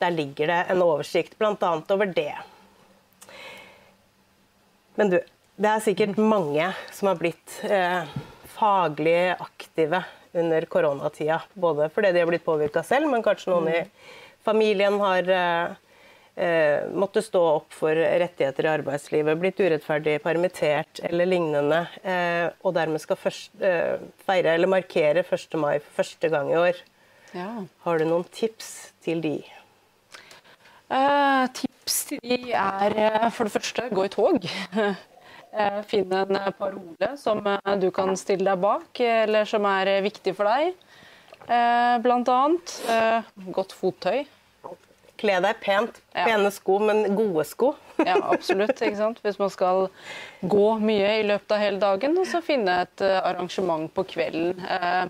Der 0.00 0.14
ligger 0.14 0.48
det 0.48 0.62
en 0.72 0.82
oversikt 0.82 1.36
bl.a. 1.38 1.74
over 1.92 2.08
det. 2.08 2.32
Men 4.96 5.12
du, 5.12 5.18
det 5.60 5.68
er 5.68 5.84
sikkert 5.84 6.16
mange 6.16 6.70
som 6.92 7.10
har 7.12 7.20
blitt 7.20 7.60
eh, 7.68 8.08
faglig 8.56 9.36
aktive 9.36 10.02
under 10.32 10.64
koronatida. 10.72 11.42
Både 11.52 11.90
fordi 11.92 12.14
de 12.16 12.24
har 12.24 12.32
blitt 12.32 12.46
påvirka 12.46 12.82
selv, 12.86 13.10
men 13.12 13.24
kanskje 13.24 13.52
noen 13.52 13.70
i 13.74 13.84
familien 14.44 14.96
har 15.02 15.28
eh, 15.36 15.78
måtte 16.96 17.20
stå 17.22 17.40
opp 17.58 17.74
for 17.76 17.92
rettigheter 17.96 18.64
i 18.64 18.70
arbeidslivet, 18.72 19.36
blitt 19.40 19.60
urettferdig 19.60 20.14
permittert 20.24 21.02
eller 21.04 21.28
lignende, 21.28 21.82
eh, 22.00 22.46
og 22.64 22.72
dermed 22.78 23.02
skal 23.02 23.18
først, 23.20 23.50
eh, 23.60 23.98
feire 24.24 24.54
eller 24.56 24.70
markere 24.72 25.20
1. 25.26 25.58
mai 25.60 25.78
for 25.80 26.02
første 26.02 26.30
gang 26.32 26.50
i 26.52 26.56
år. 26.56 26.80
ja. 27.34 27.50
Har 27.84 27.98
du 27.98 28.04
noen 28.08 28.24
tips 28.32 28.92
til 29.04 29.20
de? 29.20 29.34
Eh, 30.90 31.44
tips 31.54 32.04
til 32.08 32.18
de 32.24 32.52
er 32.56 32.96
eh, 32.98 33.28
for 33.30 33.46
det 33.46 33.52
første 33.54 33.88
gå 33.94 34.04
i 34.08 34.12
tog. 34.16 34.48
Eh, 35.50 35.80
Finn 35.82 36.12
en 36.14 36.36
eh, 36.38 36.52
parole 36.54 37.08
som 37.18 37.40
eh, 37.50 37.72
du 37.82 37.88
kan 37.90 38.12
stille 38.14 38.46
deg 38.46 38.60
bak, 38.62 39.00
eller 39.02 39.48
som 39.50 39.64
er 39.66 39.88
eh, 39.96 40.02
viktig 40.04 40.30
for 40.38 40.46
deg. 40.46 40.76
Eh, 41.50 41.96
Blant 42.04 42.30
annet 42.30 42.74
eh, 42.86 43.26
godt 43.50 43.74
fottøy. 43.74 44.20
Kle 45.20 45.36
deg 45.44 45.60
pent. 45.60 46.00
Ja. 46.14 46.24
Pene 46.30 46.50
sko, 46.54 46.78
men 46.82 47.04
gode 47.16 47.44
sko. 47.48 47.74
Ja, 48.08 48.16
absolutt. 48.32 48.78
ikke 48.80 48.96
sant? 48.96 49.18
Hvis 49.20 49.36
man 49.40 49.50
skal 49.52 49.90
gå 50.48 50.68
mye 50.80 51.18
i 51.20 51.24
løpet 51.28 51.52
av 51.52 51.60
hele 51.60 51.80
dagen, 51.82 52.16
og 52.16 52.28
så 52.28 52.40
finne 52.44 52.78
et 52.86 53.02
eh, 53.04 53.18
arrangement 53.28 53.90
på 53.92 54.06
kvelden. 54.14 54.56
Eh, 54.64 55.02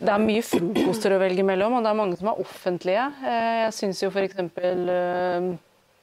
Det 0.00 0.08
er 0.08 0.22
mye 0.24 0.40
frokoster 0.40 1.12
å 1.12 1.18
velge 1.20 1.44
mellom, 1.44 1.74
og 1.76 1.84
det 1.84 1.90
er 1.90 1.98
mange 1.98 2.16
som 2.16 2.30
er 2.32 2.40
offentlige. 2.40 3.02
Eh, 3.20 3.56
Jeg 3.66 3.74
syns 3.76 4.00
jo 4.00 4.08
f.eks. 4.08 4.38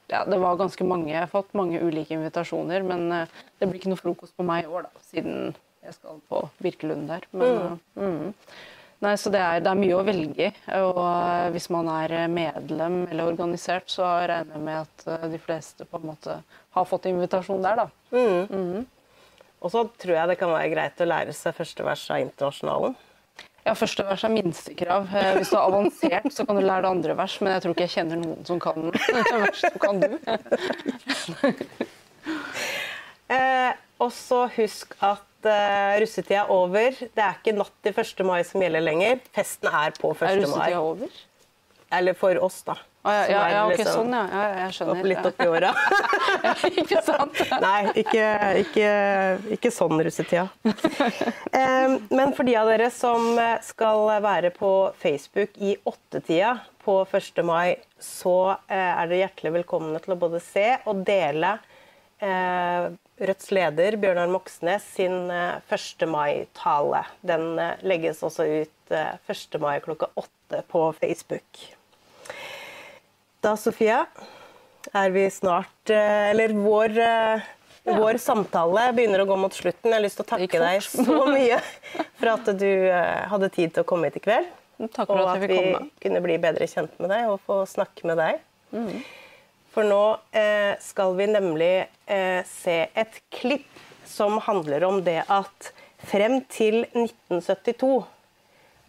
Ja, 0.07 0.21
det 0.23 0.37
var 0.39 0.59
ganske 0.61 0.85
mange. 0.87 1.09
Jeg 1.11 1.19
har 1.19 1.31
fått 1.31 1.57
mange 1.57 1.81
ulike 1.81 2.13
invitasjoner, 2.15 2.85
men 2.85 3.09
det 3.09 3.65
blir 3.65 3.81
ikke 3.81 3.89
noe 3.91 3.99
frokost 3.99 4.37
på 4.37 4.45
meg 4.45 4.63
i 4.63 4.69
år, 4.69 4.85
da, 4.85 5.01
siden 5.09 5.55
jeg 5.83 5.97
skal 5.97 6.21
på 6.29 6.45
Birkelund 6.63 7.09
der. 7.09 7.25
Men, 7.33 7.79
mm. 7.97 8.05
mm. 8.05 8.33
Nei, 9.05 9.13
så 9.21 9.29
det 9.29 9.37
er, 9.37 9.59
det 9.61 9.69
er 9.69 9.77
mye 9.77 9.97
å 9.99 10.05
velge 10.07 10.47
i. 10.47 10.51
Og 10.79 10.99
eh, 11.05 11.47
hvis 11.53 11.67
man 11.73 11.89
er 11.93 12.15
medlem 12.33 13.03
eller 13.05 13.29
organisert, 13.29 13.91
så 13.93 14.07
regner 14.25 14.57
jeg 14.57 14.63
med 14.65 14.79
at 14.81 15.03
eh, 15.13 15.27
de 15.35 15.39
fleste 15.41 15.85
på 15.85 15.99
en 16.01 16.07
måte 16.09 16.39
har 16.77 16.87
fått 16.89 17.05
invitasjon 17.11 17.61
der, 17.65 17.83
da. 17.83 17.87
Og 19.57 19.73
så 19.73 19.83
tror 20.01 20.15
jeg 20.17 20.31
det 20.31 20.39
kan 20.39 20.53
være 20.53 20.71
greit 20.73 21.01
å 21.01 21.09
lære 21.09 21.33
seg 21.33 21.55
første 21.57 21.85
vers 21.85 22.07
av 22.13 22.23
Internasjonalen. 22.25 22.97
Ja, 23.67 23.73
første 23.75 24.05
vers 24.07 24.23
er 24.23 24.31
minstekrav. 24.31 25.09
Eh, 25.11 25.31
Hvis 25.37 25.49
du 25.51 25.57
er 25.59 25.65
avansert, 25.67 26.29
så 26.33 26.45
kan 26.47 26.55
du 26.57 26.63
lære 26.63 26.85
det 26.85 26.91
andre 26.95 27.17
vers, 27.19 27.37
men 27.41 27.53
jeg 27.53 27.65
tror 27.65 27.73
ikke 27.75 27.85
jeg 27.85 27.95
kjenner 27.97 28.21
noen 28.21 28.45
som 28.47 28.61
kan 28.63 28.89
vers 29.43 29.61
som 29.65 29.77
kan 29.83 30.01
du. 30.01 30.09
Eh, 33.27 33.73
og 33.99 34.11
så 34.15 34.45
husk 34.55 34.93
at 35.03 35.36
eh, 35.51 35.95
russetida 36.03 36.43
er 36.43 36.53
over. 36.53 36.99
Det 36.99 37.23
er 37.23 37.39
ikke 37.39 37.55
natt 37.57 37.73
til 37.85 37.95
1. 38.03 38.25
mai 38.27 38.41
som 38.47 38.63
gjelder 38.63 38.83
lenger. 38.83 39.23
Festen 39.35 39.71
er 39.71 39.95
på 39.97 40.13
1. 40.13 40.19
mai. 40.19 40.27
Er 40.27 40.37
mai. 40.37 40.45
russetida 40.45 40.83
over? 40.83 41.17
Eller 41.97 42.17
for 42.19 42.43
oss, 42.43 42.61
da. 42.67 42.75
Ah, 43.07 43.13
ja, 43.13 43.25
ja, 43.31 43.49
ja, 43.51 43.59
ok, 43.63 43.77
liksom 43.77 43.93
sånn, 44.01 44.13
ja. 44.17 44.23
ja. 44.27 44.47
Jeg 44.65 44.73
skjønner. 44.75 44.97
opp, 44.97 45.05
litt 45.07 45.27
oppi 45.29 45.45
åra. 45.47 45.69
Ikke 46.81 47.03
sant? 47.05 47.37
Nei, 47.63 47.93
ikke, 48.01 48.25
ikke, 48.65 48.89
ikke 49.55 49.71
sånn 49.71 50.03
russetida. 50.03 50.47
Eh, 51.57 51.93
men 52.13 52.33
for 52.35 52.45
de 52.45 52.53
av 52.59 52.67
dere 52.69 52.89
som 52.93 53.31
eh, 53.39 53.55
skal 53.65 54.09
være 54.21 54.51
på 54.53 54.69
Facebook 54.99 55.55
i 55.63 55.71
åttetida 55.87 56.51
på 56.83 56.99
1. 57.07 57.39
mai, 57.47 57.79
så 57.97 58.35
eh, 58.67 58.75
er 58.75 59.07
dere 59.07 59.21
hjertelig 59.23 59.53
velkomne 59.61 60.01
til 60.03 60.13
å 60.13 60.19
både 60.19 60.41
se 60.43 60.67
og 60.85 61.01
dele 61.07 61.55
Rødts 63.17 63.49
leder 63.53 63.97
Bjørnar 64.01 64.29
Moxnes 64.29 64.83
sin 64.95 65.29
eh, 65.33 65.57
1. 65.73 66.05
mai-tale. 66.09 67.03
Den 67.25 67.57
eh, 67.61 67.79
legges 67.85 68.21
også 68.25 68.45
ut 68.63 68.93
eh, 68.93 69.15
1. 69.29 69.57
mai 69.61 69.79
klokka 69.85 70.09
åtte 70.17 70.61
på 70.69 70.83
Facebook. 70.97 71.61
Da, 73.41 73.55
Sofia, 73.57 74.03
er 74.93 75.11
vi 75.13 75.27
snart 75.33 75.91
eh, 75.93 76.29
Eller 76.31 76.53
vår, 76.57 76.97
eh, 77.01 77.47
vår 77.97 78.17
samtale 78.21 78.87
begynner 78.97 79.21
å 79.25 79.27
gå 79.29 79.37
mot 79.41 79.53
slutten. 79.57 79.89
Jeg 79.89 79.97
har 79.97 80.05
lyst 80.05 80.21
til 80.21 80.27
å 80.27 80.31
takke 80.35 80.61
deg 80.61 80.85
så 80.85 81.19
mye 81.29 81.57
for 82.19 82.33
at 82.35 82.53
du 82.61 82.69
eh, 82.69 83.25
hadde 83.33 83.49
tid 83.53 83.73
til 83.77 83.85
å 83.85 83.89
komme 83.89 84.09
hit 84.11 84.21
i 84.21 84.25
kveld. 84.29 84.49
Takk 84.93 85.07
for 85.09 85.17
Og 85.17 85.25
at 85.31 85.39
at 85.41 85.47
vi 85.49 85.55
komme. 85.57 85.87
kunne 86.03 86.21
bli 86.21 86.35
bedre 86.41 86.67
kjent 86.69 86.97
med 87.01 87.09
deg 87.09 87.31
og 87.33 87.39
få 87.49 87.63
snakke 87.69 88.05
med 88.09 88.19
deg. 88.21 88.43
For 89.77 89.85
nå 89.85 90.17
eh, 90.33 90.73
skal 90.81 91.11
vi 91.19 91.27
nemlig 91.29 91.73
eh, 92.09 92.41
se 92.49 92.77
et 92.97 93.19
klipp 93.29 93.83
som 94.09 94.39
handler 94.41 94.81
om 94.87 95.03
det 95.05 95.19
at 95.29 95.67
frem 96.01 96.39
til 96.49 96.79
1972, 96.95 97.91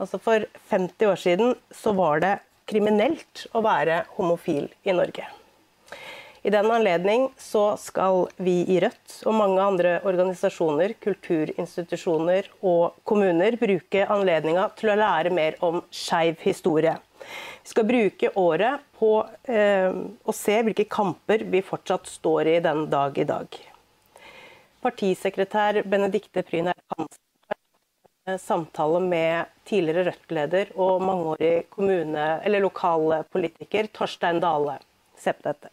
altså 0.01 0.20
for 0.24 0.47
50 0.70 1.11
år 1.11 1.20
siden, 1.20 1.53
så 1.68 1.93
var 1.93 2.22
det 2.24 2.30
kriminelt 2.72 3.45
å 3.53 3.61
være 3.66 4.07
homofil 4.16 4.70
i 4.89 4.95
Norge. 4.97 5.26
I 6.41 6.55
den 6.55 6.70
anledning 6.72 7.26
så 7.36 7.74
skal 7.76 8.30
vi 8.41 8.62
i 8.72 8.78
Rødt 8.80 9.18
og 9.28 9.36
mange 9.36 9.61
andre 9.61 9.99
organisasjoner, 10.09 10.95
kulturinstitusjoner 11.05 12.49
og 12.62 12.97
kommuner 13.05 13.61
bruke 13.61 14.09
anledninga 14.09 14.70
til 14.80 14.95
å 14.95 14.97
lære 15.03 15.36
mer 15.36 15.61
om 15.68 15.82
skeiv 15.93 16.41
historie. 16.49 16.97
Skal 17.68 17.84
bruke 17.84 18.30
året 18.40 18.80
på 18.96 19.10
eh, 19.44 19.92
å 20.24 20.32
se 20.32 20.54
hvilke 20.64 20.86
kamper 20.88 21.42
vi 21.52 21.60
fortsatt 21.60 22.08
står 22.08 22.48
i 22.48 22.60
den 22.64 22.86
dag 22.88 23.18
i 23.20 23.26
dag. 23.28 23.58
Partisekretær 24.80 25.82
Benedikte 25.84 26.42
Pryner 26.48 26.78
Hansen 26.94 27.20
har 28.24 28.32
en 28.32 28.40
samtale 28.40 29.02
med 29.04 29.52
tidligere 29.68 30.06
Rødt-leder 30.08 30.72
og 30.80 31.04
mangeårig 31.04 31.68
kommune- 31.74 32.40
eller 32.40 32.64
lokalpolitiker 32.64 33.92
Torstein 33.92 34.40
Dale. 34.40 34.78
Dette. 35.18 35.68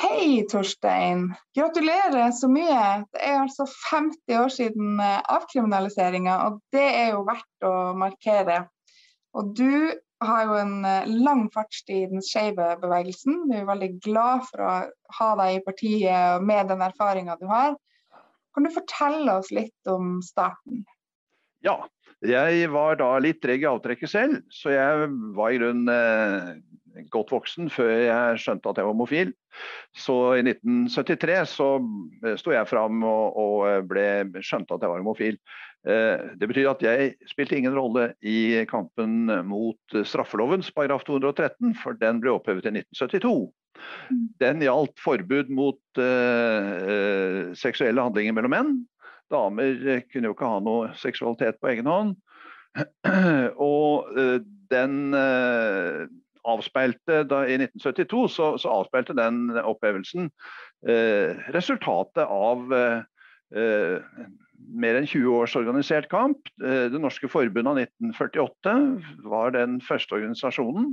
Hei, 0.00 0.42
Torstein. 0.50 1.28
Gratulerer 1.54 2.32
så 2.34 2.48
mye. 2.50 3.04
Det 3.14 3.22
er 3.22 3.42
altså 3.44 3.70
50 3.92 4.38
år 4.42 4.54
siden 4.58 4.98
eh, 4.98 5.20
avkriminaliseringa, 5.38 6.38
og 6.48 6.62
det 6.74 6.86
er 6.88 7.12
jo 7.14 7.26
verdt 7.28 7.68
å 7.68 7.76
markere. 8.00 8.64
Og 9.34 9.54
du 9.58 9.94
har 10.24 10.44
jo 10.46 10.58
en 10.58 10.76
eh, 10.88 11.08
lang 11.26 11.46
fartstid 11.54 11.96
i 11.96 12.10
den 12.12 12.24
skeive 12.24 12.68
bevegelsen. 12.82 13.44
Du 13.50 13.56
er 13.58 13.68
veldig 13.68 13.90
glad 14.04 14.46
for 14.50 14.64
å 14.64 14.74
ha 15.18 15.30
deg 15.42 15.56
i 15.56 15.64
partiet 15.66 16.44
med 16.46 16.70
den 16.72 16.84
erfaringa 16.86 17.36
du 17.40 17.48
har. 17.50 17.74
Kan 18.54 18.66
du 18.66 18.70
fortelle 18.74 19.40
oss 19.40 19.50
litt 19.54 19.90
om 19.90 20.20
starten? 20.24 20.84
Ja, 21.64 21.80
jeg 22.24 22.68
var 22.72 23.00
da 23.00 23.10
litt 23.20 23.42
treg 23.42 23.64
i 23.64 23.68
avtrekket 23.68 24.12
selv, 24.12 24.38
så 24.52 24.72
jeg 24.72 25.08
var 25.36 25.50
i 25.52 25.58
grunnen 25.58 25.90
eh, 25.90 26.54
godt 27.12 27.32
voksen 27.34 27.70
før 27.72 27.90
jeg 27.90 28.40
skjønte 28.42 28.70
at 28.70 28.78
jeg 28.78 28.86
var 28.86 28.94
homofil. 28.94 29.32
Så 29.96 30.16
i 30.38 30.44
1973 30.46 31.38
så 31.50 31.68
eh, 32.24 32.36
sto 32.40 32.54
jeg 32.54 32.70
fram 32.70 33.02
og, 33.08 33.38
og 33.40 33.90
ble, 33.90 34.06
skjønte 34.40 34.76
at 34.76 34.86
jeg 34.86 34.92
var 34.92 35.02
homofil. 35.02 35.40
Eh, 35.84 36.30
det 36.40 36.48
betyr 36.48 36.70
at 36.70 36.82
jeg 36.84 37.12
spilte 37.28 37.58
ingen 37.58 37.76
rolle 37.76 38.12
i 38.24 38.64
kampen 38.70 39.28
mot 39.48 39.98
straffelovens 40.08 40.70
paragraf 40.72 41.04
213, 41.08 41.74
for 41.82 41.98
den 42.00 42.22
ble 42.24 42.32
opphevet 42.36 42.68
i 42.70 42.72
1972. 42.78 43.52
Den 44.40 44.62
gjaldt 44.64 45.00
forbud 45.02 45.50
mot 45.52 46.00
eh, 46.00 46.74
eh, 46.94 47.54
seksuelle 47.58 48.04
handlinger 48.06 48.36
mellom 48.36 48.54
menn. 48.54 48.74
Damer 49.32 50.04
kunne 50.12 50.30
jo 50.30 50.34
ikke 50.36 50.50
ha 50.50 50.60
noe 50.62 50.92
seksualitet 51.00 51.60
på 51.60 51.72
egen 51.72 51.90
hånd. 51.90 52.14
Og 53.72 54.14
eh, 54.18 54.38
den 54.72 55.16
eh, 55.18 56.04
avspeilte 56.44 57.22
da, 57.28 57.44
I 57.48 57.58
1972 57.60 58.24
så, 58.36 58.48
så 58.60 58.72
avspeilte 58.80 59.16
den 59.16 59.48
opphevelsen 59.60 60.30
eh, 60.88 61.44
resultatet 61.54 62.24
av 62.24 62.74
eh, 62.76 64.08
mer 64.74 64.98
enn 64.98 65.08
20 65.08 65.38
års 65.38 65.56
organisert 65.58 66.10
kamp. 66.12 66.50
Eh, 66.62 66.86
det 66.92 67.00
norske 67.02 67.30
forbundet 67.30 67.72
av 67.72 67.80
1948 67.82 68.76
var 69.28 69.54
den 69.56 69.80
første 69.84 70.18
organisasjonen 70.18 70.92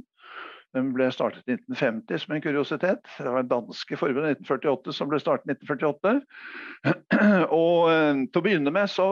den 0.76 0.92
ble 0.96 1.10
startet 1.12 1.48
i 1.50 1.58
1950 1.58 2.22
som 2.24 2.36
en 2.36 2.44
kuriositet. 2.44 3.08
Det 3.18 3.32
var 3.34 3.48
danske 3.48 3.98
forbundet 4.00 4.40
1948 4.40 4.96
som 4.96 5.10
ble 5.12 5.20
startet 5.20 5.52
i 5.52 5.56
1948. 5.58 6.14
Og 7.62 7.92
eh, 7.92 8.22
til 8.32 8.40
å 8.40 8.46
begynne 8.46 8.74
med 8.74 8.92
så, 8.92 9.10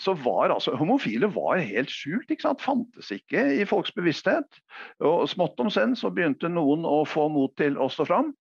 så 0.00 0.14
var 0.22 0.54
altså 0.54 0.76
homofile 0.78 1.30
var 1.34 1.62
helt 1.66 1.90
skjult. 1.92 2.30
ikke 2.30 2.46
sant? 2.46 2.62
Fantes 2.62 3.10
ikke 3.14 3.42
i 3.58 3.66
folks 3.68 3.94
bevissthet. 3.96 4.60
Og 5.02 5.26
smått 5.30 5.60
om 5.62 5.72
senn 5.72 5.96
så 5.98 6.12
begynte 6.14 6.52
noen 6.52 6.86
å 6.88 7.02
få 7.08 7.26
mot 7.32 7.56
til 7.58 7.78
å 7.80 7.90
stå 7.90 8.06
fram. 8.10 8.34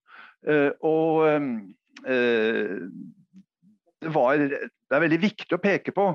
Eh, 0.48 0.70
og 0.86 1.26
det, 4.02 4.12
var, 4.16 4.40
det 4.40 4.96
er 4.96 5.06
veldig 5.06 5.22
viktig 5.24 5.58
å 5.58 5.62
peke 5.64 5.94
på 5.96 6.12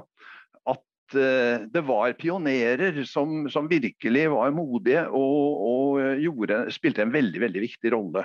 Eh, 1.13 1.61
det 1.69 1.83
var 1.85 2.13
pionerer 2.13 3.05
som, 3.05 3.45
som, 3.51 3.69
virkelig 3.69 4.25
var 4.33 4.55
modige 4.57 5.05
og, 5.13 5.61
og 5.69 6.23
gjorde, 6.23 6.65
spilte 6.73 7.05
en 7.05 7.13
veldig, 7.15 7.43
veldig 7.45 7.63
viktig 7.67 7.93
rolle. 7.93 8.25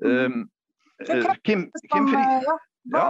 Um, 0.00 0.46
Kim, 1.44 1.66
Kim, 1.90 2.08
Fri, 2.08 2.22
ja. 2.94 3.04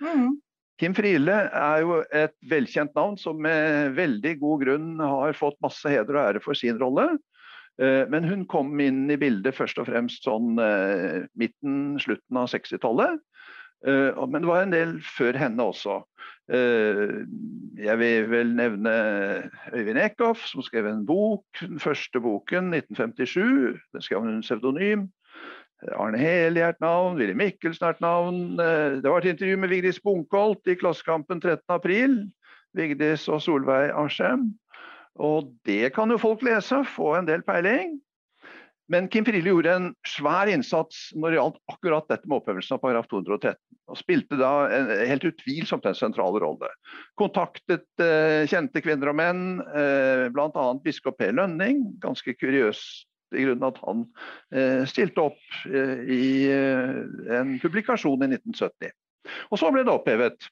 mm. 0.00 0.32
Kim, 0.80 0.94
Friele 0.96 1.36
er 1.46 1.84
jo 1.84 2.00
et 2.14 2.34
velkjent 2.50 2.96
navn 2.96 3.16
som 3.20 3.38
med 3.42 3.94
veldig 3.98 4.34
god 4.40 4.64
grunn 4.64 4.90
har 5.02 5.36
fått 5.38 5.60
masse 5.64 5.90
heder 5.90 6.16
og 6.16 6.22
ære 6.24 6.42
for 6.44 6.58
sin 6.58 6.78
rolle. 6.80 7.10
Men 7.76 8.24
hun 8.24 8.46
kom 8.48 8.70
inn 8.80 9.02
i 9.12 9.18
bildet 9.20 9.52
først 9.52 9.76
og 9.82 9.88
fremst 9.90 10.24
sånn 10.24 10.54
midten, 11.36 11.98
slutten 12.00 12.38
av 12.40 12.48
60-tallet. 12.48 13.18
Men 13.86 14.42
det 14.42 14.48
var 14.48 14.64
en 14.64 14.72
del 14.74 14.96
før 15.16 15.38
henne 15.38 15.62
også. 15.62 16.00
Eh, 16.46 17.26
jeg 17.78 17.98
vil 17.98 18.30
vel 18.30 18.52
nevne 18.54 18.92
Øyvind 19.74 19.98
Eckhoff, 19.98 20.44
som 20.46 20.62
skrev 20.62 20.86
en 20.86 21.06
bok, 21.06 21.44
den 21.60 21.80
første 21.80 22.20
boken, 22.20 22.74
1957. 22.74 23.80
Den 23.92 24.02
skrev 24.02 24.24
han 24.24 24.40
pseudonym. 24.40 25.08
Arne 25.92 26.18
Heli 26.18 26.60
er 26.60 26.68
et 26.68 26.80
navn, 26.80 27.18
Willy 27.18 27.34
Mikkelsen 27.36 27.84
er 27.84 27.96
et 27.96 28.00
navn. 28.00 28.60
Eh, 28.60 29.02
det 29.02 29.10
var 29.10 29.18
et 29.18 29.30
intervju 29.34 29.56
med 29.56 29.68
Vigdis 29.68 30.00
Bunkholt 30.00 30.66
i 30.66 30.74
Klassekampen 30.74 31.42
13.4. 31.42 32.30
Vigdis 32.74 33.28
og 33.28 33.42
Solveig 33.42 33.90
Asheim. 33.94 34.54
Og 35.16 35.52
det 35.66 35.94
kan 35.94 36.10
jo 36.10 36.18
folk 36.18 36.42
lese, 36.42 36.84
få 36.84 37.16
en 37.16 37.28
del 37.28 37.42
peiling. 37.42 38.00
Men 38.92 39.08
Kim 39.10 39.26
Friele 39.26 39.50
gjorde 39.50 39.72
en 39.74 39.88
svær 40.06 40.50
innsats 40.50 41.08
når 41.18 41.32
det 41.32 41.38
gjaldt 41.40 41.58
akkurat 41.72 42.06
dette 42.12 42.28
med 42.28 42.38
opphevelsen 42.38 42.76
av 42.76 42.82
paragraf 42.84 43.08
213. 43.10 43.58
Og 43.90 43.98
spilte 43.98 44.38
da 44.38 44.52
en, 44.74 44.92
helt 45.10 45.26
utvilsomt 45.26 45.86
en 45.86 45.98
sentral 45.98 46.38
rolle. 46.42 46.70
Kontaktet 47.18 47.86
eh, 48.02 48.46
kjente 48.50 48.82
kvinner 48.84 49.10
og 49.10 49.18
menn, 49.18 49.44
eh, 49.74 50.26
bl.a. 50.34 50.66
biskop 50.84 51.18
P. 51.18 51.32
Lønning. 51.34 51.82
Ganske 52.02 52.34
kuriøst 52.38 53.06
i 53.34 53.42
grunnen 53.42 53.66
at 53.66 53.80
han 53.82 54.04
eh, 54.54 54.82
stilte 54.86 55.24
opp 55.30 55.56
eh, 55.66 56.02
i 56.06 56.26
eh, 56.52 57.00
en 57.40 57.56
publikasjon 57.62 58.22
i 58.22 58.30
1970. 58.36 58.94
Og 59.50 59.58
så 59.60 59.72
ble 59.74 59.82
det 59.86 59.94
opphevet. 59.94 60.50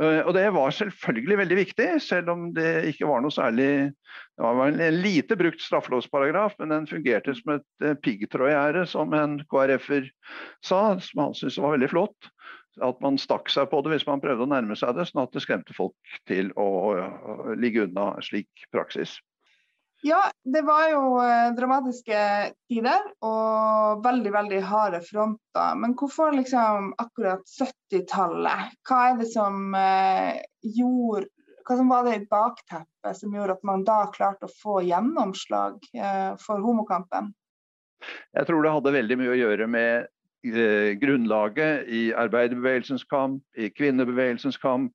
Eh, 0.00 0.20
og 0.24 0.32
det 0.36 0.44
var 0.54 0.74
selvfølgelig 0.74 1.38
veldig 1.42 1.58
viktig, 1.58 1.88
selv 2.02 2.32
om 2.32 2.48
det 2.56 2.70
ikke 2.92 3.08
var 3.08 3.22
noe 3.22 3.34
særlig 3.34 3.92
Det 3.92 4.42
var 4.42 4.62
en 4.68 5.00
lite 5.02 5.36
brukt 5.38 5.62
straffelovsparagraf, 5.62 6.56
men 6.58 6.72
den 6.74 6.88
fungerte 6.90 7.34
som 7.38 7.56
et 7.56 7.84
eh, 7.84 7.96
piggtrådgjerde, 8.04 8.86
som 8.90 9.12
en 9.16 9.38
KrF-er 9.52 10.08
sa, 10.64 10.98
som 11.00 11.26
han 11.26 11.36
syntes 11.38 11.60
var 11.62 11.76
veldig 11.76 11.90
flott. 11.92 12.30
At 12.82 13.02
man 13.04 13.20
stakk 13.20 13.50
seg 13.52 13.68
på 13.68 13.82
det 13.84 13.92
hvis 13.92 14.08
man 14.08 14.22
prøvde 14.22 14.46
å 14.46 14.48
nærme 14.48 14.76
seg 14.80 14.96
det, 14.96 15.04
sånn 15.10 15.26
at 15.26 15.34
det 15.36 15.44
skremte 15.44 15.76
folk 15.76 16.14
til 16.28 16.48
å 16.56 16.96
ligge 17.60 17.84
unna 17.84 18.14
slik 18.24 18.64
praksis. 18.72 19.18
Ja, 20.04 20.22
det 20.44 20.64
var 20.66 20.88
jo 20.90 21.02
eh, 21.22 21.52
dramatiske 21.54 22.22
tider 22.66 23.04
og 23.22 24.00
veldig 24.02 24.32
veldig 24.34 24.62
harde 24.66 24.98
fronter. 25.06 25.76
Men 25.78 25.94
hvorfor 25.98 26.34
liksom 26.34 26.88
akkurat 26.98 27.44
70-tallet? 27.46 28.72
Hva 28.88 28.98
er 29.12 29.20
det 29.20 29.28
som 29.30 29.76
eh, 29.78 30.42
gjorde 30.66 31.30
hva 31.62 31.76
som 31.78 31.92
var 31.92 32.08
det 32.08 32.24
bakteppet 32.26 33.14
som 33.20 33.36
gjorde 33.36 33.54
at 33.54 33.62
man 33.62 33.84
da 33.86 34.00
klarte 34.10 34.48
å 34.48 34.56
få 34.64 34.80
gjennomslag 34.82 35.78
eh, 35.94 36.32
for 36.42 36.58
homokampen? 36.64 37.30
Jeg 38.34 38.48
tror 38.48 38.66
det 38.66 38.72
hadde 38.74 38.96
veldig 38.98 39.20
mye 39.20 39.36
å 39.36 39.38
gjøre 39.38 39.70
med 39.70 40.10
grunnlaget 40.98 41.86
i 41.86 42.08
arbeiderbevegelsens 42.18 43.04
kamp, 43.06 43.44
i 43.54 43.68
kvinnebevegelsens 43.70 44.58
kamp. 44.58 44.90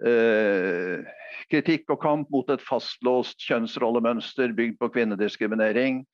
Eh, 0.00 1.02
kritikk 1.50 1.90
og 1.92 2.00
kamp 2.00 2.30
mot 2.32 2.48
et 2.52 2.62
fastlåst 2.64 3.42
kjønnsrollemønster 3.44 4.54
bygd 4.56 4.78
på 4.80 4.88
kvinnediskriminering. 4.94 6.04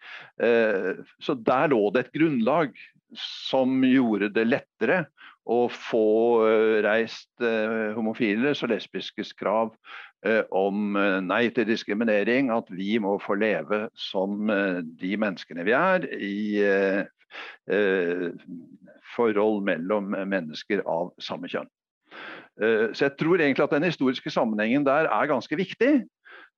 Eh, 0.43 0.99
så 1.23 1.37
der 1.47 1.71
lå 1.71 1.83
det 1.95 2.07
et 2.07 2.17
grunnlag 2.17 2.75
som 3.23 3.85
gjorde 3.87 4.33
det 4.35 4.49
lettere 4.49 5.05
å 5.47 5.69
få 5.71 6.09
eh, 6.49 6.81
reist 6.87 7.47
homofiles 7.95 8.65
og 8.67 8.75
lesbiskes 8.75 9.33
krav 9.39 9.75
om 10.51 10.97
nei 11.23 11.45
til 11.55 11.69
diskriminering, 11.69 12.49
at 12.51 12.67
vi 12.75 12.97
må 12.99 13.13
få 13.23 13.37
leve 13.39 13.85
som 13.95 14.49
de 14.99 15.11
menneskene 15.23 15.63
vi 15.63 15.75
er, 15.77 16.09
i 16.19 16.59
forhold 19.15 19.63
mellom 19.69 20.17
mennesker 20.27 20.83
av 20.83 21.13
samme 21.23 21.53
kjønn. 21.53 21.71
Eh, 22.63 22.93
så 22.93 23.09
jeg 23.09 23.17
tror 23.21 23.41
egentlig 23.41 23.65
at 23.65 23.75
den 23.77 23.89
historiske 23.89 24.31
sammenhengen 24.31 24.87
der 24.87 25.11
er 25.13 25.33
ganske 25.33 25.57
viktig. 25.57 26.07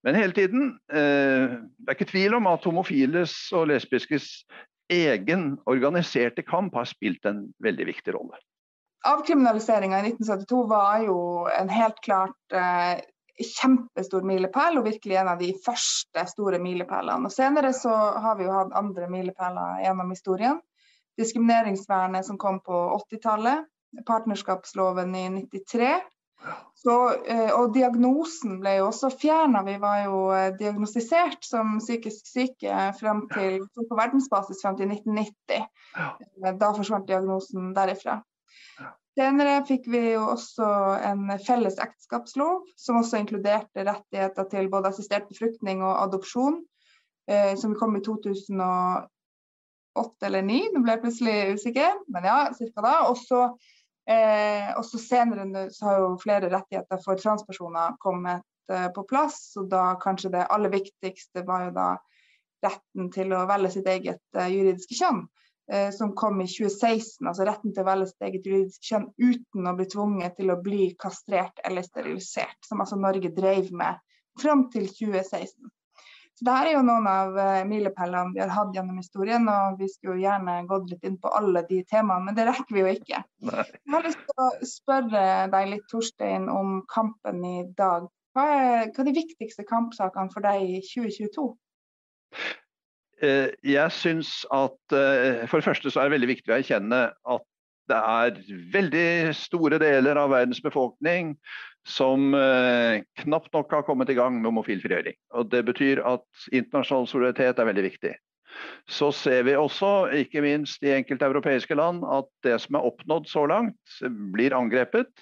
Men 0.07 0.15
hele 0.15 0.33
tiden, 0.33 0.79
eh, 0.93 1.59
det 1.59 1.89
er 1.89 1.97
ikke 1.97 2.13
tvil 2.13 2.35
om 2.39 2.47
at 2.47 2.65
homofiles 2.65 3.35
og 3.53 3.67
lesbiskes 3.73 4.45
egen 4.91 5.59
organiserte 5.67 6.43
kamp 6.43 6.75
har 6.79 6.87
spilt 6.89 7.27
en 7.27 7.49
veldig 7.61 7.87
viktig 7.87 8.15
rolle. 8.15 8.39
Avkriminaliseringa 9.07 9.99
i 9.99 10.11
1972 10.11 10.69
var 10.71 11.03
jo 11.07 11.19
en 11.53 11.71
helt 11.71 12.01
klart 12.03 12.55
eh, 12.55 13.03
kjempestor 13.39 14.25
milepæl, 14.27 14.79
og 14.79 14.89
virkelig 14.89 15.19
en 15.19 15.31
av 15.35 15.43
de 15.43 15.53
første 15.65 16.25
store 16.33 16.59
milepælene. 16.63 17.29
Og 17.29 17.33
Senere 17.33 17.73
så 17.77 17.95
har 18.23 18.39
vi 18.39 18.47
jo 18.49 18.55
hatt 18.55 18.75
andre 18.79 19.11
milepæler 19.11 19.83
gjennom 19.85 20.11
historien. 20.15 20.59
Diskrimineringsvernet 21.19 22.27
som 22.27 22.39
kom 22.39 22.61
på 22.67 22.81
80-tallet, 23.11 23.67
partnerskapsloven 24.07 25.14
i 25.14 25.28
93. 25.28 25.97
Så, 26.78 26.95
eh, 27.26 27.51
og 27.59 27.72
diagnosen 27.74 28.61
ble 28.62 28.76
jo 28.78 28.89
også 28.93 29.11
fjerna. 29.11 29.64
Vi 29.66 29.74
var 29.82 30.05
jo 30.05 30.20
eh, 30.30 30.53
diagnostisert 30.59 31.43
som 31.45 31.78
psykisk 31.82 32.28
syke 32.30 32.93
frem 33.01 33.24
til, 33.32 33.64
på 33.74 33.99
verdensbasis 33.99 34.62
frem 34.62 34.78
til 34.78 34.93
1990. 34.95 35.66
Eh, 35.99 36.55
da 36.61 36.70
forsvant 36.76 37.09
diagnosen 37.11 37.72
derifra. 37.76 38.20
Senere 39.18 39.57
fikk 39.66 39.89
vi 39.91 40.05
jo 40.12 40.28
også 40.30 40.66
en 41.09 41.32
felles 41.43 41.80
ekteskapslov, 41.82 42.68
som 42.78 43.01
også 43.01 43.18
inkluderte 43.18 43.82
rettigheter 43.89 44.47
til 44.53 44.70
både 44.70 44.93
assistert 44.93 45.26
befruktning 45.26 45.82
og 45.82 45.97
adopsjon, 46.05 46.61
som 47.59 47.74
kom 47.76 47.97
i 47.99 48.03
2008 48.07 49.11
eller 50.28 50.47
2009. 50.47 50.61
Nå 50.70 50.84
ble 50.84 50.95
jeg 50.95 51.03
plutselig 51.03 51.36
usikker, 51.59 51.99
men 52.14 52.30
ja, 52.30 52.39
ca. 52.55 52.84
da. 52.86 52.95
Og 53.11 53.18
så 53.18 53.43
Eh, 54.09 54.69
og 54.79 54.85
så 54.89 54.99
Senere 55.03 55.67
så 55.75 55.85
har 55.85 55.99
jo 56.01 56.13
flere 56.23 56.49
rettigheter 56.49 57.01
for 57.05 57.21
transpersoner 57.21 57.99
kommet 58.01 58.47
eh, 58.73 58.89
på 58.95 59.05
plass. 59.09 59.41
og 59.61 59.69
da 59.73 59.91
Kanskje 60.01 60.33
det 60.37 60.47
aller 60.49 60.73
viktigste 60.73 61.45
var 61.49 61.69
jo 61.69 61.75
da 61.77 61.89
retten 62.65 63.11
til 63.15 63.35
å 63.37 63.45
velge 63.51 63.75
sitt 63.77 63.91
eget 63.91 64.23
eh, 64.39 64.49
juridiske 64.55 64.97
kjønn. 64.99 65.27
Eh, 65.73 65.91
som 65.91 66.15
kom 66.17 66.41
i 66.41 66.47
2016. 66.49 67.27
Altså 67.29 67.45
retten 67.45 67.75
til 67.77 67.85
å 67.85 67.89
velge 67.91 68.09
sitt 68.09 68.25
eget 68.25 68.47
juridiske 68.49 68.89
kjønn 68.89 69.11
uten 69.21 69.69
å 69.69 69.75
bli 69.77 69.87
tvunget 69.93 70.39
til 70.41 70.53
å 70.55 70.61
bli 70.65 70.95
kastrert 71.01 71.61
eller 71.69 71.85
sterilisert. 71.85 72.57
Som 72.65 72.81
altså 72.81 72.97
Norge 72.97 73.29
drev 73.37 73.69
med 73.77 74.01
fram 74.41 74.69
til 74.73 74.89
2016. 74.89 75.69
Så 76.39 76.45
det 76.47 76.53
her 76.55 76.68
er 76.68 76.76
jo 76.76 76.84
noen 76.86 77.07
av 77.11 77.34
uh, 77.34 77.64
milepælene 77.66 78.30
vi 78.30 78.39
har 78.39 78.53
hatt 78.55 78.76
gjennom 78.76 79.01
historien, 79.01 79.49
og 79.51 79.80
vi 79.80 79.89
skulle 79.91 80.20
jo 80.20 80.22
gjerne 80.28 80.53
gått 80.70 80.93
litt 80.93 81.09
inn 81.09 81.16
på 81.18 81.32
alle 81.34 81.64
de 81.66 81.80
temaene, 81.91 82.28
men 82.28 82.36
det 82.36 82.45
rekker 82.47 82.76
vi 82.76 82.84
jo 82.84 82.93
ikke. 82.93 83.22
Nei. 83.49 83.64
Jeg 83.74 83.95
har 83.97 84.07
lyst 84.07 84.22
til 84.22 84.45
å 84.45 84.68
spørre 84.70 85.24
deg 85.51 85.72
litt, 85.72 85.89
Torstein, 85.91 86.47
om 86.53 86.78
kampen 86.95 87.43
i 87.43 87.57
dag. 87.80 88.07
Hva 88.39 88.47
er, 88.55 88.86
hva 88.93 89.03
er 89.03 89.11
de 89.11 89.16
viktigste 89.18 89.66
kampsakene 89.66 90.30
for 90.30 90.47
deg 90.47 90.62
i 90.62 90.78
2022? 90.86 91.49
Eh, 93.26 93.51
jeg 93.66 93.99
syns 93.99 94.45
at 94.55 94.95
eh, 94.95 95.43
For 95.51 95.59
det 95.59 95.66
første 95.66 95.91
så 95.91 96.05
er 96.05 96.07
det 96.07 96.20
veldig 96.20 96.30
viktig 96.36 96.53
å 96.53 96.59
erkjenne 96.61 97.01
at 97.11 97.47
det 97.89 97.99
er 97.99 98.39
veldig 98.74 99.34
store 99.36 99.80
deler 99.82 100.20
av 100.20 100.32
verdens 100.34 100.61
befolkning 100.64 101.34
som 101.89 102.34
eh, 102.36 103.01
knapt 103.22 103.53
nok 103.55 103.72
har 103.72 103.84
kommet 103.86 104.11
i 104.12 104.16
gang 104.18 104.36
med 104.39 104.51
homofil 104.51 104.80
frigjøring. 104.82 105.16
Og 105.39 105.49
Det 105.53 105.64
betyr 105.68 106.03
at 106.07 106.49
internasjonal 106.53 107.09
solidaritet 107.09 107.61
er 107.61 107.70
veldig 107.70 107.86
viktig. 107.91 108.16
så 108.89 109.12
ser 109.12 109.43
vi 109.45 109.55
også, 109.55 110.09
ikke 110.24 110.41
minst 110.43 110.82
i 110.82 110.95
enkelte 110.97 111.26
europeiske 111.28 111.74
land, 111.78 112.03
at 112.03 112.26
det 112.43 112.57
som 112.61 112.74
er 112.74 112.86
oppnådd 112.89 113.28
så 113.28 113.45
langt, 113.47 113.99
blir 114.32 114.57
angrepet. 114.57 115.12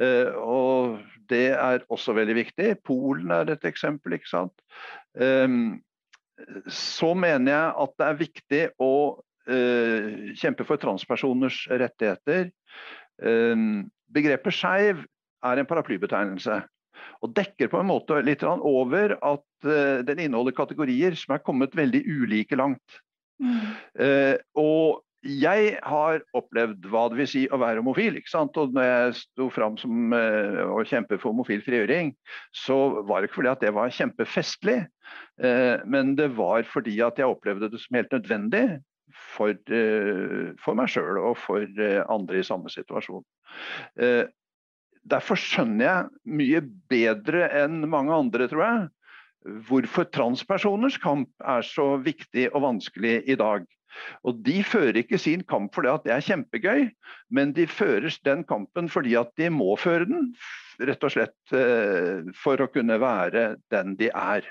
Eh, 0.00 0.30
og 0.38 1.02
det 1.28 1.52
er 1.52 1.84
også 1.90 2.14
veldig 2.16 2.36
viktig. 2.38 2.76
Polen 2.86 3.30
er 3.30 3.50
et 3.50 3.66
eksempel, 3.68 4.16
ikke 4.16 4.30
sant. 4.30 4.64
Eh, 5.18 5.48
så 6.66 7.12
mener 7.14 7.52
jeg 7.52 7.74
at 7.84 7.94
det 7.98 8.08
er 8.08 8.22
viktig 8.22 8.62
å 8.82 8.92
eh, 9.50 10.32
kjempe 10.38 10.66
for 10.68 10.80
transpersoners 10.80 11.64
rettigheter. 11.70 12.50
Ehm, 13.22 13.88
begrepet 14.12 14.56
skeiv 14.56 15.04
er 15.42 15.60
en 15.60 15.68
paraplybetegnelse. 15.68 16.62
Og 17.22 17.32
dekker 17.34 17.70
på 17.70 17.80
en 17.80 17.88
måte 17.88 18.18
litt 18.24 18.42
over 18.44 19.16
at 19.16 19.66
uh, 19.66 20.02
den 20.06 20.20
inneholder 20.24 20.54
kategorier 20.54 21.14
som 21.18 21.34
er 21.34 21.42
kommet 21.42 21.74
veldig 21.74 22.02
ulike 22.06 22.58
langt. 22.58 23.00
Mm. 23.42 24.38
Og 24.58 25.02
jeg 25.26 25.72
har 25.82 26.20
opplevd 26.36 26.86
hva 26.90 27.04
det 27.10 27.18
vil 27.18 27.30
si 27.30 27.42
å 27.50 27.58
være 27.62 27.82
homofil. 27.82 28.18
ikke 28.18 28.30
sant? 28.30 28.58
Og 28.58 28.74
når 28.74 28.86
jeg 28.86 29.16
sto 29.22 29.48
fram 29.54 29.78
som 29.80 30.14
å 30.14 30.82
kjempe 30.86 31.18
for 31.18 31.30
homofil 31.30 31.62
frigjøring, 31.62 32.12
så 32.54 33.02
var 33.06 33.22
det 33.22 33.30
ikke 33.30 33.40
fordi 33.40 33.52
at 33.54 33.64
det 33.64 33.74
var 33.74 33.94
kjempefestlig, 33.98 34.78
men 35.90 36.14
det 36.18 36.28
var 36.38 36.66
fordi 36.70 37.00
at 37.06 37.18
jeg 37.18 37.34
opplevde 37.34 37.70
det 37.72 37.82
som 37.82 37.98
helt 37.98 38.14
nødvendig 38.14 38.66
for, 39.34 39.56
uh, 39.72 40.52
for 40.62 40.78
meg 40.78 40.92
sjøl 40.92 41.20
og 41.22 41.36
for 41.40 41.66
andre 42.12 42.40
i 42.40 42.46
samme 42.46 42.72
situasjon. 42.72 43.24
Derfor 45.02 45.38
skjønner 45.40 45.84
jeg 45.84 46.34
mye 46.38 46.60
bedre 46.92 47.48
enn 47.58 47.82
mange 47.90 48.14
andre, 48.14 48.46
tror 48.48 48.62
jeg, 48.64 48.82
hvorfor 49.66 50.06
transpersoners 50.14 50.98
kamp 51.02 51.30
er 51.42 51.64
så 51.66 51.96
viktig 52.02 52.48
og 52.52 52.62
vanskelig 52.66 53.16
i 53.26 53.36
dag. 53.38 53.66
Og 54.24 54.40
De 54.46 54.62
fører 54.64 55.02
ikke 55.02 55.20
sin 55.20 55.42
kamp 55.48 55.74
fordi 55.74 55.90
at 55.92 56.06
det 56.06 56.14
er 56.14 56.26
kjempegøy, 56.26 56.86
men 57.34 57.52
de 57.56 57.66
fører 57.68 58.12
den 58.24 58.44
kampen 58.48 58.88
fordi 58.92 59.16
at 59.20 59.32
de 59.38 59.50
må 59.52 59.74
føre 59.80 60.08
den. 60.08 60.32
Rett 60.80 61.04
og 61.04 61.14
slett 61.14 61.56
eh, 61.56 62.24
for 62.38 62.62
å 62.62 62.70
kunne 62.72 62.98
være 63.02 63.56
den 63.72 63.96
de 64.00 64.08
er. 64.14 64.46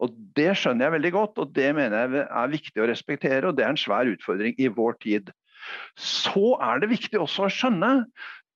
Og 0.00 0.16
Det 0.36 0.52
skjønner 0.56 0.86
jeg 0.86 0.96
veldig 0.96 1.12
godt, 1.12 1.38
og 1.42 1.52
det 1.56 1.70
mener 1.76 2.06
jeg 2.06 2.26
er 2.26 2.54
viktig 2.54 2.82
å 2.82 2.88
respektere. 2.88 3.46
og 3.48 3.56
Det 3.56 3.66
er 3.66 3.74
en 3.74 3.80
svær 3.80 4.10
utfordring 4.10 4.56
i 4.58 4.70
vår 4.72 4.96
tid. 5.02 5.32
Så 5.98 6.56
er 6.64 6.80
det 6.80 6.92
viktig 6.94 7.20
også 7.20 7.46
å 7.46 7.52
skjønne 7.52 7.92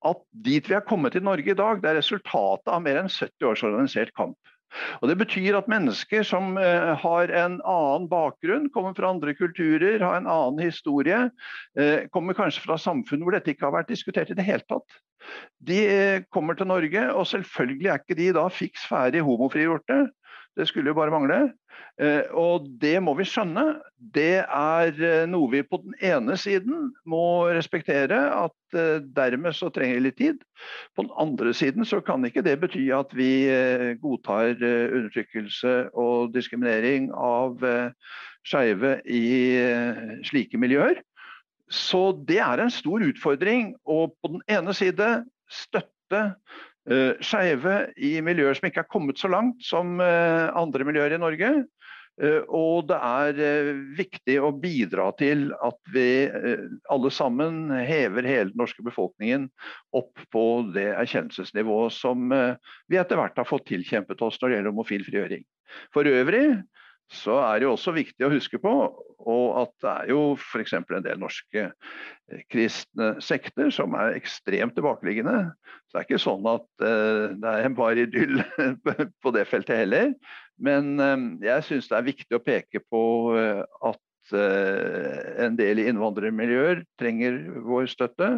at 0.04 0.24
dit 0.46 0.66
vi 0.68 0.76
er 0.76 0.84
kommet 0.84 1.16
i 1.16 1.22
Norge 1.24 1.52
i 1.52 1.56
dag, 1.56 1.80
det 1.80 1.90
er 1.90 2.00
resultatet 2.00 2.68
av 2.68 2.82
mer 2.84 3.00
enn 3.00 3.12
70 3.12 3.48
års 3.48 3.64
organisert 3.64 4.12
kamp. 4.16 4.36
Og 5.02 5.08
Det 5.08 5.16
betyr 5.20 5.56
at 5.58 5.68
mennesker 5.70 6.24
som 6.26 6.56
eh, 6.58 6.92
har 6.98 7.30
en 7.30 7.60
annen 7.60 8.08
bakgrunn, 8.10 8.66
kommer 8.74 8.94
fra 8.96 9.12
andre 9.14 9.34
kulturer, 9.38 10.02
har 10.02 10.18
en 10.18 10.30
annen 10.30 10.64
historie, 10.64 11.28
eh, 11.78 12.08
kommer 12.14 12.34
kanskje 12.34 12.64
fra 12.64 12.78
samfunn 12.80 13.22
hvor 13.22 13.36
dette 13.36 13.54
ikke 13.54 13.68
har 13.68 13.76
vært 13.76 13.92
diskutert 13.92 14.32
i 14.32 14.38
det 14.38 14.46
hele 14.46 14.66
tatt. 14.66 14.98
De 15.62 15.78
eh, 15.86 16.26
kommer 16.34 16.58
til 16.58 16.68
Norge, 16.70 17.06
og 17.14 17.28
selvfølgelig 17.30 17.92
er 17.92 18.02
ikke 18.02 18.18
de 18.18 18.32
da 18.36 18.48
fiks 18.52 18.88
ferdig 18.90 19.22
homofrigjorte. 19.24 20.08
Det 20.54 20.68
skulle 20.68 20.92
jo 20.92 20.96
bare 20.96 21.10
mangle. 21.10 21.38
Eh, 22.02 22.26
og 22.34 22.66
det 22.82 22.96
må 23.02 23.14
vi 23.18 23.26
skjønne. 23.26 23.64
Det 24.14 24.42
er 24.42 24.90
eh, 24.98 25.26
noe 25.30 25.50
vi 25.52 25.62
på 25.66 25.78
den 25.82 25.94
ene 26.02 26.36
siden 26.38 26.90
må 27.10 27.46
respektere, 27.54 28.18
at 28.34 28.78
eh, 28.78 29.02
dermed 29.16 29.54
så 29.54 29.70
trenger 29.74 29.98
vi 29.98 30.04
litt 30.08 30.18
tid. 30.18 30.42
På 30.94 31.06
den 31.06 31.14
andre 31.20 31.54
siden 31.54 31.86
så 31.86 32.00
kan 32.06 32.26
ikke 32.26 32.44
det 32.46 32.56
bety 32.62 32.86
at 32.94 33.14
vi 33.14 33.30
godtar 34.02 34.54
undertrykkelse 34.58 35.74
og 35.98 36.34
diskriminering 36.34 37.10
av 37.14 37.62
skeive 38.44 38.96
i 39.06 39.24
slike 40.26 40.60
miljøer. 40.60 41.02
Så 41.70 42.12
det 42.28 42.38
er 42.44 42.62
en 42.62 42.72
stor 42.72 43.02
utfordring 43.06 43.72
å 43.88 44.06
på 44.12 44.34
den 44.36 44.42
ene 44.52 44.74
side 44.76 45.10
støtte 45.50 46.22
skeive 47.24 47.78
i 47.96 48.18
miljøer 48.20 48.56
som 48.58 48.68
ikke 48.68 48.82
er 48.84 48.92
kommet 48.92 49.20
så 49.20 49.30
langt 49.32 49.62
som 49.64 49.96
uh, 50.02 50.52
andre 50.52 50.84
miljøer 50.84 51.14
i 51.16 51.20
Norge. 51.22 51.50
Uh, 52.20 52.42
og 52.52 52.90
det 52.90 52.98
er 52.98 53.70
viktig 53.96 54.36
å 54.44 54.52
bidra 54.52 55.08
til 55.18 55.48
at 55.64 55.80
vi 55.94 56.06
alle 56.92 57.10
sammen 57.14 57.72
hever 57.72 58.28
hele 58.28 58.52
den 58.52 58.60
norske 58.60 58.84
befolkningen 58.86 59.48
opp 59.96 60.20
på 60.34 60.44
det 60.76 60.90
erkjennelsesnivået 60.92 61.96
som 61.96 62.28
vi 62.30 63.00
etter 63.00 63.18
hvert 63.18 63.40
har 63.40 63.48
fått 63.48 63.66
tilkjempet 63.72 64.22
oss 64.22 64.38
når 64.40 64.50
det 64.50 64.60
gjelder 64.60 64.76
homofil 64.76 65.08
frigjøring. 65.08 65.44
For 65.96 66.06
øvrig 66.06 66.46
så 67.12 67.36
er 67.42 67.60
det 67.60 67.68
jo 67.68 67.74
også 67.74 67.92
viktig 67.96 68.26
å 68.26 68.32
huske 68.32 68.60
på 68.62 68.74
og 69.24 69.44
at 69.62 69.72
det 69.82 69.90
er 69.90 70.10
jo 70.12 70.20
f.eks. 70.36 70.74
en 70.76 71.04
del 71.04 71.20
norske 71.20 71.66
eh, 71.66 72.40
kristne 72.52 73.14
sekter 73.24 73.70
som 73.74 73.96
er 73.98 74.18
ekstremt 74.18 74.76
tilbakeliggende. 74.76 75.52
Så 75.86 75.96
det 75.96 76.00
er 76.00 76.08
ikke 76.08 76.22
sånn 76.22 76.48
at 76.50 76.66
uh, 76.84 77.32
det 77.40 77.52
er 77.52 77.68
en 77.68 77.76
bare 77.78 78.06
idyll 78.06 78.42
på 79.22 79.34
det 79.34 79.46
feltet 79.50 79.84
heller. 79.84 80.12
Men 80.60 80.94
uh, 81.00 81.16
jeg 81.44 81.68
syns 81.68 81.90
det 81.90 81.98
er 81.98 82.10
viktig 82.10 82.38
å 82.38 82.44
peke 82.44 82.84
på 82.84 83.04
at 83.84 84.00
en 84.32 85.56
del 85.58 85.82
innvandrermiljøer 85.82 86.78
trenger 86.96 87.34
vår 87.66 87.90
støtte. 87.92 88.30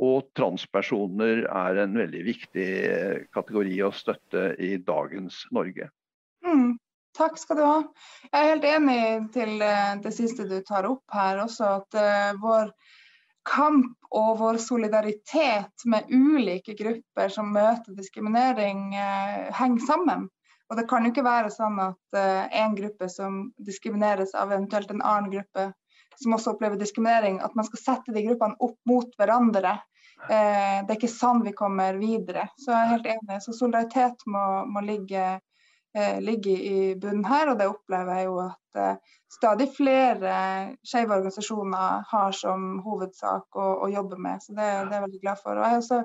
Og 0.00 0.30
transpersoner 0.32 1.42
er 1.44 1.80
en 1.82 1.98
veldig 2.00 2.22
viktig 2.24 2.68
kategori 3.36 3.74
å 3.84 3.90
støtte 3.92 4.46
i 4.56 4.78
dagens 4.80 5.42
Norge. 5.52 5.90
Mm. 6.48 6.78
Takk 7.16 7.38
skal 7.38 7.56
du 7.56 7.62
ha. 7.64 7.78
Jeg 8.30 8.40
er 8.40 8.50
helt 8.54 8.64
enig 8.64 9.00
til 9.34 9.60
eh, 9.60 9.96
det 10.00 10.14
siste 10.16 10.46
du 10.48 10.56
tar 10.64 10.88
opp 10.88 11.12
her 11.12 11.42
også, 11.42 11.74
at 11.82 11.98
uh, 11.98 12.38
vår 12.40 12.70
kamp 13.44 14.14
og 14.16 14.38
vår 14.40 14.60
solidaritet 14.62 15.84
med 15.92 16.08
ulike 16.08 16.76
grupper 16.78 17.34
som 17.34 17.52
møter 17.52 17.92
diskriminering, 17.98 18.94
uh, 18.96 19.52
henger 19.58 19.84
sammen. 19.90 20.24
Og 20.72 20.78
det 20.78 20.86
kan 20.88 21.04
jo 21.04 21.12
ikke 21.12 21.26
være 21.26 21.52
sånn 21.52 21.76
at 21.84 22.16
en 22.16 22.72
gruppe 22.78 23.04
som 23.12 23.42
diskrimineres 23.60 24.30
av 24.32 24.54
eventuelt 24.54 24.88
en 24.94 25.02
annen 25.04 25.28
gruppe 25.34 25.66
som 26.16 26.32
også 26.32 26.54
opplever 26.54 26.80
diskriminering, 26.80 27.42
at 27.44 27.52
man 27.58 27.66
skal 27.68 27.82
sette 27.82 28.14
de 28.16 28.22
gruppene 28.24 28.56
opp 28.56 28.78
mot 28.88 29.10
hverandre. 29.20 29.74
det 30.30 30.38
er 30.38 30.96
ikke 30.96 31.12
sånn 31.12 31.44
vi 31.44 31.52
kommer 31.52 32.00
videre. 32.00 32.46
Så 32.56 32.72
jeg 32.72 32.86
er 32.86 32.92
helt 32.94 33.10
enig. 33.18 33.42
Så 33.44 33.52
solidaritet 33.52 34.24
må, 34.24 34.46
må 34.64 34.80
ligge 34.86 35.26
Eh, 35.26 35.38
ligger 36.20 36.56
i 36.56 36.94
bunnen 36.96 37.24
her. 37.24 37.50
Og 37.52 37.58
det 37.60 37.68
opplever 37.68 38.18
jeg 38.18 38.28
jo 38.28 38.38
at 38.44 38.78
eh, 38.80 39.16
stadig 39.32 39.68
flere 39.76 40.34
skeive 40.86 41.16
organisasjoner 41.18 42.06
har 42.08 42.36
som 42.36 42.78
hovedsak 42.84 43.58
å, 43.60 43.66
å 43.84 43.90
jobbe 43.92 44.18
med. 44.20 44.42
Så 44.44 44.56
det, 44.56 44.64
det, 44.64 44.88
er 44.88 44.98
jeg 44.98 45.06
veldig 45.06 45.22
glad 45.24 45.42
for. 45.42 45.56
Og 45.58 45.66
jeg 45.66 45.76
er 45.76 45.82
også 45.82 46.00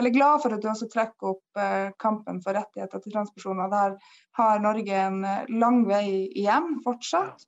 veldig 0.00 0.14
glad 0.16 0.44
for 0.44 0.56
at 0.56 0.64
du 0.64 0.68
også 0.72 0.90
trekker 0.92 1.32
opp 1.32 1.62
eh, 1.64 1.88
kampen 2.02 2.42
for 2.44 2.58
rettigheter 2.58 3.02
til 3.04 3.16
transpersoner. 3.16 3.72
Der 3.72 3.96
har 4.40 4.64
Norge 4.64 5.00
en 5.06 5.24
lang 5.62 5.82
vei 5.88 6.04
igjen 6.28 6.76
fortsatt. 6.86 7.46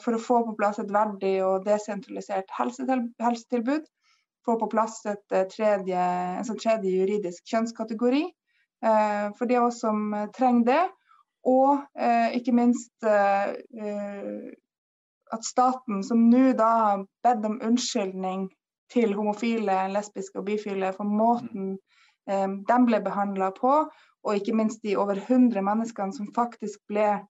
for 0.00 0.16
å 0.16 0.18
få 0.26 0.36
på 0.46 0.52
plass 0.56 0.78
et 0.80 0.92
verdig 0.92 1.42
og 1.44 1.66
desentralisert 1.66 2.48
helsetilbud. 2.56 3.82
Få 4.48 4.54
på 4.56 4.68
plass 4.72 5.02
et 5.04 5.34
tredje, 5.52 6.04
en 6.38 6.46
sånn 6.48 6.56
tredje 6.62 6.88
juridisk 6.88 7.44
kjønnskategori. 7.52 8.22
Eh, 8.84 9.32
for 9.38 9.46
de 9.46 9.56
av 9.56 9.64
oss 9.64 9.80
som 9.80 10.14
eh, 10.14 10.30
trenger 10.30 10.66
det. 10.66 10.88
Og 11.46 11.78
eh, 11.98 12.36
ikke 12.36 12.52
minst 12.56 13.06
at 13.06 13.64
staten, 15.46 16.02
som 16.06 16.30
nå 16.30 16.52
da 16.58 17.04
bedt 17.22 17.44
om 17.46 17.60
unnskyldning 17.62 18.48
til 18.90 19.14
homofile, 19.14 19.88
lesbiske 19.94 20.40
og 20.40 20.46
bifile 20.48 20.92
for 20.94 21.06
måten 21.06 21.76
de 22.26 22.76
ble 22.88 22.98
behandla 23.02 23.52
på, 23.54 23.72
og 24.26 24.38
ikke 24.38 24.54
minst 24.58 24.82
de 24.82 24.96
over 24.98 25.20
100 25.20 25.62
menneskene 25.62 26.14
som 26.14 26.32
faktisk 26.34 26.80
ble 26.90 27.20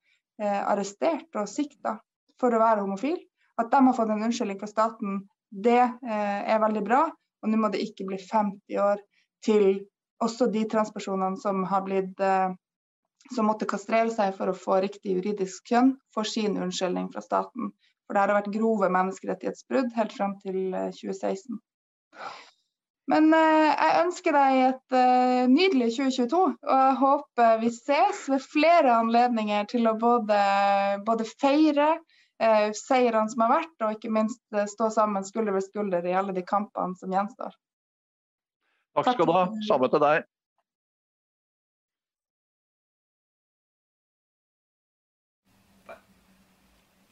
arrestert 0.41 1.37
og 1.37 1.51
sikta 1.53 1.99
for 2.41 2.57
å 2.57 2.63
være 2.63 2.85
homofil. 2.85 3.19
At 3.61 3.69
de 3.73 3.83
har 3.89 3.97
fått 3.97 4.15
en 4.15 4.25
unnskyldning 4.25 4.61
fra 4.63 4.71
staten, 4.71 5.21
det 5.53 5.83
er 6.01 6.65
veldig 6.65 6.85
bra. 6.89 7.03
Og 7.45 7.53
nå 7.53 7.61
må 7.61 7.69
det 7.73 7.85
ikke 7.85 8.09
bli 8.09 8.21
50 8.23 8.81
år 8.81 9.05
til 9.45 9.85
også 10.25 10.49
de 10.53 10.65
transpersonene 10.71 11.41
som 11.41 11.65
har 11.71 11.85
blitt 11.87 12.21
eh, 12.23 12.55
som 13.35 13.49
måtte 13.51 13.69
kastrere 13.69 14.11
seg 14.15 14.35
for 14.37 14.51
å 14.51 14.57
få 14.57 14.81
riktig 14.85 15.17
juridisk 15.17 15.73
kjønn, 15.73 15.97
får 16.15 16.31
sin 16.31 16.59
unnskyldning 16.63 17.09
fra 17.13 17.23
staten. 17.25 17.73
For 18.07 18.15
det 18.15 18.23
har 18.23 18.37
vært 18.37 18.53
grove 18.55 18.91
menneskerettighetsbrudd 18.95 19.95
helt 19.97 20.15
fram 20.15 20.37
til 20.45 20.61
2016. 21.01 21.57
Eh, 21.57 22.45
Men 23.11 23.31
eh, 23.35 23.71
jeg 23.71 23.99
ønsker 24.03 24.35
deg 24.35 24.61
et 24.69 24.95
eh, 24.99 25.43
nydelig 25.51 25.93
2022, 25.95 26.39
og 26.67 26.81
jeg 26.83 26.97
håper 27.03 27.61
vi 27.61 27.71
ses 27.75 28.25
ved 28.33 28.43
flere 28.43 28.97
anledninger 28.99 29.69
til 29.71 29.87
å 29.87 29.95
både, 30.01 30.39
både 31.07 31.27
feire 31.43 31.93
eh, 32.43 32.73
seirene 32.75 33.31
som 33.31 33.45
har 33.47 33.53
vært, 33.53 33.77
og 33.83 33.95
ikke 33.95 34.11
minst 34.17 34.43
eh, 34.55 34.67
stå 34.71 34.91
sammen 34.95 35.27
skulder 35.27 35.55
ved 35.55 35.67
skulder 35.69 36.07
i 36.07 36.17
alle 36.19 36.35
de 36.35 36.43
kampene 36.47 36.99
som 36.99 37.15
gjenstår. 37.15 37.55
Takk 38.97 39.13
skal 39.13 39.29
du 39.29 39.35
ha. 39.37 39.45
Samme 39.69 39.89
til 39.93 40.01
deg. 40.01 40.25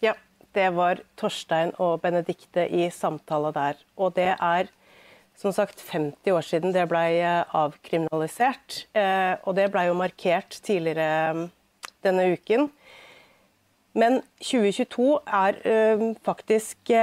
Ja, 0.05 0.15
det 0.57 0.71
var 0.77 1.03
Torstein 1.21 1.75
og 1.77 2.01
Benedikte 2.01 2.65
i 2.73 2.89
samtale 2.89 3.53
der. 3.53 3.85
Og 4.01 4.17
det 4.17 4.33
er 4.33 4.73
som 5.37 5.53
sagt 5.53 5.83
50 5.91 6.33
år 6.33 6.47
siden 6.47 6.73
det 6.73 6.87
ble 6.89 7.05
avkriminalisert. 7.53 8.87
Og 9.45 9.53
det 9.59 9.69
ble 9.75 9.89
jo 9.91 9.99
markert 9.99 10.57
tidligere 10.65 11.49
denne 12.07 12.29
uken. 12.33 12.71
Men 13.95 14.23
2022 14.41 15.09
er 15.27 15.61
faktisk 16.27 16.95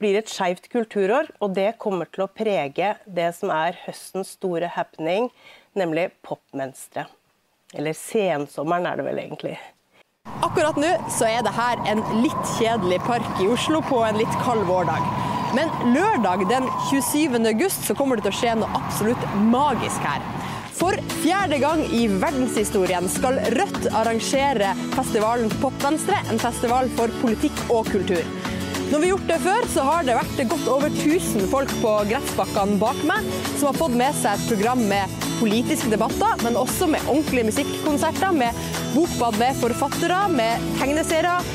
blir 0.00 0.16
et 0.18 0.30
skeivt 0.30 0.70
kulturår, 0.72 1.28
og 1.44 1.52
det 1.56 1.74
kommer 1.82 2.08
til 2.08 2.24
å 2.24 2.30
prege 2.32 2.94
det 3.04 3.28
som 3.36 3.52
er 3.54 3.76
høstens 3.84 4.34
store 4.38 4.70
happening, 4.72 5.28
nemlig 5.76 6.10
popmønsteret. 6.24 7.12
Eller 7.72 7.96
sensommeren 7.96 8.86
er 8.88 8.98
det 9.00 9.06
vel 9.06 9.20
egentlig. 9.22 9.54
Akkurat 10.44 10.76
nå 10.76 10.90
så 11.10 11.26
er 11.30 11.40
det 11.44 11.54
her 11.56 11.80
en 11.88 12.02
litt 12.20 12.50
kjedelig 12.58 13.00
park 13.06 13.40
i 13.40 13.48
Oslo 13.50 13.80
på 13.88 14.02
en 14.04 14.20
litt 14.20 14.34
kald 14.44 14.66
vårdag. 14.68 15.06
Men 15.56 15.72
lørdag 15.92 16.44
den 16.48 16.68
27. 16.90 17.40
august 17.48 17.88
så 17.88 17.96
kommer 17.96 18.16
det 18.16 18.26
til 18.26 18.32
å 18.32 18.38
skje 18.38 18.54
noe 18.60 18.78
absolutt 18.78 19.24
magisk 19.52 20.04
her. 20.06 20.24
For 20.76 20.96
fjerde 21.20 21.58
gang 21.62 21.82
i 21.94 22.06
verdenshistorien 22.08 23.08
skal 23.12 23.40
Rødt 23.54 23.90
arrangere 23.92 24.72
festivalen 24.96 25.52
Popvenstre, 25.60 26.18
en 26.32 26.40
festival 26.42 26.88
for 26.96 27.12
politikk 27.20 27.60
og 27.70 27.90
kultur. 27.92 28.41
Når 28.90 28.98
vi 28.98 29.06
har 29.06 29.12
gjort 29.12 29.28
det 29.30 29.38
før, 29.44 29.66
så 29.72 29.84
har 29.86 30.06
det 30.06 30.16
vært 30.18 30.40
godt 30.50 30.70
over 30.72 30.92
1000 30.92 31.46
folk 31.52 31.72
på 31.82 31.92
gressbakkene 32.10 32.78
bak 32.80 32.98
meg 33.08 33.28
som 33.58 33.68
har 33.70 33.78
fått 33.78 33.94
med 33.98 34.16
seg 34.18 34.34
et 34.34 34.48
program 34.50 34.82
med 34.90 35.22
politiske 35.38 35.90
debatter, 35.92 36.42
men 36.44 36.58
også 36.58 36.88
med 36.90 37.06
ordentlige 37.10 37.48
musikkonserter, 37.50 38.34
med 38.36 38.58
bokbad 38.94 39.38
med 39.40 39.58
forfattere, 39.62 40.20
med 40.34 40.66
tegneserier, 40.80 41.48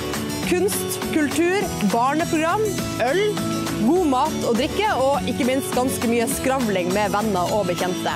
kunst, 0.47 0.99
kultur, 1.13 1.67
barneprogram, 1.93 2.63
øl, 3.05 3.23
god 3.85 4.11
mat 4.11 4.37
og 4.47 4.57
drikke, 4.59 4.89
og 5.03 5.29
ikke 5.29 5.47
minst 5.47 5.75
ganske 5.75 6.11
mye 6.11 6.27
skravling 6.37 6.91
med 6.95 7.15
venner 7.15 7.55
og 7.55 7.67
bekjente. 7.71 8.15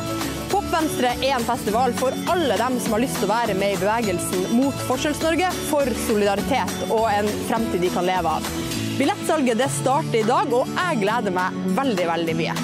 Popvenstre 0.52 1.14
er 1.24 1.38
en 1.38 1.48
festival 1.48 1.96
for 2.00 2.16
alle 2.32 2.58
dem 2.60 2.76
som 2.84 2.98
har 2.98 3.04
lyst 3.06 3.22
til 3.22 3.30
å 3.30 3.32
være 3.32 3.56
med 3.60 3.78
i 3.78 3.80
bevegelsen 3.80 4.50
mot 4.58 4.86
Forskjells-Norge, 4.90 5.54
for 5.70 5.96
solidaritet 6.08 6.86
og 6.90 7.08
en 7.14 7.32
fremtid 7.48 7.84
de 7.86 7.94
kan 7.96 8.08
leve 8.08 8.36
av. 8.40 8.71
Billettsalget 9.00 9.58
det 9.58 9.70
starter 9.72 10.20
i 10.20 10.28
dag, 10.28 10.52
og 10.54 10.68
jeg 10.76 11.00
gleder 11.02 11.34
meg 11.34 11.56
veldig, 11.78 12.06
veldig 12.10 12.34
mye. 12.38 12.56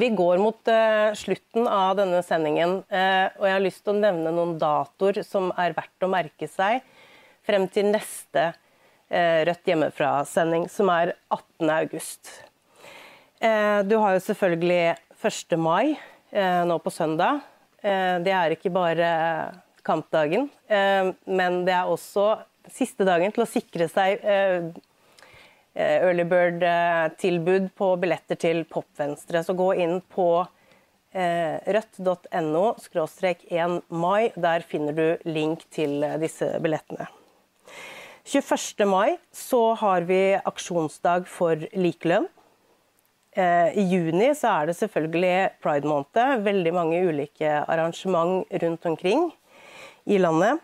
Vi 0.00 0.08
går 0.16 0.40
mot 0.40 0.70
uh, 0.70 1.12
slutten 1.18 1.68
av 1.68 1.98
denne 1.98 2.22
sendingen, 2.24 2.78
uh, 2.88 3.26
og 3.36 3.44
jeg 3.44 3.56
har 3.56 3.64
lyst 3.64 3.84
til 3.84 3.92
å 3.92 4.00
nevne 4.00 4.32
noen 4.32 4.56
datoer 4.60 5.20
som 5.26 5.50
er 5.60 5.76
verdt 5.76 6.06
å 6.06 6.10
merke 6.10 6.48
seg 6.48 6.80
frem 7.46 7.66
til 7.68 7.90
neste 7.92 8.50
uh, 8.54 9.40
Rødt 9.50 9.68
hjemmefra-sending, 9.68 10.68
som 10.72 10.88
er 10.94 11.16
18. 11.28 11.72
august. 11.74 12.36
du 13.40 13.94
har 13.96 14.14
jo 14.14 14.20
selvfølgelig 14.20 14.94
1. 15.16 15.54
mai 15.58 15.96
nå 16.68 16.76
på 16.84 16.90
søndag. 16.92 17.40
det 17.80 18.32
er 18.36 18.52
ikke 18.52 18.70
bare 18.70 19.08
kampdagen. 19.86 20.48
Eh, 20.68 21.10
men 21.26 21.64
det 21.66 21.74
er 21.76 21.90
også 21.90 22.40
siste 22.70 23.06
dagen 23.08 23.32
til 23.34 23.44
å 23.44 23.50
sikre 23.50 23.88
seg 23.90 24.22
eh, 24.22 24.70
eh, 25.74 25.98
early 26.04 26.26
bird-tilbud 26.28 27.70
på 27.78 27.92
billetter 28.02 28.38
til 28.40 28.64
Popvenstre. 28.70 29.44
Så 29.44 29.56
gå 29.58 29.72
inn 29.80 30.00
på 30.14 30.30
rødt.no 31.10 32.64
1 32.78 33.72
mai. 33.90 34.30
Der 34.38 34.62
finner 34.62 34.94
du 34.94 35.06
link 35.26 35.64
til 35.74 36.04
disse 36.22 36.52
billettene. 36.62 37.08
21. 38.30 38.86
mai 38.86 39.16
så 39.34 39.72
har 39.80 40.06
vi 40.06 40.38
aksjonsdag 40.38 41.26
for 41.26 41.58
likelønn. 41.74 42.28
I 43.34 43.84
juni 43.90 44.30
så 44.38 44.52
er 44.60 44.70
det 44.70 44.76
selvfølgelig 44.78 45.34
pride-måned. 45.66 46.46
Veldig 46.46 46.76
mange 46.78 47.02
ulike 47.10 47.58
arrangement 47.66 48.46
rundt 48.62 48.86
omkring 48.86 49.26
i 50.04 50.18
landet. 50.20 50.60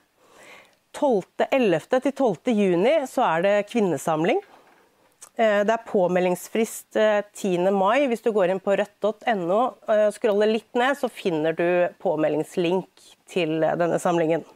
11. 0.97 1.81
til 2.01 2.13
12. 2.13 2.53
juni 2.57 2.93
så 3.11 3.25
er 3.27 3.43
det 3.45 3.55
kvinnesamling. 3.69 4.41
Eh, 5.37 5.61
det 5.69 5.73
er 5.75 5.89
påmeldingsfrist 5.89 6.97
10. 6.97 7.67
Eh, 7.67 7.73
mai. 7.73 8.07
Hvis 8.09 8.25
du 8.25 8.31
går 8.33 8.53
inn 8.53 8.63
på 8.63 8.77
rødt.no 8.79 9.59
og 9.61 9.93
eh, 9.93 10.09
scroller 10.17 10.49
litt 10.49 10.73
ned, 10.79 10.97
så 10.97 11.11
finner 11.13 11.57
du 11.57 11.89
påmeldingslink 12.01 12.89
til 13.29 13.61
denne 13.61 14.01
samlingen. 14.01 14.47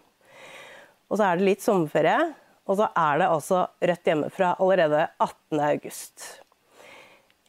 Og 1.11 1.19
så 1.19 1.27
er 1.27 1.37
det 1.37 1.49
litt 1.49 1.65
sommerferie, 1.65 2.31
og 2.71 2.79
så 2.79 2.89
er 2.97 3.21
det 3.21 3.29
altså 3.29 3.65
Rødt 3.83 4.07
hjemmefra 4.07 4.55
allerede 4.63 5.09
18. 5.19 5.61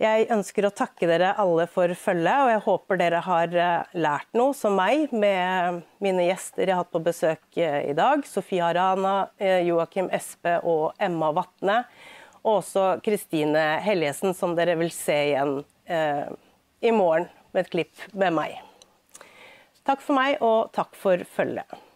Jeg 0.02 0.32
ønsker 0.34 0.66
å 0.66 0.72
takke 0.74 1.06
dere 1.06 1.36
alle 1.38 1.68
for 1.70 1.92
følget, 1.94 2.40
og 2.42 2.50
jeg 2.50 2.62
håper 2.66 2.98
dere 2.98 3.20
har 3.22 3.52
eh, 3.54 3.92
lært 4.02 4.32
noe, 4.34 4.56
som 4.58 4.74
meg, 4.74 5.12
med 5.14 5.84
mine 6.02 6.26
gjester 6.26 6.66
jeg 6.66 6.74
har 6.74 6.82
hatt 6.82 6.96
på 6.96 7.04
besøk 7.06 7.60
eh, 7.62 7.84
i 7.92 7.94
dag. 7.94 8.26
Sofie 8.26 8.66
Rana, 8.74 9.28
eh, 9.38 9.60
Joakim 9.68 10.10
Espe 10.10 10.56
og 10.66 10.98
Emma 10.98 11.30
Vatne. 11.38 11.84
Og 12.42 12.64
også 12.64 12.88
Kristine 13.06 13.78
Helgesen, 13.86 14.34
som 14.34 14.58
dere 14.58 14.74
vil 14.82 14.90
se 14.96 15.20
igjen 15.28 15.60
eh, 15.86 16.26
i 16.82 16.96
morgen 16.98 17.30
med 17.54 17.68
et 17.68 17.72
klipp 17.78 18.10
med 18.18 18.34
meg. 18.40 18.58
Takk 19.86 20.02
for 20.02 20.18
meg, 20.18 20.42
og 20.42 20.74
takk 20.74 20.98
for 20.98 21.22
følget. 21.38 21.91